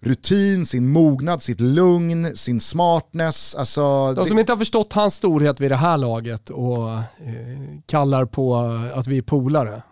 rutin, 0.04 0.66
sin 0.66 0.88
mognad, 0.88 1.42
sitt 1.42 1.60
lugn, 1.60 2.36
sin 2.36 2.60
smartness. 2.60 3.54
Alltså, 3.54 4.12
De 4.12 4.26
som 4.26 4.36
det... 4.36 4.40
inte 4.40 4.52
har 4.52 4.58
förstått 4.58 4.92
hans 4.92 5.14
storhet 5.14 5.60
vid 5.60 5.70
det 5.70 5.76
här 5.76 5.96
laget 5.96 6.50
och 6.50 6.92
eh, 6.92 7.02
kallar 7.86 8.24
på 8.24 8.56
att 8.94 9.06
vi 9.06 9.18
är 9.18 9.22
polare, 9.22 9.82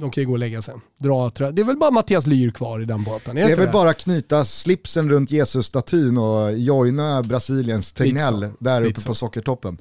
de 0.00 0.10
kan 0.10 0.22
ju 0.22 0.26
gå 0.26 0.32
och 0.32 0.38
lägga 0.38 0.62
sig. 0.62 0.74
Dra, 0.98 1.30
det 1.30 1.62
är 1.62 1.64
väl 1.64 1.76
bara 1.76 1.90
Mattias 1.90 2.26
Lyr 2.26 2.50
kvar 2.50 2.80
i 2.80 2.84
den 2.84 3.04
båten? 3.04 3.38
Är 3.38 3.46
det 3.46 3.52
är 3.52 3.56
väl 3.56 3.66
det? 3.66 3.72
bara 3.72 3.94
knyta 3.94 4.44
slipsen 4.44 5.10
runt 5.10 5.30
Jesus-statyn 5.30 6.18
och 6.18 6.58
joina 6.58 7.22
Brasiliens 7.22 7.92
Tegnell 7.92 8.48
där 8.60 8.82
uppe 8.82 9.02
på 9.02 9.14
sockertoppen. 9.14 9.78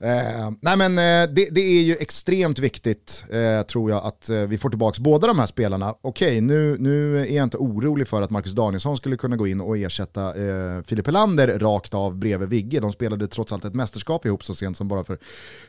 Eh, 0.00 0.50
nej 0.60 0.76
men 0.76 0.98
eh, 0.98 1.34
det, 1.34 1.48
det, 1.50 1.60
är 1.60 1.82
ju 1.82 1.96
extremt 1.96 2.58
viktigt 2.58 3.24
eh, 3.30 3.66
tror 3.66 3.90
jag 3.90 4.04
att 4.04 4.28
eh, 4.28 4.36
vi 4.36 4.58
får 4.58 4.68
tillbaka 4.68 5.02
båda 5.02 5.26
de 5.26 5.38
här 5.38 5.46
spelarna. 5.46 5.94
Okej, 6.00 6.40
nu, 6.40 6.76
nu 6.78 7.20
är 7.20 7.36
jag 7.36 7.44
inte 7.44 7.56
orolig 7.56 8.08
för 8.08 8.22
att 8.22 8.30
Marcus 8.30 8.52
Danielsson 8.52 8.96
skulle 8.96 9.16
kunna 9.16 9.36
gå 9.36 9.46
in 9.46 9.60
och 9.60 9.78
ersätta 9.78 10.22
eh, 10.28 10.82
Filip 10.82 11.06
Helander 11.06 11.58
rakt 11.58 11.94
av 11.94 12.16
bredvid 12.16 12.48
Vigge. 12.48 12.80
De 12.80 12.92
spelade 12.92 13.26
trots 13.26 13.52
allt 13.52 13.64
ett 13.64 13.74
mästerskap 13.74 14.26
ihop 14.26 14.44
så 14.44 14.54
sent 14.54 14.76
som 14.76 14.88
bara 14.88 15.04
för 15.04 15.18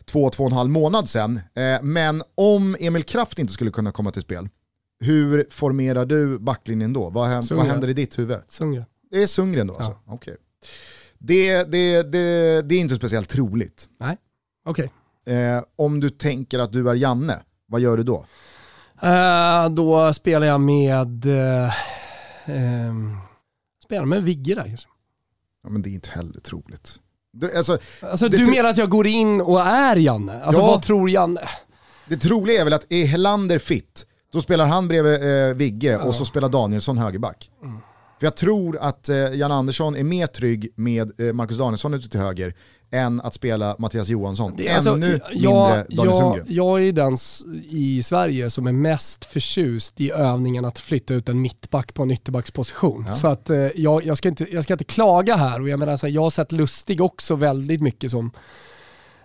två, 0.05 0.29
två 0.29 0.43
och 0.43 0.49
en 0.49 0.57
halv 0.57 0.69
månad 0.69 1.09
sedan. 1.09 1.41
Eh, 1.55 1.81
men 1.81 2.23
om 2.35 2.75
Emil 2.79 3.03
Kraft 3.03 3.28
inte 3.37 3.53
skulle 3.53 3.71
kunna 3.71 3.91
komma 3.91 4.11
till 4.11 4.21
spel, 4.21 4.49
hur 4.99 5.47
formerar 5.49 6.05
du 6.05 6.39
backlinjen 6.39 6.93
då? 6.93 7.09
Vad, 7.09 7.27
händer, 7.27 7.55
vad 7.55 7.65
händer 7.65 7.87
i 7.87 7.93
ditt 7.93 8.19
huvud? 8.19 8.37
Sundgren. 8.47 8.85
Det 9.11 9.23
är 9.23 9.27
Sundgren 9.27 9.67
då 9.67 9.75
alltså? 9.75 9.97
Ja. 10.05 10.13
Okay. 10.13 10.35
Det, 11.17 11.63
det, 11.63 12.03
det, 12.03 12.61
det 12.61 12.75
är 12.75 12.79
inte 12.79 12.95
speciellt 12.95 13.29
troligt. 13.29 13.89
Nej, 13.99 14.17
okej. 14.65 14.91
Okay. 15.25 15.35
Eh, 15.35 15.63
om 15.75 15.99
du 15.99 16.09
tänker 16.09 16.59
att 16.59 16.71
du 16.71 16.89
är 16.89 16.95
Janne, 16.95 17.39
vad 17.65 17.81
gör 17.81 17.97
du 17.97 18.03
då? 18.03 18.25
Uh, 19.03 19.69
då 19.69 20.13
spelar 20.13 20.47
jag 20.47 20.61
med, 20.61 21.25
uh, 21.25 21.71
uh, 22.49 23.17
spelar 23.83 24.05
med 24.05 24.23
Vigge 24.23 24.55
där 24.55 24.63
kanske. 24.63 24.87
Ja 25.63 25.69
men 25.69 25.81
det 25.81 25.89
är 25.89 25.91
inte 25.91 26.09
heller 26.09 26.39
troligt. 26.39 26.99
Du, 27.31 27.57
alltså, 27.57 27.77
alltså, 28.01 28.29
du 28.29 28.45
menar 28.45 28.69
att 28.69 28.77
jag 28.77 28.89
går 28.89 29.07
in 29.07 29.41
och 29.41 29.61
är 29.61 29.95
Janne? 29.95 30.43
Alltså 30.43 30.61
ja, 30.61 30.67
vad 30.67 30.81
tror 30.81 31.09
Janne? 31.09 31.41
Det 32.09 32.17
troliga 32.17 32.61
är 32.61 32.63
väl 32.63 32.73
att 32.73 32.85
är 32.89 33.05
Helander 33.05 33.59
fit, 33.59 34.05
då 34.33 34.41
spelar 34.41 34.65
han 34.65 34.87
bredvid 34.87 35.47
eh, 35.47 35.55
Vigge 35.55 35.97
och 35.97 36.15
så 36.15 36.25
spelar 36.25 36.49
Danielsson 36.49 36.97
högerback. 36.97 37.51
Mm. 37.63 37.77
För 38.19 38.25
jag 38.25 38.35
tror 38.35 38.77
att 38.77 39.09
eh, 39.09 39.15
Jan 39.15 39.51
Andersson 39.51 39.95
är 39.95 40.03
mer 40.03 40.27
trygg 40.27 40.73
med 40.75 41.19
eh, 41.19 41.33
Marcus 41.33 41.57
Danielsson 41.57 41.93
ute 41.93 42.09
till 42.09 42.19
höger 42.19 42.53
än 42.91 43.21
att 43.21 43.33
spela 43.33 43.75
Mattias 43.79 44.09
Johansson. 44.09 44.53
Det, 44.57 44.69
alltså, 44.69 44.89
Ännu 44.89 45.19
jag, 45.31 45.67
mindre 45.67 45.85
Daniel 45.89 46.15
Sundgren. 46.15 46.45
Jag 46.49 46.83
är 46.83 46.91
den 46.91 47.17
i 47.69 48.03
Sverige 48.03 48.49
som 48.49 48.67
är 48.67 48.71
mest 48.71 49.25
förtjust 49.25 50.01
i 50.01 50.11
övningen 50.11 50.65
att 50.65 50.79
flytta 50.79 51.13
ut 51.13 51.29
en 51.29 51.41
mittback 51.41 51.93
på 51.93 52.03
en 52.03 52.11
ytterbacksposition. 52.11 53.05
Ja. 53.07 53.15
Så 53.15 53.27
att 53.27 53.49
eh, 53.49 53.57
jag, 53.57 54.05
jag, 54.05 54.17
ska 54.17 54.29
inte, 54.29 54.53
jag 54.53 54.63
ska 54.63 54.73
inte 54.73 54.83
klaga 54.83 55.35
här 55.35 55.61
och 55.61 55.69
jag 55.69 55.79
menar, 55.79 55.97
så 55.97 56.07
här, 56.07 56.13
jag 56.13 56.21
har 56.21 56.29
sett 56.29 56.51
Lustig 56.51 57.01
också 57.01 57.35
väldigt 57.35 57.81
mycket 57.81 58.11
som 58.11 58.31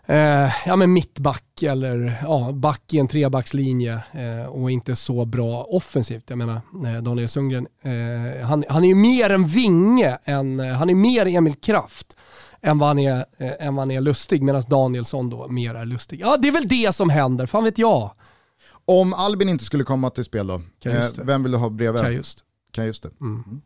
eh, 0.07 0.51
ja, 0.67 0.77
men 0.77 0.93
mittback 0.93 1.63
eller 1.63 2.19
ja, 2.23 2.53
back 2.53 2.95
i 2.95 2.99
en 2.99 3.09
trebackslinje 3.09 3.93
eh, 4.13 4.47
och 4.47 4.71
inte 4.71 4.97
så 4.97 5.25
bra 5.25 5.63
offensivt. 5.63 6.25
Jag 6.31 6.39
menar 6.39 6.61
eh, 6.87 7.03
Daniel 7.03 7.29
Sundgren, 7.29 7.67
eh, 7.83 8.47
han, 8.47 8.65
han 8.69 8.85
är 8.85 8.89
ju 8.89 8.95
mer 8.95 9.31
en 9.31 9.47
vinge, 9.47 10.19
än, 10.25 10.61
eh, 10.61 10.73
han 10.73 10.91
är 10.91 10.95
mer 10.95 11.27
Emil 11.27 11.55
Kraft 11.55 12.17
än 12.61 12.79
vad 12.79 12.89
han 12.89 12.99
är, 12.99 13.25
eh, 13.39 13.67
än 13.67 13.75
vad 13.75 13.83
han 13.83 13.91
är 13.91 14.01
lustig, 14.01 14.43
medan 14.43 14.63
Danielsson 14.69 15.31
då 15.31 15.49
mer 15.49 15.75
är 15.75 15.85
lustig. 15.85 16.21
Ja, 16.21 16.37
det 16.37 16.49
är 16.49 16.53
väl 16.53 16.69
det 16.69 16.95
som 16.95 17.11
händer, 17.11 17.47
fan 17.47 17.65
vet 17.65 17.79
jag. 17.79 18.11
Om 18.85 19.13
Albin 19.13 19.49
inte 19.49 19.65
skulle 19.65 19.85
komma 19.85 20.11
till 20.11 20.25
spel 20.25 20.47
då, 20.47 20.61
vem 21.23 21.43
vill 21.43 21.53
du 21.53 21.59
ha 21.59 21.69
bredvid? 21.69 22.03
Kajust. 22.03 22.39
Kajust. 22.73 23.07
Mm. 23.21 23.63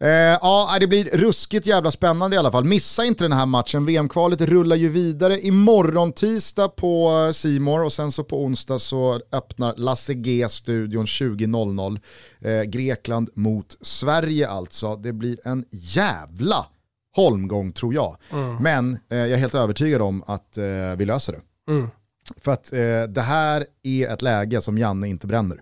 Eh, 0.00 0.08
ja, 0.08 0.76
det 0.80 0.86
blir 0.86 1.04
ruskigt 1.04 1.66
jävla 1.66 1.90
spännande 1.90 2.36
i 2.36 2.38
alla 2.38 2.52
fall. 2.52 2.64
Missa 2.64 3.04
inte 3.04 3.24
den 3.24 3.32
här 3.32 3.46
matchen, 3.46 3.86
VM-kvalet 3.86 4.40
rullar 4.40 4.76
ju 4.76 4.88
vidare 4.88 5.40
imorgon 5.40 6.12
tisdag 6.12 6.68
på 6.68 7.30
Simor 7.34 7.84
och 7.84 7.92
sen 7.92 8.12
så 8.12 8.24
på 8.24 8.44
onsdag 8.44 8.78
så 8.78 9.20
öppnar 9.32 9.74
Lasse 9.76 10.14
G-studion 10.14 11.06
20.00. 11.06 12.00
Eh, 12.40 12.62
Grekland 12.62 13.30
mot 13.34 13.76
Sverige 13.80 14.48
alltså. 14.48 14.96
Det 14.96 15.12
blir 15.12 15.38
en 15.44 15.64
jävla 15.70 16.66
holmgång 17.16 17.72
tror 17.72 17.94
jag. 17.94 18.16
Mm. 18.32 18.56
Men 18.56 18.98
eh, 19.10 19.18
jag 19.18 19.30
är 19.30 19.36
helt 19.36 19.54
övertygad 19.54 20.02
om 20.02 20.22
att 20.26 20.58
eh, 20.58 20.64
vi 20.96 21.04
löser 21.04 21.32
det. 21.32 21.72
Mm. 21.72 21.88
För 22.36 22.52
att 22.52 22.72
eh, 22.72 23.02
det 23.08 23.20
här 23.20 23.66
är 23.82 24.08
ett 24.08 24.22
läge 24.22 24.60
som 24.60 24.78
Janne 24.78 25.08
inte 25.08 25.26
bränner. 25.26 25.60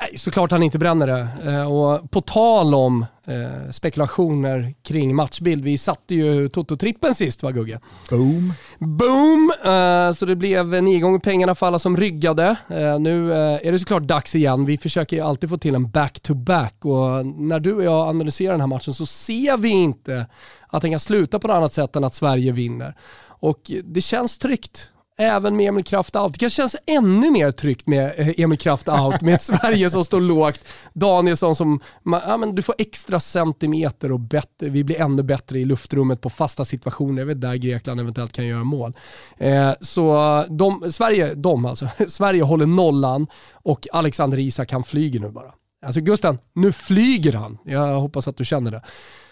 Nej, 0.00 0.18
såklart 0.18 0.50
han 0.50 0.62
inte 0.62 0.78
bränner 0.78 1.06
det. 1.06 1.28
Eh, 1.44 1.72
och 1.72 2.10
på 2.10 2.20
tal 2.20 2.74
om 2.74 3.06
eh, 3.26 3.70
spekulationer 3.70 4.74
kring 4.82 5.14
matchbild, 5.14 5.64
vi 5.64 5.78
satte 5.78 6.14
ju 6.14 6.48
Toto-trippen 6.48 7.14
sist 7.14 7.42
va 7.42 7.50
Gugge? 7.50 7.80
Boom. 8.10 8.52
Boom! 8.78 9.52
Eh, 9.64 10.12
så 10.12 10.26
det 10.26 10.36
blev 10.36 10.82
nio 10.82 11.00
gånger 11.00 11.18
pengarna 11.18 11.54
för 11.54 11.66
alla 11.66 11.78
som 11.78 11.96
ryggade. 11.96 12.56
Nu 13.00 13.32
är 13.34 13.72
det 13.72 13.78
såklart 13.78 14.02
dags 14.02 14.34
igen. 14.34 14.64
Vi 14.64 14.78
försöker 14.78 15.16
ju 15.16 15.22
alltid 15.22 15.50
få 15.50 15.58
till 15.58 15.74
en 15.74 15.90
back-to-back 15.90 16.74
-back. 16.80 17.18
och 17.18 17.26
när 17.26 17.60
du 17.60 17.74
och 17.74 17.84
jag 17.84 18.08
analyserar 18.08 18.52
den 18.52 18.60
här 18.60 18.66
matchen 18.66 18.94
så 18.94 19.06
ser 19.06 19.56
vi 19.56 19.68
inte 19.68 20.26
att 20.68 20.82
den 20.82 20.90
kan 20.90 21.00
sluta 21.00 21.38
på 21.38 21.48
något 21.48 21.56
annat 21.56 21.72
sätt 21.72 21.96
än 21.96 22.04
att 22.04 22.14
Sverige 22.14 22.52
vinner. 22.52 22.94
Och 23.40 23.70
det 23.84 24.00
känns 24.00 24.38
tryggt 24.38 24.90
även 25.18 25.56
med 25.56 25.68
Emil 25.68 25.84
Kraft 25.84 26.16
out. 26.16 26.32
Det 26.32 26.38
kanske 26.38 26.56
känns 26.56 26.76
ännu 26.86 27.30
mer 27.30 27.50
tryggt 27.50 27.86
med 27.86 28.12
eh, 28.16 28.40
Emil 28.40 28.58
Kraft 28.58 28.88
out, 28.88 29.20
med 29.20 29.42
Sverige 29.42 29.90
som 29.90 30.04
står 30.04 30.20
lågt. 30.20 30.60
Danielsson 30.92 31.56
som, 31.56 31.80
ja, 32.04 32.36
men 32.36 32.54
du 32.54 32.62
får 32.62 32.74
extra 32.78 33.20
centimeter 33.20 34.12
och 34.12 34.20
bättre, 34.20 34.68
vi 34.68 34.84
blir 34.84 35.00
ännu 35.00 35.22
bättre 35.22 35.58
i 35.58 35.64
luftrummet 35.64 36.20
på 36.20 36.30
fasta 36.30 36.64
situationer, 36.64 37.24
det 37.24 37.32
är 37.32 37.34
där 37.34 37.56
Grekland 37.56 38.00
eventuellt 38.00 38.32
kan 38.32 38.46
göra 38.46 38.64
mål. 38.64 38.94
Eh, 39.36 39.72
så 39.80 40.44
de, 40.48 40.92
Sverige, 40.92 41.34
de 41.34 41.64
alltså, 41.64 41.88
Sverige 42.08 42.42
håller 42.42 42.66
nollan 42.66 43.26
och 43.52 43.86
Alexander 43.92 44.38
Isak 44.38 44.72
han 44.72 44.84
flyger 44.84 45.20
nu 45.20 45.30
bara. 45.30 45.52
Alltså 45.86 46.00
Gusten, 46.00 46.38
nu 46.52 46.72
flyger 46.72 47.32
han. 47.32 47.58
Jag 47.64 48.00
hoppas 48.00 48.28
att 48.28 48.36
du 48.36 48.44
känner 48.44 48.70
det. 48.70 48.82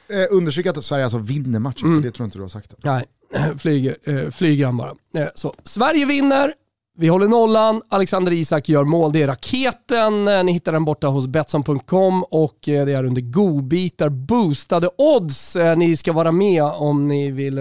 Eh, 0.08 0.26
understryk 0.30 0.66
att 0.66 0.84
Sverige 0.84 1.04
alltså 1.04 1.18
vinner 1.18 1.58
matchen, 1.58 1.88
mm. 1.88 2.02
det 2.02 2.10
tror 2.10 2.24
jag 2.24 2.26
inte 2.26 2.38
du 2.38 2.42
har 2.42 2.48
sagt. 2.48 2.74
Nej, 2.84 3.04
flyger, 3.58 3.96
eh, 4.04 4.30
flyger 4.30 4.66
han 4.66 4.76
bara. 4.76 4.94
Eh, 5.14 5.28
så, 5.34 5.54
Sverige 5.64 6.06
vinner, 6.06 6.52
vi 6.98 7.08
håller 7.08 7.28
nollan, 7.28 7.82
Alexander 7.88 8.32
Isak 8.32 8.68
gör 8.68 8.84
mål. 8.84 9.12
Det 9.12 9.22
är 9.22 9.26
raketen. 9.26 10.28
Eh, 10.28 10.44
ni 10.44 10.52
hittar 10.52 10.72
den 10.72 10.84
borta 10.84 11.06
hos 11.06 11.26
Betsson.com 11.26 12.24
och 12.24 12.68
eh, 12.68 12.86
det 12.86 12.92
är 12.92 13.04
under 13.04 13.22
godbitar, 13.22 14.08
boostade 14.08 14.88
odds. 14.98 15.56
Eh, 15.56 15.76
ni 15.76 15.96
ska 15.96 16.12
vara 16.12 16.32
med 16.32 16.62
om 16.62 17.08
ni 17.08 17.30
vill 17.30 17.58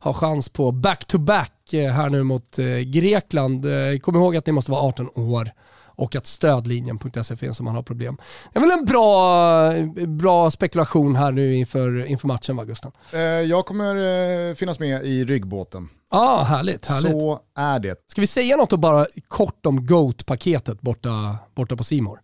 ha 0.00 0.14
chans 0.14 0.48
på 0.48 0.72
back-to-back 0.72 1.52
-back 1.72 1.90
här 1.90 2.08
nu 2.08 2.22
mot 2.22 2.56
Grekland. 2.84 3.66
Kom 4.02 4.16
ihåg 4.16 4.36
att 4.36 4.46
ni 4.46 4.52
måste 4.52 4.70
vara 4.70 4.82
18 4.82 5.08
år 5.14 5.50
och 5.96 6.16
att 6.16 6.26
stödlinjen.se 6.26 7.36
finns 7.36 7.60
om 7.60 7.64
man 7.64 7.74
har 7.74 7.82
problem. 7.82 8.16
Det 8.52 8.58
är 8.58 8.60
väl 8.60 8.70
en 8.70 8.84
bra, 8.84 10.06
bra 10.06 10.50
spekulation 10.50 11.16
här 11.16 11.32
nu 11.32 11.54
inför, 11.54 12.04
inför 12.04 12.28
matchen 12.28 12.56
va 12.56 12.64
Gustav? 12.64 12.92
Eh, 13.12 13.20
jag 13.20 13.66
kommer 13.66 13.96
eh, 14.50 14.54
finnas 14.54 14.78
med 14.78 15.06
i 15.06 15.24
ryggbåten. 15.24 15.88
Ja, 16.10 16.18
ah, 16.18 16.42
härligt, 16.42 16.86
härligt. 16.86 17.12
Så 17.12 17.40
är 17.56 17.78
det. 17.78 17.96
Ska 18.06 18.20
vi 18.20 18.26
säga 18.26 18.56
något 18.56 18.72
och 18.72 18.78
bara 18.78 19.06
kort 19.28 19.66
om 19.66 19.86
GOAT-paketet 19.86 20.80
borta, 20.80 21.38
borta 21.54 21.76
på 21.76 21.84
Simor? 21.84 22.20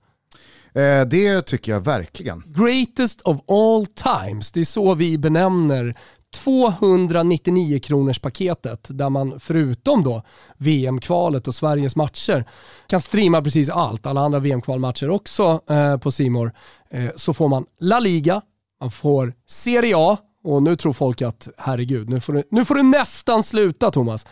Eh, 0.75 1.05
det 1.05 1.43
tycker 1.43 1.73
jag 1.73 1.81
verkligen. 1.81 2.43
Greatest 2.47 3.21
of 3.21 3.41
all 3.49 3.87
times, 3.87 4.53
det 4.53 4.61
är 4.61 4.65
så 4.65 4.95
vi 4.95 5.19
benämner 5.19 5.97
299 6.35 7.81
kronors 7.81 8.19
paketet 8.19 8.89
där 8.91 9.11
man 9.11 9.41
förutom 9.41 10.05
då 10.05 10.23
VM-kvalet 10.57 11.49
och 11.49 11.55
Sveriges 11.55 11.97
matcher 11.97 12.45
kan 12.87 13.01
streama 13.01 13.43
precis 13.43 13.69
allt, 13.69 14.07
alla 14.07 14.21
andra 14.21 14.39
VM-kvalmatcher 14.39 15.11
också 15.11 15.61
eh, 15.71 15.97
på 15.97 16.11
Simor. 16.11 16.53
Eh, 16.91 17.11
så 17.17 17.35
får 17.35 17.49
man 17.49 17.67
La 17.81 18.01
Liga, 18.01 18.43
man 18.81 18.91
får 18.91 19.35
Serie 19.47 19.95
A 19.97 20.17
och 20.45 20.63
nu 20.63 20.77
tror 20.77 20.93
folk 20.93 21.23
att 21.23 21.49
herregud, 21.59 22.09
nu 22.09 22.21
får 22.21 22.33
du, 22.33 22.43
nu 22.51 22.65
får 22.65 22.75
du 22.75 22.83
nästan 22.83 23.43
sluta 23.43 23.91
Thomas. 23.91 24.27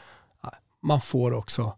Man 0.82 1.00
får 1.00 1.32
också 1.32 1.72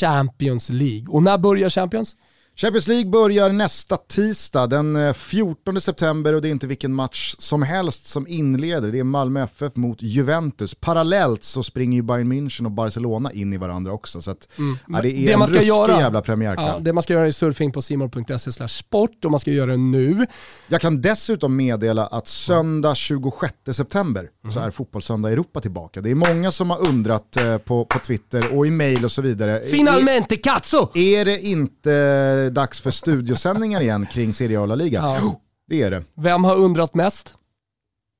Champions 0.00 0.68
League. 0.70 1.06
Och 1.08 1.22
när 1.22 1.38
börjar 1.38 1.70
Champions? 1.70 2.16
Champions 2.56 2.88
League 2.88 3.10
börjar 3.10 3.50
nästa 3.52 3.96
tisdag 3.96 4.66
den 4.66 5.14
14 5.14 5.76
eh, 5.76 5.80
september 5.80 6.34
och 6.34 6.42
det 6.42 6.48
är 6.48 6.50
inte 6.50 6.66
vilken 6.66 6.94
match 6.94 7.34
som 7.38 7.62
helst 7.62 8.06
som 8.06 8.26
inleder. 8.26 8.92
Det 8.92 8.98
är 8.98 9.04
Malmö 9.04 9.42
FF 9.42 9.76
mot 9.76 10.02
Juventus. 10.02 10.74
Parallellt 10.74 11.44
så 11.44 11.62
springer 11.62 11.96
ju 11.96 12.02
Bayern 12.02 12.32
München 12.32 12.64
och 12.64 12.70
Barcelona 12.70 13.32
in 13.32 13.52
i 13.52 13.56
varandra 13.56 13.92
också. 13.92 14.22
Så 14.22 14.30
att, 14.30 14.58
mm. 14.58 14.78
ja, 14.88 15.02
det 15.02 15.08
är 15.08 15.26
det 15.26 15.32
en 15.32 15.38
man 15.38 15.48
ska 15.48 15.62
göra, 15.62 16.00
jävla 16.00 16.22
premiärkväll. 16.22 16.66
Ja, 16.66 16.78
det 16.80 16.92
man 16.92 17.02
ska 17.02 17.12
göra 17.12 17.26
är 17.26 17.32
surfing 17.32 17.72
på 17.72 17.82
simor.se 17.82 18.68
sport 18.68 19.24
och 19.24 19.30
man 19.30 19.40
ska 19.40 19.50
göra 19.50 19.70
det 19.70 19.76
nu. 19.76 20.26
Jag 20.68 20.80
kan 20.80 21.00
dessutom 21.00 21.56
meddela 21.56 22.06
att 22.06 22.26
söndag 22.26 22.94
26 22.94 23.54
september 23.72 24.28
mm. 24.42 24.52
så 24.52 24.60
är 24.60 24.70
Fotbollssöndag 24.70 25.30
Europa 25.30 25.60
tillbaka. 25.60 26.00
Det 26.00 26.10
är 26.10 26.14
många 26.14 26.50
som 26.50 26.70
har 26.70 26.88
undrat 26.88 27.36
eh, 27.36 27.58
på, 27.58 27.84
på 27.84 27.98
Twitter 27.98 28.56
och 28.56 28.66
i 28.66 28.70
mail 28.70 29.04
och 29.04 29.12
så 29.12 29.22
vidare. 29.22 29.60
Finalmente 29.70 30.36
cazzo! 30.36 30.88
Är 30.94 31.24
det 31.24 31.40
inte 31.40 32.43
dags 32.50 32.80
för 32.80 32.90
studiosändningar 32.90 33.80
igen 33.80 34.06
kring 34.06 34.34
Serie 34.34 34.60
A 34.60 34.66
La 34.66 34.74
Liga. 34.74 34.98
Ja. 35.00 35.40
Det 35.68 35.82
är 35.82 35.90
det. 35.90 36.04
Vem 36.14 36.44
har 36.44 36.56
undrat 36.56 36.94
mest? 36.94 37.34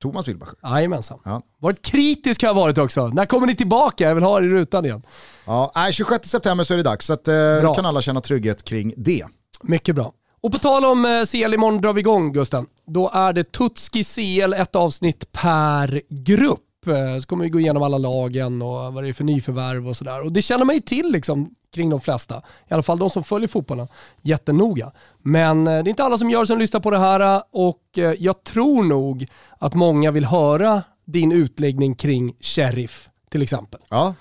Thomas 0.01 0.27
Wilbacher. 0.27 0.55
Jajamensan. 0.63 1.19
Ja. 1.23 1.41
Varit 1.59 1.81
kritisk 1.81 2.41
har 2.41 2.49
jag 2.49 2.55
varit 2.55 2.77
också. 2.77 3.07
När 3.07 3.25
kommer 3.25 3.47
ni 3.47 3.55
tillbaka? 3.55 4.07
Jag 4.07 4.15
vill 4.15 4.23
ha 4.23 4.37
er 4.39 4.43
i 4.43 4.49
rutan 4.49 4.85
igen. 4.85 5.03
Ja, 5.45 5.89
26 5.91 6.29
september 6.29 6.63
så 6.63 6.73
är 6.73 6.77
det 6.77 6.83
dags, 6.83 7.05
så 7.05 7.13
att, 7.13 7.27
eh, 7.27 7.73
kan 7.75 7.85
alla 7.85 8.01
känna 8.01 8.21
trygghet 8.21 8.63
kring 8.63 8.93
det. 8.97 9.25
Mycket 9.61 9.95
bra. 9.95 10.13
Och 10.41 10.51
på 10.51 10.59
tal 10.59 10.85
om 10.85 11.05
eh, 11.05 11.25
CL, 11.25 11.53
imorgon 11.53 11.81
drar 11.81 11.93
vi 11.93 11.99
igång 11.99 12.33
Gusten. 12.33 12.65
Då 12.87 13.11
är 13.13 13.33
det 13.33 13.51
Tutski 13.51 14.03
CL, 14.03 14.53
ett 14.53 14.75
avsnitt 14.75 15.31
per 15.31 16.01
grupp. 16.09 16.64
Eh, 16.87 17.19
så 17.19 17.27
kommer 17.27 17.43
vi 17.43 17.49
gå 17.49 17.59
igenom 17.59 17.83
alla 17.83 17.97
lagen 17.97 18.61
och 18.61 18.93
vad 18.93 19.03
det 19.03 19.09
är 19.09 19.13
för 19.13 19.23
nyförvärv 19.23 19.87
och 19.87 19.97
sådär. 19.97 20.21
Och 20.21 20.31
det 20.31 20.41
känner 20.41 20.65
man 20.65 20.75
ju 20.75 20.81
till 20.81 21.11
liksom 21.11 21.55
kring 21.73 21.89
de 21.89 22.01
flesta. 22.01 22.41
I 22.67 22.73
alla 22.73 22.83
fall 22.83 22.99
de 22.99 23.09
som 23.09 23.23
följer 23.23 23.47
fotbollen 23.47 23.87
jättenoga. 24.21 24.91
Men 25.21 25.67
eh, 25.67 25.83
det 25.83 25.87
är 25.87 25.89
inte 25.89 26.03
alla 26.03 26.17
som 26.17 26.29
gör 26.29 26.45
som 26.45 26.59
lyssnar 26.59 26.79
på 26.79 26.91
det 26.91 26.99
här 26.99 27.43
och 27.51 27.97
eh, 27.97 28.13
jag 28.19 28.43
tror 28.43 28.83
nog 28.83 29.27
att 29.59 29.73
många 29.73 30.11
vill 30.11 30.25
höra 30.25 30.83
din 31.05 31.31
utläggning 31.31 31.95
kring 31.95 32.35
Sheriff 32.39 33.09
till 33.29 33.41
exempel. 33.41 33.79
Ja. 33.89 34.13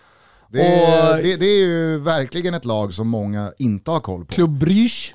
Det 0.49 0.67
är, 0.67 1.11
och, 1.11 1.23
det, 1.23 1.37
det 1.37 1.47
är 1.47 1.61
ju 1.61 1.99
verkligen 1.99 2.55
ett 2.55 2.65
lag 2.65 2.93
som 2.93 3.09
många 3.09 3.53
inte 3.59 3.91
har 3.91 4.01
koll 4.01 4.25
på. 4.25 4.35
Club 4.35 4.59
Brygge 4.59 5.15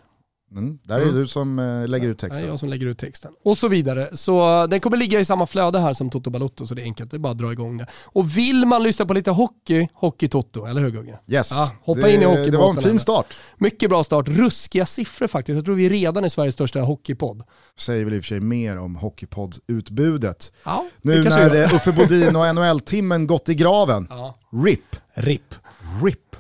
Mm, 0.52 0.80
där 0.84 0.96
är 0.96 1.00
det 1.00 1.06
mm. 1.06 1.22
du 1.22 1.28
som 1.28 1.60
äh, 1.60 1.88
lägger 1.88 2.08
ut 2.08 2.20
texten. 2.20 2.42
Det 2.42 2.48
är 2.48 2.50
jag 2.50 2.60
som 2.60 2.70
lägger 2.70 2.88
ut 2.88 2.98
texten. 2.98 3.32
Och 3.44 3.58
så 3.58 3.68
vidare. 3.68 4.10
Så 4.14 4.68
den 4.68 4.80
kommer 4.80 4.98
ligga 4.98 5.20
i 5.20 5.26
samma 5.26 5.48
flöde 5.48 5.80
här 5.80 5.94
som 5.94 6.10
Toto 6.10 6.30
Balotto, 6.30 6.68
så 6.68 6.76
det 6.76 6.82
är 6.82 6.84
enkelt. 6.84 7.12
Det 7.12 7.18
är 7.18 7.20
bara 7.20 7.32
att 7.32 7.38
dra 7.38 7.52
igång 7.52 7.78
det. 7.78 7.86
Och 8.06 8.38
vill 8.38 8.66
man 8.66 8.84
lyssna 8.84 9.06
på 9.06 9.14
lite 9.14 9.32
hockey, 9.32 9.88
Hockey-Toto, 9.94 10.70
eller 10.70 10.82
hur 10.82 10.90
Gugge? 10.90 11.20
Yes. 11.28 11.52
Ja, 11.52 11.72
hoppa 11.82 12.02
det, 12.02 12.14
in 12.14 12.22
i 12.22 12.26
hockeybåten. 12.26 12.52
Det 12.52 12.58
var 12.58 12.70
en 12.70 12.82
fin 12.82 13.00
start. 13.00 13.38
Mycket 13.58 13.90
bra 13.90 14.04
start. 14.04 14.28
Ruskiga 14.28 14.86
siffror 14.86 15.28
faktiskt. 15.28 15.56
Jag 15.56 15.66
tror 15.66 15.76
vi 15.76 15.90
redan 15.90 16.24
är 16.24 16.30
Sveriges 16.30 16.54
största 16.54 16.82
hockeypodd. 16.82 17.44
Säger 17.78 18.06
väl 18.06 18.14
i 18.14 18.20
och 18.20 18.24
för 18.24 18.28
sig 18.28 18.40
mer 18.40 18.78
om 18.78 18.98
hockeypodd-utbudet. 18.98 20.52
Ja, 20.64 20.86
nu 21.02 21.24
när 21.24 21.56
gör. 21.56 21.76
Uffe 21.76 21.92
Bodin 21.92 22.36
och 22.36 22.56
NHL-timmen 22.56 23.28
gått 23.28 23.50
i 23.50 23.56
graven. 23.56 24.08
Ja. 24.10 24.38
RIP. 24.66 24.96
RIP. 25.14 25.56
RIP. 26.04 26.36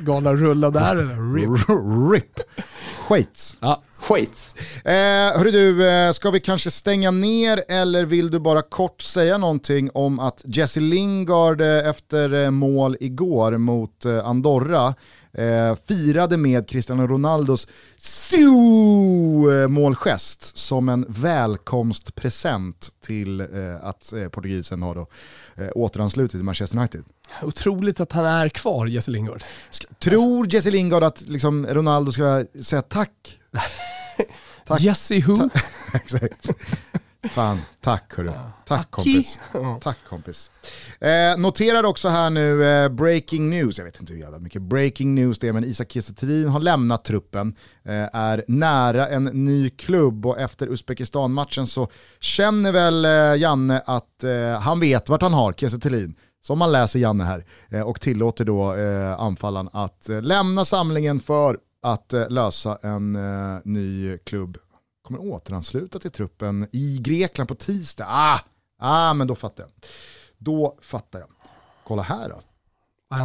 Galna 0.00 0.32
rulla 0.32 0.70
där 0.70 0.96
eller? 0.96 1.34
RIP. 1.34 1.68
RIP. 2.12 2.40
Skits. 3.08 3.56
Ja, 3.60 3.82
skit. 3.98 4.54
Eh, 4.84 4.92
hörru 5.38 5.50
du, 5.50 5.88
eh, 5.88 6.12
ska 6.12 6.30
vi 6.30 6.40
kanske 6.40 6.70
stänga 6.70 7.10
ner 7.10 7.64
eller 7.68 8.04
vill 8.04 8.30
du 8.30 8.38
bara 8.38 8.62
kort 8.62 9.02
säga 9.02 9.38
någonting 9.38 9.90
om 9.94 10.20
att 10.20 10.42
Jesse 10.44 10.80
Lingard 10.80 11.60
eh, 11.60 11.88
efter 11.88 12.44
eh, 12.44 12.50
mål 12.50 12.96
igår 13.00 13.58
mot 13.58 14.06
Andorra 14.24 14.94
eh, 15.36 15.76
firade 15.86 16.36
med 16.36 16.68
Cristiano 16.68 17.06
Ronaldos 17.06 17.68
målgest 19.68 20.56
som 20.56 20.88
en 20.88 21.06
välkomstpresent 21.08 22.88
till 23.00 23.40
eh, 23.40 23.46
att 23.82 24.12
eh, 24.12 24.28
portugisen 24.28 24.82
har 24.82 24.94
då, 24.94 25.06
eh, 25.56 25.68
återanslutit 25.74 26.30
till 26.30 26.44
Manchester 26.44 26.78
United. 26.78 27.04
Otroligt 27.42 28.00
att 28.00 28.12
han 28.12 28.24
är 28.24 28.48
kvar, 28.48 28.86
Jesse 28.86 29.10
Lingard. 29.10 29.44
Tror 29.98 30.54
Jesse 30.54 30.70
Lingard 30.70 31.02
att 31.02 31.20
liksom, 31.20 31.66
Ronaldo 31.66 32.12
ska 32.12 32.44
säga 32.62 32.82
tack? 32.82 33.38
tack. 34.64 34.80
Jesse 34.80 35.20
who? 35.20 35.36
Ta 35.36 35.50
exakt. 35.94 36.50
Fan, 37.30 37.60
tack 37.80 38.14
hörru. 38.16 38.32
Tack 38.66 38.90
kompis. 38.90 39.38
Tack 39.80 39.98
kompis. 40.08 40.50
Eh, 41.00 41.38
noterar 41.38 41.84
också 41.84 42.08
här 42.08 42.30
nu 42.30 42.64
eh, 42.64 42.88
breaking 42.88 43.50
news, 43.50 43.78
jag 43.78 43.84
vet 43.84 44.00
inte 44.00 44.12
hur 44.12 44.20
jävla 44.20 44.38
mycket 44.38 44.62
breaking 44.62 45.14
news 45.14 45.38
det 45.38 45.48
är, 45.48 45.52
men 45.52 45.64
Isak 45.64 45.92
Kiese 45.92 46.12
har 46.48 46.60
lämnat 46.60 47.04
truppen, 47.04 47.54
eh, 47.84 48.08
är 48.12 48.44
nära 48.48 49.08
en 49.08 49.24
ny 49.24 49.70
klubb 49.70 50.26
och 50.26 50.40
efter 50.40 50.66
Uzbekistan-matchen 50.66 51.66
så 51.66 51.88
känner 52.20 52.72
väl 52.72 53.04
eh, 53.04 53.42
Janne 53.42 53.82
att 53.86 54.24
eh, 54.24 54.60
han 54.60 54.80
vet 54.80 55.08
vart 55.08 55.22
han 55.22 55.32
har 55.32 55.52
Kiese 55.52 56.12
som 56.42 56.58
man 56.58 56.72
läser 56.72 56.98
Janne 56.98 57.24
här, 57.24 57.44
eh, 57.68 57.80
och 57.80 58.00
tillåter 58.00 58.44
då 58.44 58.70
anfallaren 59.18 59.68
att 59.72 60.08
lämna 60.22 60.64
samlingen 60.64 61.20
för 61.20 61.58
att 61.82 62.14
lösa 62.28 62.78
en 62.82 63.12
ny 63.64 64.18
klubb 64.18 64.58
kommer 65.06 65.32
återansluta 65.32 65.98
till 65.98 66.10
truppen 66.10 66.68
i 66.72 66.98
Grekland 67.00 67.48
på 67.48 67.54
tisdag. 67.54 68.06
Ah, 68.08 68.40
ah 68.78 69.14
men 69.14 69.26
då 69.26 69.34
fattar 69.34 69.62
jag. 69.62 69.72
Då 70.38 70.78
fattar 70.80 71.18
jag. 71.18 71.28
Kolla 71.84 72.02
här 72.02 72.28
då. 72.28 72.40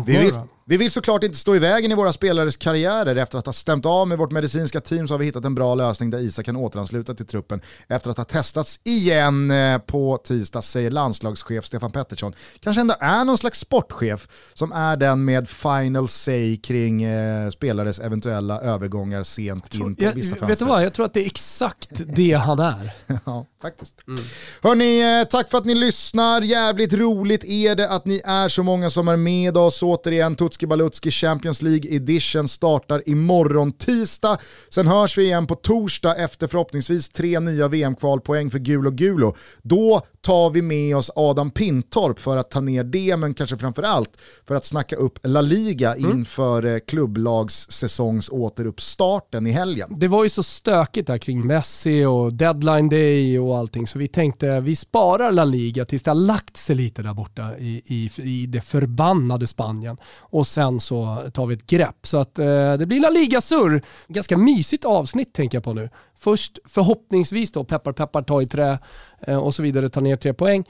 Vi 0.05 0.17
vill, 0.17 0.39
vi 0.71 0.77
vill 0.77 0.91
såklart 0.91 1.23
inte 1.23 1.37
stå 1.37 1.55
i 1.55 1.59
vägen 1.59 1.91
i 1.91 1.95
våra 1.95 2.13
spelares 2.13 2.57
karriärer. 2.57 3.15
Efter 3.15 3.37
att 3.37 3.45
ha 3.45 3.53
stämt 3.53 3.85
av 3.85 4.07
med 4.07 4.17
vårt 4.17 4.31
medicinska 4.31 4.81
team 4.81 5.07
så 5.07 5.13
har 5.13 5.19
vi 5.19 5.25
hittat 5.25 5.45
en 5.45 5.55
bra 5.55 5.75
lösning 5.75 6.09
där 6.09 6.19
Isak 6.19 6.45
kan 6.45 6.55
återansluta 6.55 7.13
till 7.13 7.25
truppen 7.25 7.61
efter 7.87 8.09
att 8.09 8.17
ha 8.17 8.23
testats 8.23 8.79
igen 8.83 9.51
eh, 9.51 9.77
på 9.77 10.17
tisdag, 10.17 10.61
säger 10.61 10.91
landslagschef 10.91 11.65
Stefan 11.65 11.91
Pettersson. 11.91 12.33
Kanske 12.59 12.81
ändå 12.81 12.95
är 12.99 13.25
någon 13.25 13.37
slags 13.37 13.59
sportchef 13.59 14.27
som 14.53 14.71
är 14.71 14.97
den 14.97 15.25
med 15.25 15.49
final 15.49 16.07
say 16.07 16.57
kring 16.57 17.03
eh, 17.03 17.49
spelares 17.49 17.99
eventuella 17.99 18.61
övergångar 18.61 19.23
sent 19.23 19.75
in 19.75 19.95
på 19.95 20.03
jag, 20.03 20.13
vissa 20.13 20.29
fönster. 20.29 20.47
Vet 20.47 20.59
du 20.59 20.65
vad, 20.65 20.83
jag 20.83 20.93
tror 20.93 21.05
att 21.05 21.13
det 21.13 21.21
är 21.21 21.25
exakt 21.25 21.89
det 21.91 22.33
han 22.33 22.59
är. 22.59 22.91
ja, 23.25 23.45
faktiskt. 23.61 23.95
Mm. 24.07 24.21
Hörni, 24.63 25.19
eh, 25.19 25.27
tack 25.27 25.49
för 25.49 25.57
att 25.57 25.65
ni 25.65 25.75
lyssnar. 25.75 26.41
Jävligt 26.41 26.93
roligt 26.93 27.43
är 27.43 27.75
det 27.75 27.89
att 27.89 28.05
ni 28.05 28.21
är 28.25 28.49
så 28.49 28.63
många 28.63 28.89
som 28.89 29.07
är 29.07 29.17
med 29.17 29.57
oss. 29.57 29.83
Återigen, 29.83 30.35
Tutski 30.35 30.60
Balutski 30.67 31.11
Champions 31.11 31.61
League 31.61 31.95
edition 31.95 32.47
startar 32.47 33.09
imorgon 33.09 33.71
tisdag. 33.71 34.37
Sen 34.69 34.87
hörs 34.87 35.17
vi 35.17 35.23
igen 35.23 35.47
på 35.47 35.55
torsdag 35.55 36.15
efter 36.15 36.47
förhoppningsvis 36.47 37.09
tre 37.09 37.39
nya 37.39 37.67
VM-kvalpoäng 37.67 38.51
för 38.51 38.59
Gulo 38.59 38.91
Gulo. 38.91 39.35
Då 39.61 40.01
tar 40.21 40.49
vi 40.49 40.61
med 40.61 40.97
oss 40.97 41.11
Adam 41.15 41.51
Pintorp 41.51 42.19
för 42.19 42.37
att 42.37 42.51
ta 42.51 42.61
ner 42.61 42.83
det, 42.83 43.17
men 43.17 43.33
kanske 43.33 43.57
framförallt 43.57 44.17
för 44.47 44.55
att 44.55 44.65
snacka 44.65 44.95
upp 44.95 45.19
La 45.23 45.41
Liga 45.41 45.95
mm. 45.95 46.11
inför 46.11 46.65
mm. 46.65 46.81
klubblagssäsongs 46.87 48.29
återuppstarten 48.29 49.47
i 49.47 49.51
helgen. 49.51 49.93
Det 49.97 50.07
var 50.07 50.23
ju 50.23 50.29
så 50.29 50.43
stökigt 50.43 51.07
där 51.07 51.17
kring 51.17 51.47
Messi 51.47 52.05
och 52.05 52.33
deadline 52.33 52.89
day 52.89 53.39
och 53.39 53.57
allting, 53.57 53.87
så 53.87 53.99
vi 53.99 54.07
tänkte 54.07 54.59
vi 54.59 54.75
sparar 54.75 55.31
La 55.31 55.43
Liga 55.43 55.85
tills 55.85 56.03
det 56.03 56.11
har 56.11 56.15
lagt 56.15 56.57
sig 56.57 56.75
lite 56.75 57.01
där 57.01 57.13
borta 57.13 57.57
i, 57.57 57.81
i, 57.85 58.11
i 58.21 58.45
det 58.45 58.61
förbannade 58.61 59.47
Spanien. 59.47 59.97
Och 60.19 60.47
sen 60.51 60.79
så 60.79 61.29
tar 61.33 61.45
vi 61.45 61.53
ett 61.55 61.67
grepp. 61.67 62.07
Så 62.07 62.17
att 62.17 62.39
eh, 62.39 62.73
det 62.73 62.85
blir 62.85 62.99
La 62.99 63.09
Liga-surr. 63.09 63.81
Ganska 64.07 64.37
mysigt 64.37 64.85
avsnitt 64.85 65.33
tänker 65.33 65.55
jag 65.55 65.63
på 65.63 65.73
nu. 65.73 65.89
Först 66.19 66.59
förhoppningsvis 66.65 67.51
då, 67.51 67.63
peppar 67.63 67.91
peppar 67.91 68.21
ta 68.21 68.41
i 68.41 68.47
trä 68.47 68.79
eh, 69.19 69.37
och 69.37 69.55
så 69.55 69.63
vidare, 69.63 69.89
ta 69.89 69.99
ner 69.99 70.15
tre 70.15 70.33
poäng. 70.33 70.63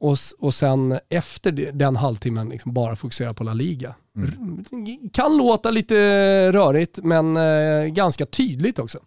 Och, 0.00 0.16
och 0.38 0.54
sen 0.54 0.98
efter 1.08 1.52
den 1.72 1.96
halvtimmen 1.96 2.48
liksom 2.48 2.74
bara 2.74 2.96
fokusera 2.96 3.34
på 3.34 3.44
La 3.44 3.54
Liga. 3.54 3.94
Mm. 4.16 4.64
Kan 5.12 5.36
låta 5.36 5.70
lite 5.70 5.94
rörigt 6.52 6.98
men 7.02 7.36
eh, 7.36 7.84
ganska 7.84 8.26
tydligt 8.26 8.78
också. 8.78 8.98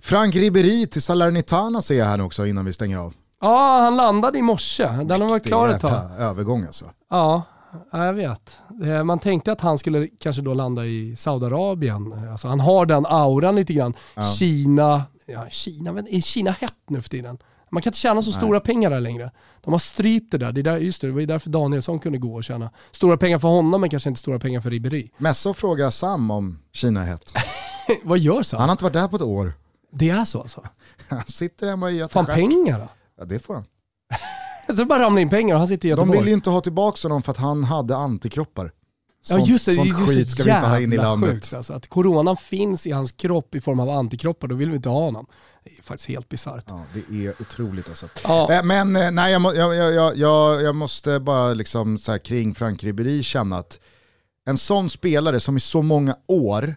Frank 0.00 0.34
Ribéry 0.34 0.86
till 0.86 1.02
Salernitana 1.02 1.82
ser 1.82 1.98
jag 1.98 2.06
här 2.06 2.20
också 2.20 2.46
innan 2.46 2.64
vi 2.64 2.72
stänger 2.72 2.96
av. 2.96 3.14
Ja, 3.40 3.80
han 3.82 3.96
landade 3.96 4.38
i 4.38 4.42
morse. 4.42 4.86
Den 4.86 5.20
har 5.20 5.28
varit 5.28 5.46
klar 5.46 5.68
ett 5.68 5.80
tag. 5.80 6.10
övergång 6.18 6.64
alltså. 6.64 6.84
Ja, 7.10 7.42
Ja, 7.92 8.06
jag 8.06 8.12
vet. 8.12 8.58
Man 9.04 9.18
tänkte 9.18 9.52
att 9.52 9.60
han 9.60 9.78
skulle 9.78 10.08
kanske 10.20 10.42
då 10.42 10.54
landa 10.54 10.86
i 10.86 11.16
Saudiarabien. 11.16 12.28
Alltså 12.30 12.48
han 12.48 12.60
har 12.60 12.86
den 12.86 13.06
auran 13.06 13.56
lite 13.56 13.72
grann. 13.72 13.94
Ja. 14.14 14.22
Kina, 14.22 15.02
ja, 15.26 15.46
Kina, 15.50 15.92
men 15.92 16.08
är 16.08 16.20
Kina 16.20 16.50
hett 16.50 16.74
nu 16.88 17.02
för 17.02 17.08
tiden? 17.08 17.38
Man 17.70 17.82
kan 17.82 17.90
inte 17.90 17.98
tjäna 17.98 18.22
så 18.22 18.30
Nej. 18.30 18.36
stora 18.36 18.60
pengar 18.60 18.90
där 18.90 19.00
längre. 19.00 19.30
De 19.64 19.72
har 19.72 19.78
strypt 19.78 20.32
det 20.32 20.38
där. 20.38 20.52
Det, 20.52 20.62
där, 20.62 20.76
just 20.76 21.00
det, 21.00 21.06
det 21.06 21.12
var 21.12 21.20
ju 21.20 21.26
därför 21.26 21.50
Danielsson 21.50 21.98
kunde 21.98 22.18
gå 22.18 22.34
och 22.34 22.44
tjäna 22.44 22.70
stora 22.92 23.16
pengar 23.16 23.38
för 23.38 23.48
honom 23.48 23.80
men 23.80 23.90
kanske 23.90 24.08
inte 24.08 24.20
stora 24.20 24.38
pengar 24.38 24.60
för 24.60 24.70
Ribéry. 24.70 25.10
Messa 25.16 25.54
frågar 25.54 25.90
Sam 25.90 26.30
om 26.30 26.58
Kina 26.72 27.02
är 27.02 27.06
hett. 27.06 27.32
Vad 28.02 28.18
gör 28.18 28.42
Sam? 28.42 28.60
Han 28.60 28.68
har 28.68 28.74
inte 28.74 28.84
varit 28.84 28.92
där 28.92 29.08
på 29.08 29.16
ett 29.16 29.22
år. 29.22 29.52
Det 29.92 30.10
är 30.10 30.24
så 30.24 30.40
alltså? 30.40 30.62
han 31.08 31.24
sitter 31.26 31.68
hemma 31.68 31.86
och 31.86 31.92
gör 31.92 32.08
Fan 32.08 32.26
pengar 32.26 32.78
då? 32.78 32.88
Ja 33.18 33.24
det 33.24 33.38
får 33.38 33.54
han. 33.54 33.64
Så 34.76 34.84
bara 34.84 35.02
ramlar 35.02 35.22
in 35.22 35.30
pengar 35.30 35.54
och 35.54 35.58
han 35.58 35.68
sitter 35.68 35.86
i 35.86 35.90
Göteborg. 35.90 36.16
De 36.16 36.18
vill 36.18 36.28
ju 36.28 36.34
inte 36.34 36.50
ha 36.50 36.60
tillbaka 36.60 37.08
honom 37.08 37.22
för 37.22 37.32
att 37.32 37.38
han 37.38 37.64
hade 37.64 37.96
antikroppar. 37.96 38.72
Sånt, 39.22 39.46
ja 39.46 39.52
just 39.52 39.66
det, 39.66 39.74
sånt 39.74 39.88
just 39.88 40.08
skit 40.08 40.30
ska 40.30 40.42
vi 40.42 40.50
inte 40.50 40.66
ha 40.66 40.80
in 40.80 40.92
i 40.92 40.96
landet. 40.96 41.30
Sjukt, 41.30 41.54
alltså, 41.54 41.72
att 41.72 41.86
coronan 41.86 42.36
finns 42.36 42.86
i 42.86 42.90
hans 42.90 43.12
kropp 43.12 43.54
i 43.54 43.60
form 43.60 43.80
av 43.80 43.90
antikroppar, 43.90 44.48
då 44.48 44.54
vill 44.54 44.70
vi 44.70 44.76
inte 44.76 44.88
ha 44.88 45.00
honom. 45.00 45.26
Det 45.64 45.78
är 45.78 45.82
faktiskt 45.82 46.08
helt 46.08 46.28
bisarrt. 46.28 46.64
Ja, 46.68 46.84
det 46.94 47.26
är 47.26 47.34
otroligt 47.40 47.88
alltså. 47.88 48.08
Ja. 48.24 48.52
Eh, 48.52 48.64
men 48.64 48.96
eh, 48.96 49.10
nej, 49.10 49.32
jag, 49.32 49.56
jag, 49.56 50.16
jag, 50.16 50.62
jag, 50.62 50.74
måste 50.74 51.20
bara 51.20 51.54
liksom 51.54 51.98
så 51.98 52.12
här, 52.12 52.18
kring 52.18 52.54
Frank 52.54 52.84
Ribéry 52.84 53.22
känna 53.22 53.58
att 53.58 53.80
en 54.46 54.58
sån 54.58 54.90
spelare 54.90 55.40
som 55.40 55.56
i 55.56 55.60
så 55.60 55.82
många 55.82 56.16
år 56.26 56.76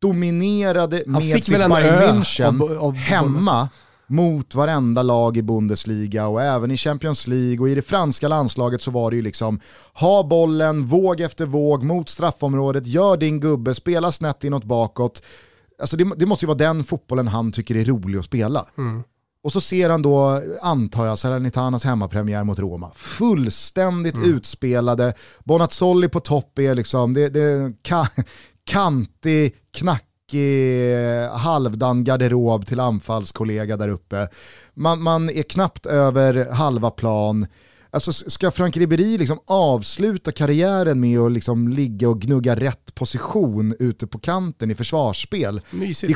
dominerade 0.00 1.02
med 1.06 1.22
sitt 1.22 1.48
Bayern 1.48 1.70
München 1.70 2.62
av, 2.62 2.78
av, 2.78 2.94
hemma 2.94 3.68
mot 4.06 4.54
varenda 4.54 5.02
lag 5.02 5.36
i 5.36 5.42
Bundesliga 5.42 6.26
och 6.26 6.42
även 6.42 6.70
i 6.70 6.76
Champions 6.76 7.26
League 7.26 7.58
och 7.58 7.68
i 7.68 7.74
det 7.74 7.82
franska 7.82 8.28
landslaget 8.28 8.82
så 8.82 8.90
var 8.90 9.10
det 9.10 9.16
ju 9.16 9.22
liksom 9.22 9.60
ha 9.92 10.22
bollen, 10.22 10.86
våg 10.86 11.20
efter 11.20 11.46
våg 11.46 11.82
mot 11.82 12.08
straffområdet, 12.08 12.86
gör 12.86 13.16
din 13.16 13.40
gubbe, 13.40 13.74
spela 13.74 14.12
snett 14.12 14.44
inåt 14.44 14.64
bakåt. 14.64 15.22
Alltså 15.80 15.96
det, 15.96 16.12
det 16.16 16.26
måste 16.26 16.44
ju 16.44 16.46
vara 16.46 16.58
den 16.58 16.84
fotbollen 16.84 17.28
han 17.28 17.52
tycker 17.52 17.76
är 17.76 17.84
rolig 17.84 18.18
att 18.18 18.24
spela. 18.24 18.66
Mm. 18.78 19.02
Och 19.44 19.52
så 19.52 19.60
ser 19.60 19.90
han 19.90 20.02
då, 20.02 20.42
antar 20.62 21.06
jag, 21.06 21.18
Salernitanas 21.18 21.84
hemmapremiär 21.84 22.44
mot 22.44 22.58
Roma. 22.58 22.90
Fullständigt 22.94 24.16
mm. 24.16 24.34
utspelade, 24.34 25.14
Bonazzoli 25.44 26.08
på 26.08 26.20
topp 26.20 26.58
är 26.58 26.74
liksom, 26.74 27.14
det, 27.14 27.28
det 27.28 27.72
ka, 27.82 28.06
kantig, 28.64 29.56
knack 29.72 30.04
halvdan 31.32 32.04
garderob 32.04 32.66
till 32.66 32.80
anfallskollega 32.80 33.76
där 33.76 33.88
uppe. 33.88 34.28
Man, 34.74 35.02
man 35.02 35.30
är 35.30 35.42
knappt 35.42 35.86
över 35.86 36.52
halva 36.52 36.90
plan. 36.90 37.46
Alltså 37.90 38.12
ska 38.12 38.50
Frank 38.50 38.76
Ribéry 38.76 39.18
liksom 39.18 39.38
avsluta 39.46 40.32
karriären 40.32 41.00
med 41.00 41.18
att 41.18 41.32
liksom 41.32 41.68
ligga 41.68 42.08
och 42.08 42.20
gnugga 42.20 42.56
rätt 42.56 42.94
position 42.94 43.74
ute 43.78 44.06
på 44.06 44.18
kanten 44.18 44.70
i 44.70 44.74
försvarsspel 44.74 45.60
Mysigt. 45.70 46.10
i 46.10 46.14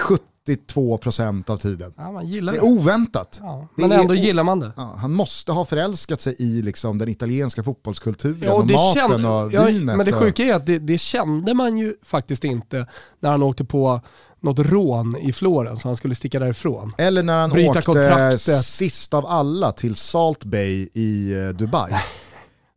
72% 0.49 1.51
av 1.51 1.57
tiden? 1.57 1.93
Ja, 1.97 2.13
man 2.13 2.29
gillar 2.29 2.53
det 2.53 2.59
är 2.59 2.65
oväntat. 2.65 3.39
Ja, 3.43 3.69
men 3.75 3.93
ändå 3.93 4.15
gillar 4.15 4.45
man 4.45 4.61
det. 4.61 4.73
Ja, 4.77 4.95
han 4.99 5.13
måste 5.13 5.53
ha 5.53 5.67
förälskat 5.67 6.21
sig 6.21 6.37
i 6.39 6.63
liksom 6.63 6.99
den 6.99 7.09
italienska 7.09 7.63
fotbollskulturen 7.63 8.39
ja, 8.41 8.53
och, 8.53 8.61
och 8.61 8.71
maten 8.71 9.09
kände, 9.09 9.29
och 9.29 9.69
vinet. 9.69 9.97
Men 9.97 10.07
det 10.07 10.13
sjuka 10.13 10.45
är 10.45 10.55
att 10.55 10.67
det, 10.67 10.79
det 10.79 10.99
kände 10.99 11.55
man 11.55 11.79
ju 11.79 11.95
faktiskt 12.03 12.45
inte 12.45 12.87
när 13.21 13.31
han 13.31 13.43
åkte 13.43 13.65
på 13.65 14.01
något 14.41 14.59
rån 14.59 15.17
i 15.17 15.33
Florens 15.33 15.83
så 15.83 15.89
han 15.89 15.97
skulle 15.97 16.15
sticka 16.15 16.39
därifrån. 16.39 16.93
Eller 16.99 17.23
när 17.23 17.41
han 17.41 17.51
Bryta 17.51 17.71
åkte 17.71 17.83
kontraktet. 17.83 18.65
sist 18.65 19.15
av 19.15 19.27
alla 19.27 19.73
till 19.73 19.95
Salt 19.95 20.45
Bay 20.45 20.89
i 20.95 21.33
eh, 21.33 21.49
Dubai. 21.49 21.93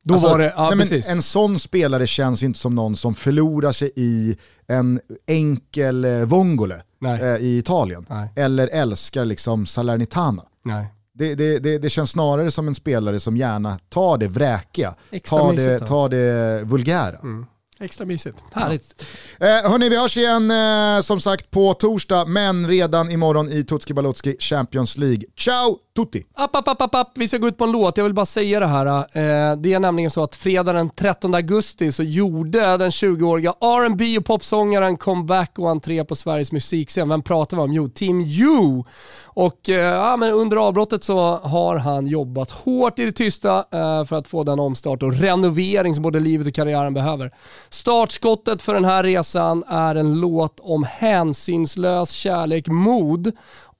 Då 0.03 0.13
alltså, 0.13 0.29
var 0.29 0.39
det, 0.39 0.53
ja, 0.55 0.73
nej, 0.75 1.03
en 1.07 1.21
sån 1.21 1.59
spelare 1.59 2.07
känns 2.07 2.43
inte 2.43 2.59
som 2.59 2.75
någon 2.75 2.95
som 2.95 3.13
förlorar 3.13 3.71
sig 3.71 3.91
i 3.95 4.37
en 4.67 4.99
enkel 5.27 6.05
eh, 6.05 6.25
vongole 6.25 6.81
eh, 7.05 7.35
i 7.35 7.57
Italien. 7.57 8.05
Nej. 8.09 8.29
Eller 8.35 8.67
älskar 8.67 9.25
liksom 9.25 9.65
Salernitana. 9.65 10.43
Nej. 10.63 10.87
Det, 11.13 11.35
det, 11.35 11.59
det, 11.59 11.77
det, 11.77 11.89
känns 11.89 12.11
snarare 12.11 12.51
som 12.51 12.67
en 12.67 12.75
spelare 12.75 13.19
som 13.19 13.37
gärna 13.37 13.79
tar 13.89 14.17
det 14.17 14.27
vräkiga, 14.27 14.95
tar 15.23 15.53
det, 15.53 15.79
tar 15.79 16.09
det 16.09 16.63
vulgära. 16.63 17.17
Mm. 17.17 17.45
Extra 17.81 18.05
mysigt. 18.05 18.43
Härligt. 18.51 19.03
Ja. 19.39 19.47
Eh, 19.47 19.71
hörni, 19.71 19.89
vi 19.89 19.97
hörs 19.97 20.17
igen 20.17 20.51
eh, 20.51 21.01
som 21.01 21.21
sagt 21.21 21.51
på 21.51 21.73
torsdag, 21.73 22.25
men 22.25 22.67
redan 22.67 23.11
imorgon 23.11 23.51
i 23.51 23.63
Tutski 23.63 23.93
Balutski 23.93 24.35
Champions 24.39 24.97
League. 24.97 25.23
Ciao 25.37 25.77
tutti! 25.95 26.23
App, 26.33 26.55
app, 26.55 26.67
app, 26.67 26.81
app, 26.81 26.95
app. 26.95 27.11
Vi 27.15 27.27
ska 27.27 27.37
gå 27.37 27.47
ut 27.47 27.57
på 27.57 27.63
en 27.63 27.71
låt, 27.71 27.97
jag 27.97 28.03
vill 28.03 28.13
bara 28.13 28.25
säga 28.25 28.59
det 28.59 28.67
här. 28.67 28.85
Eh, 28.87 29.57
det 29.57 29.73
är 29.73 29.79
nämligen 29.79 30.11
så 30.11 30.23
att 30.23 30.35
fredag 30.35 30.73
den 30.73 30.89
13 30.89 31.35
augusti 31.35 31.91
så 31.91 32.03
gjorde 32.03 32.77
den 32.77 32.89
20-åriga 32.89 33.53
R&B 33.61 34.17
och 34.17 34.25
popsångaren 34.25 34.97
comeback 34.97 35.59
och 35.59 35.69
entré 35.69 36.03
på 36.03 36.15
Sveriges 36.15 36.51
musikscen. 36.51 37.09
Vem 37.09 37.21
pratar 37.21 37.57
vi 37.57 37.63
om? 37.63 37.73
Jo, 37.73 37.89
Team 37.89 38.21
U. 38.21 38.83
Och 39.25 39.69
eh, 39.69 39.75
ja, 39.75 40.17
men 40.17 40.33
under 40.33 40.57
avbrottet 40.57 41.03
så 41.03 41.37
har 41.37 41.77
han 41.77 42.07
jobbat 42.07 42.51
hårt 42.51 42.99
i 42.99 43.05
det 43.05 43.11
tysta 43.11 43.57
eh, 43.57 44.05
för 44.05 44.15
att 44.15 44.27
få 44.27 44.43
den 44.43 44.59
omstart 44.59 45.03
och 45.03 45.13
renovering 45.13 45.95
som 45.95 46.03
både 46.03 46.19
livet 46.19 46.47
och 46.47 46.53
karriären 46.53 46.93
behöver. 46.93 47.31
Startskottet 47.73 48.61
för 48.61 48.73
den 48.73 48.85
här 48.85 49.03
resan 49.03 49.63
är 49.67 49.95
en 49.95 50.19
låt 50.19 50.59
om 50.59 50.83
hänsynslös 50.83 52.11
kärlek, 52.11 52.67
mod 52.67 53.31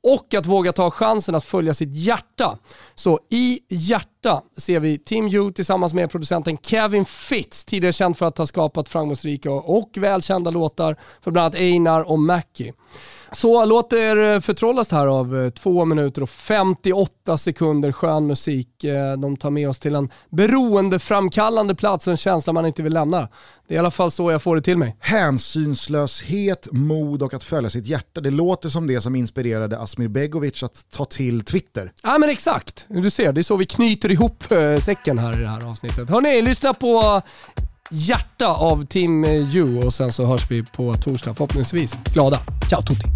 och 0.04 0.34
att 0.34 0.46
våga 0.46 0.74
ta 0.74 0.92
chansen 0.92 1.36
att 1.36 1.44
följa 1.44 1.74
sitt 1.74 1.94
hjärta. 1.94 2.58
Så 2.96 3.20
i 3.30 3.60
hjärtat 3.70 4.21
hjärta 4.26 4.42
ser 4.58 4.80
vi 4.80 4.98
Team 4.98 5.28
U 5.28 5.52
tillsammans 5.52 5.94
med 5.94 6.12
producenten 6.12 6.58
Kevin 6.58 7.06
Fitz, 7.06 7.66
tidigare 7.66 7.94
känd 7.94 8.18
för 8.18 8.26
att 8.26 8.38
ha 8.38 8.46
skapat 8.46 8.90
framgångsrika 8.90 9.52
och 9.52 9.90
välkända 9.98 10.52
låtar 10.52 10.96
för 11.22 11.32
bland 11.32 11.46
annat 11.46 11.56
Einar 11.56 12.12
och 12.12 12.20
Mackie. 12.20 12.74
Så 13.34 13.66
låt 13.66 13.94
er 13.94 14.40
förtrollas 14.40 14.92
här 14.92 15.08
av 15.08 15.50
2 15.50 15.86
minuter 15.86 16.24
och 16.24 16.30
58 16.30 17.38
sekunder 17.38 17.92
skön 17.92 18.28
musik. 18.28 18.68
De 19.18 19.38
tar 19.38 19.50
med 19.50 19.70
oss 19.70 19.80
till 19.80 19.96
en 19.96 20.10
beroendeframkallande 20.30 21.76
plats, 21.76 22.08
en 22.08 22.18
känsla 22.18 22.54
man 22.54 22.66
inte 22.66 22.84
vill 22.84 22.94
lämna. 22.94 23.30
Det 23.68 23.74
är 23.74 23.76
i 23.76 23.80
alla 23.80 23.92
fall 23.92 24.12
så 24.12 24.32
jag 24.32 24.42
får 24.42 24.56
det 24.56 24.62
till 24.62 24.78
mig. 24.78 24.98
Hänsynslöshet, 25.00 26.68
mod 26.72 27.24
och 27.24 27.34
att 27.34 27.44
följa 27.44 27.70
sitt 27.70 27.86
hjärta. 27.86 28.22
Det 28.22 28.32
låter 28.32 28.70
som 28.70 28.88
det 28.88 29.02
som 29.02 29.16
inspirerade 29.16 29.80
Asmir 29.80 30.08
Begovic 30.08 30.64
att 30.64 30.86
ta 30.90 31.06
till 31.06 31.44
Twitter. 31.44 31.92
Ja 32.04 32.18
men 32.18 32.30
exakt, 32.30 32.86
du 32.88 33.10
ser, 33.10 33.34
det 33.34 33.42
är 33.42 33.44
så 33.44 33.56
vi 33.56 33.66
knyter 34.12 34.24
ihop 34.24 34.52
eh, 34.52 34.80
säcken 34.80 35.20
här 35.20 35.40
i 35.40 35.42
det 35.42 35.48
här 35.48 35.70
avsnittet. 35.70 36.10
Hörni, 36.10 36.42
lyssna 36.42 36.74
på 36.74 37.22
Hjärta 37.92 38.48
av 38.48 38.86
Team 38.86 39.24
eh, 39.24 39.56
U 39.56 39.78
och 39.86 39.94
sen 39.94 40.12
så 40.12 40.26
hörs 40.26 40.52
vi 40.52 40.64
på 40.64 40.94
torsdag 40.94 41.34
förhoppningsvis. 41.34 41.98
Glada. 42.14 42.40
Ciao 42.70 42.82
tutti! 42.82 43.08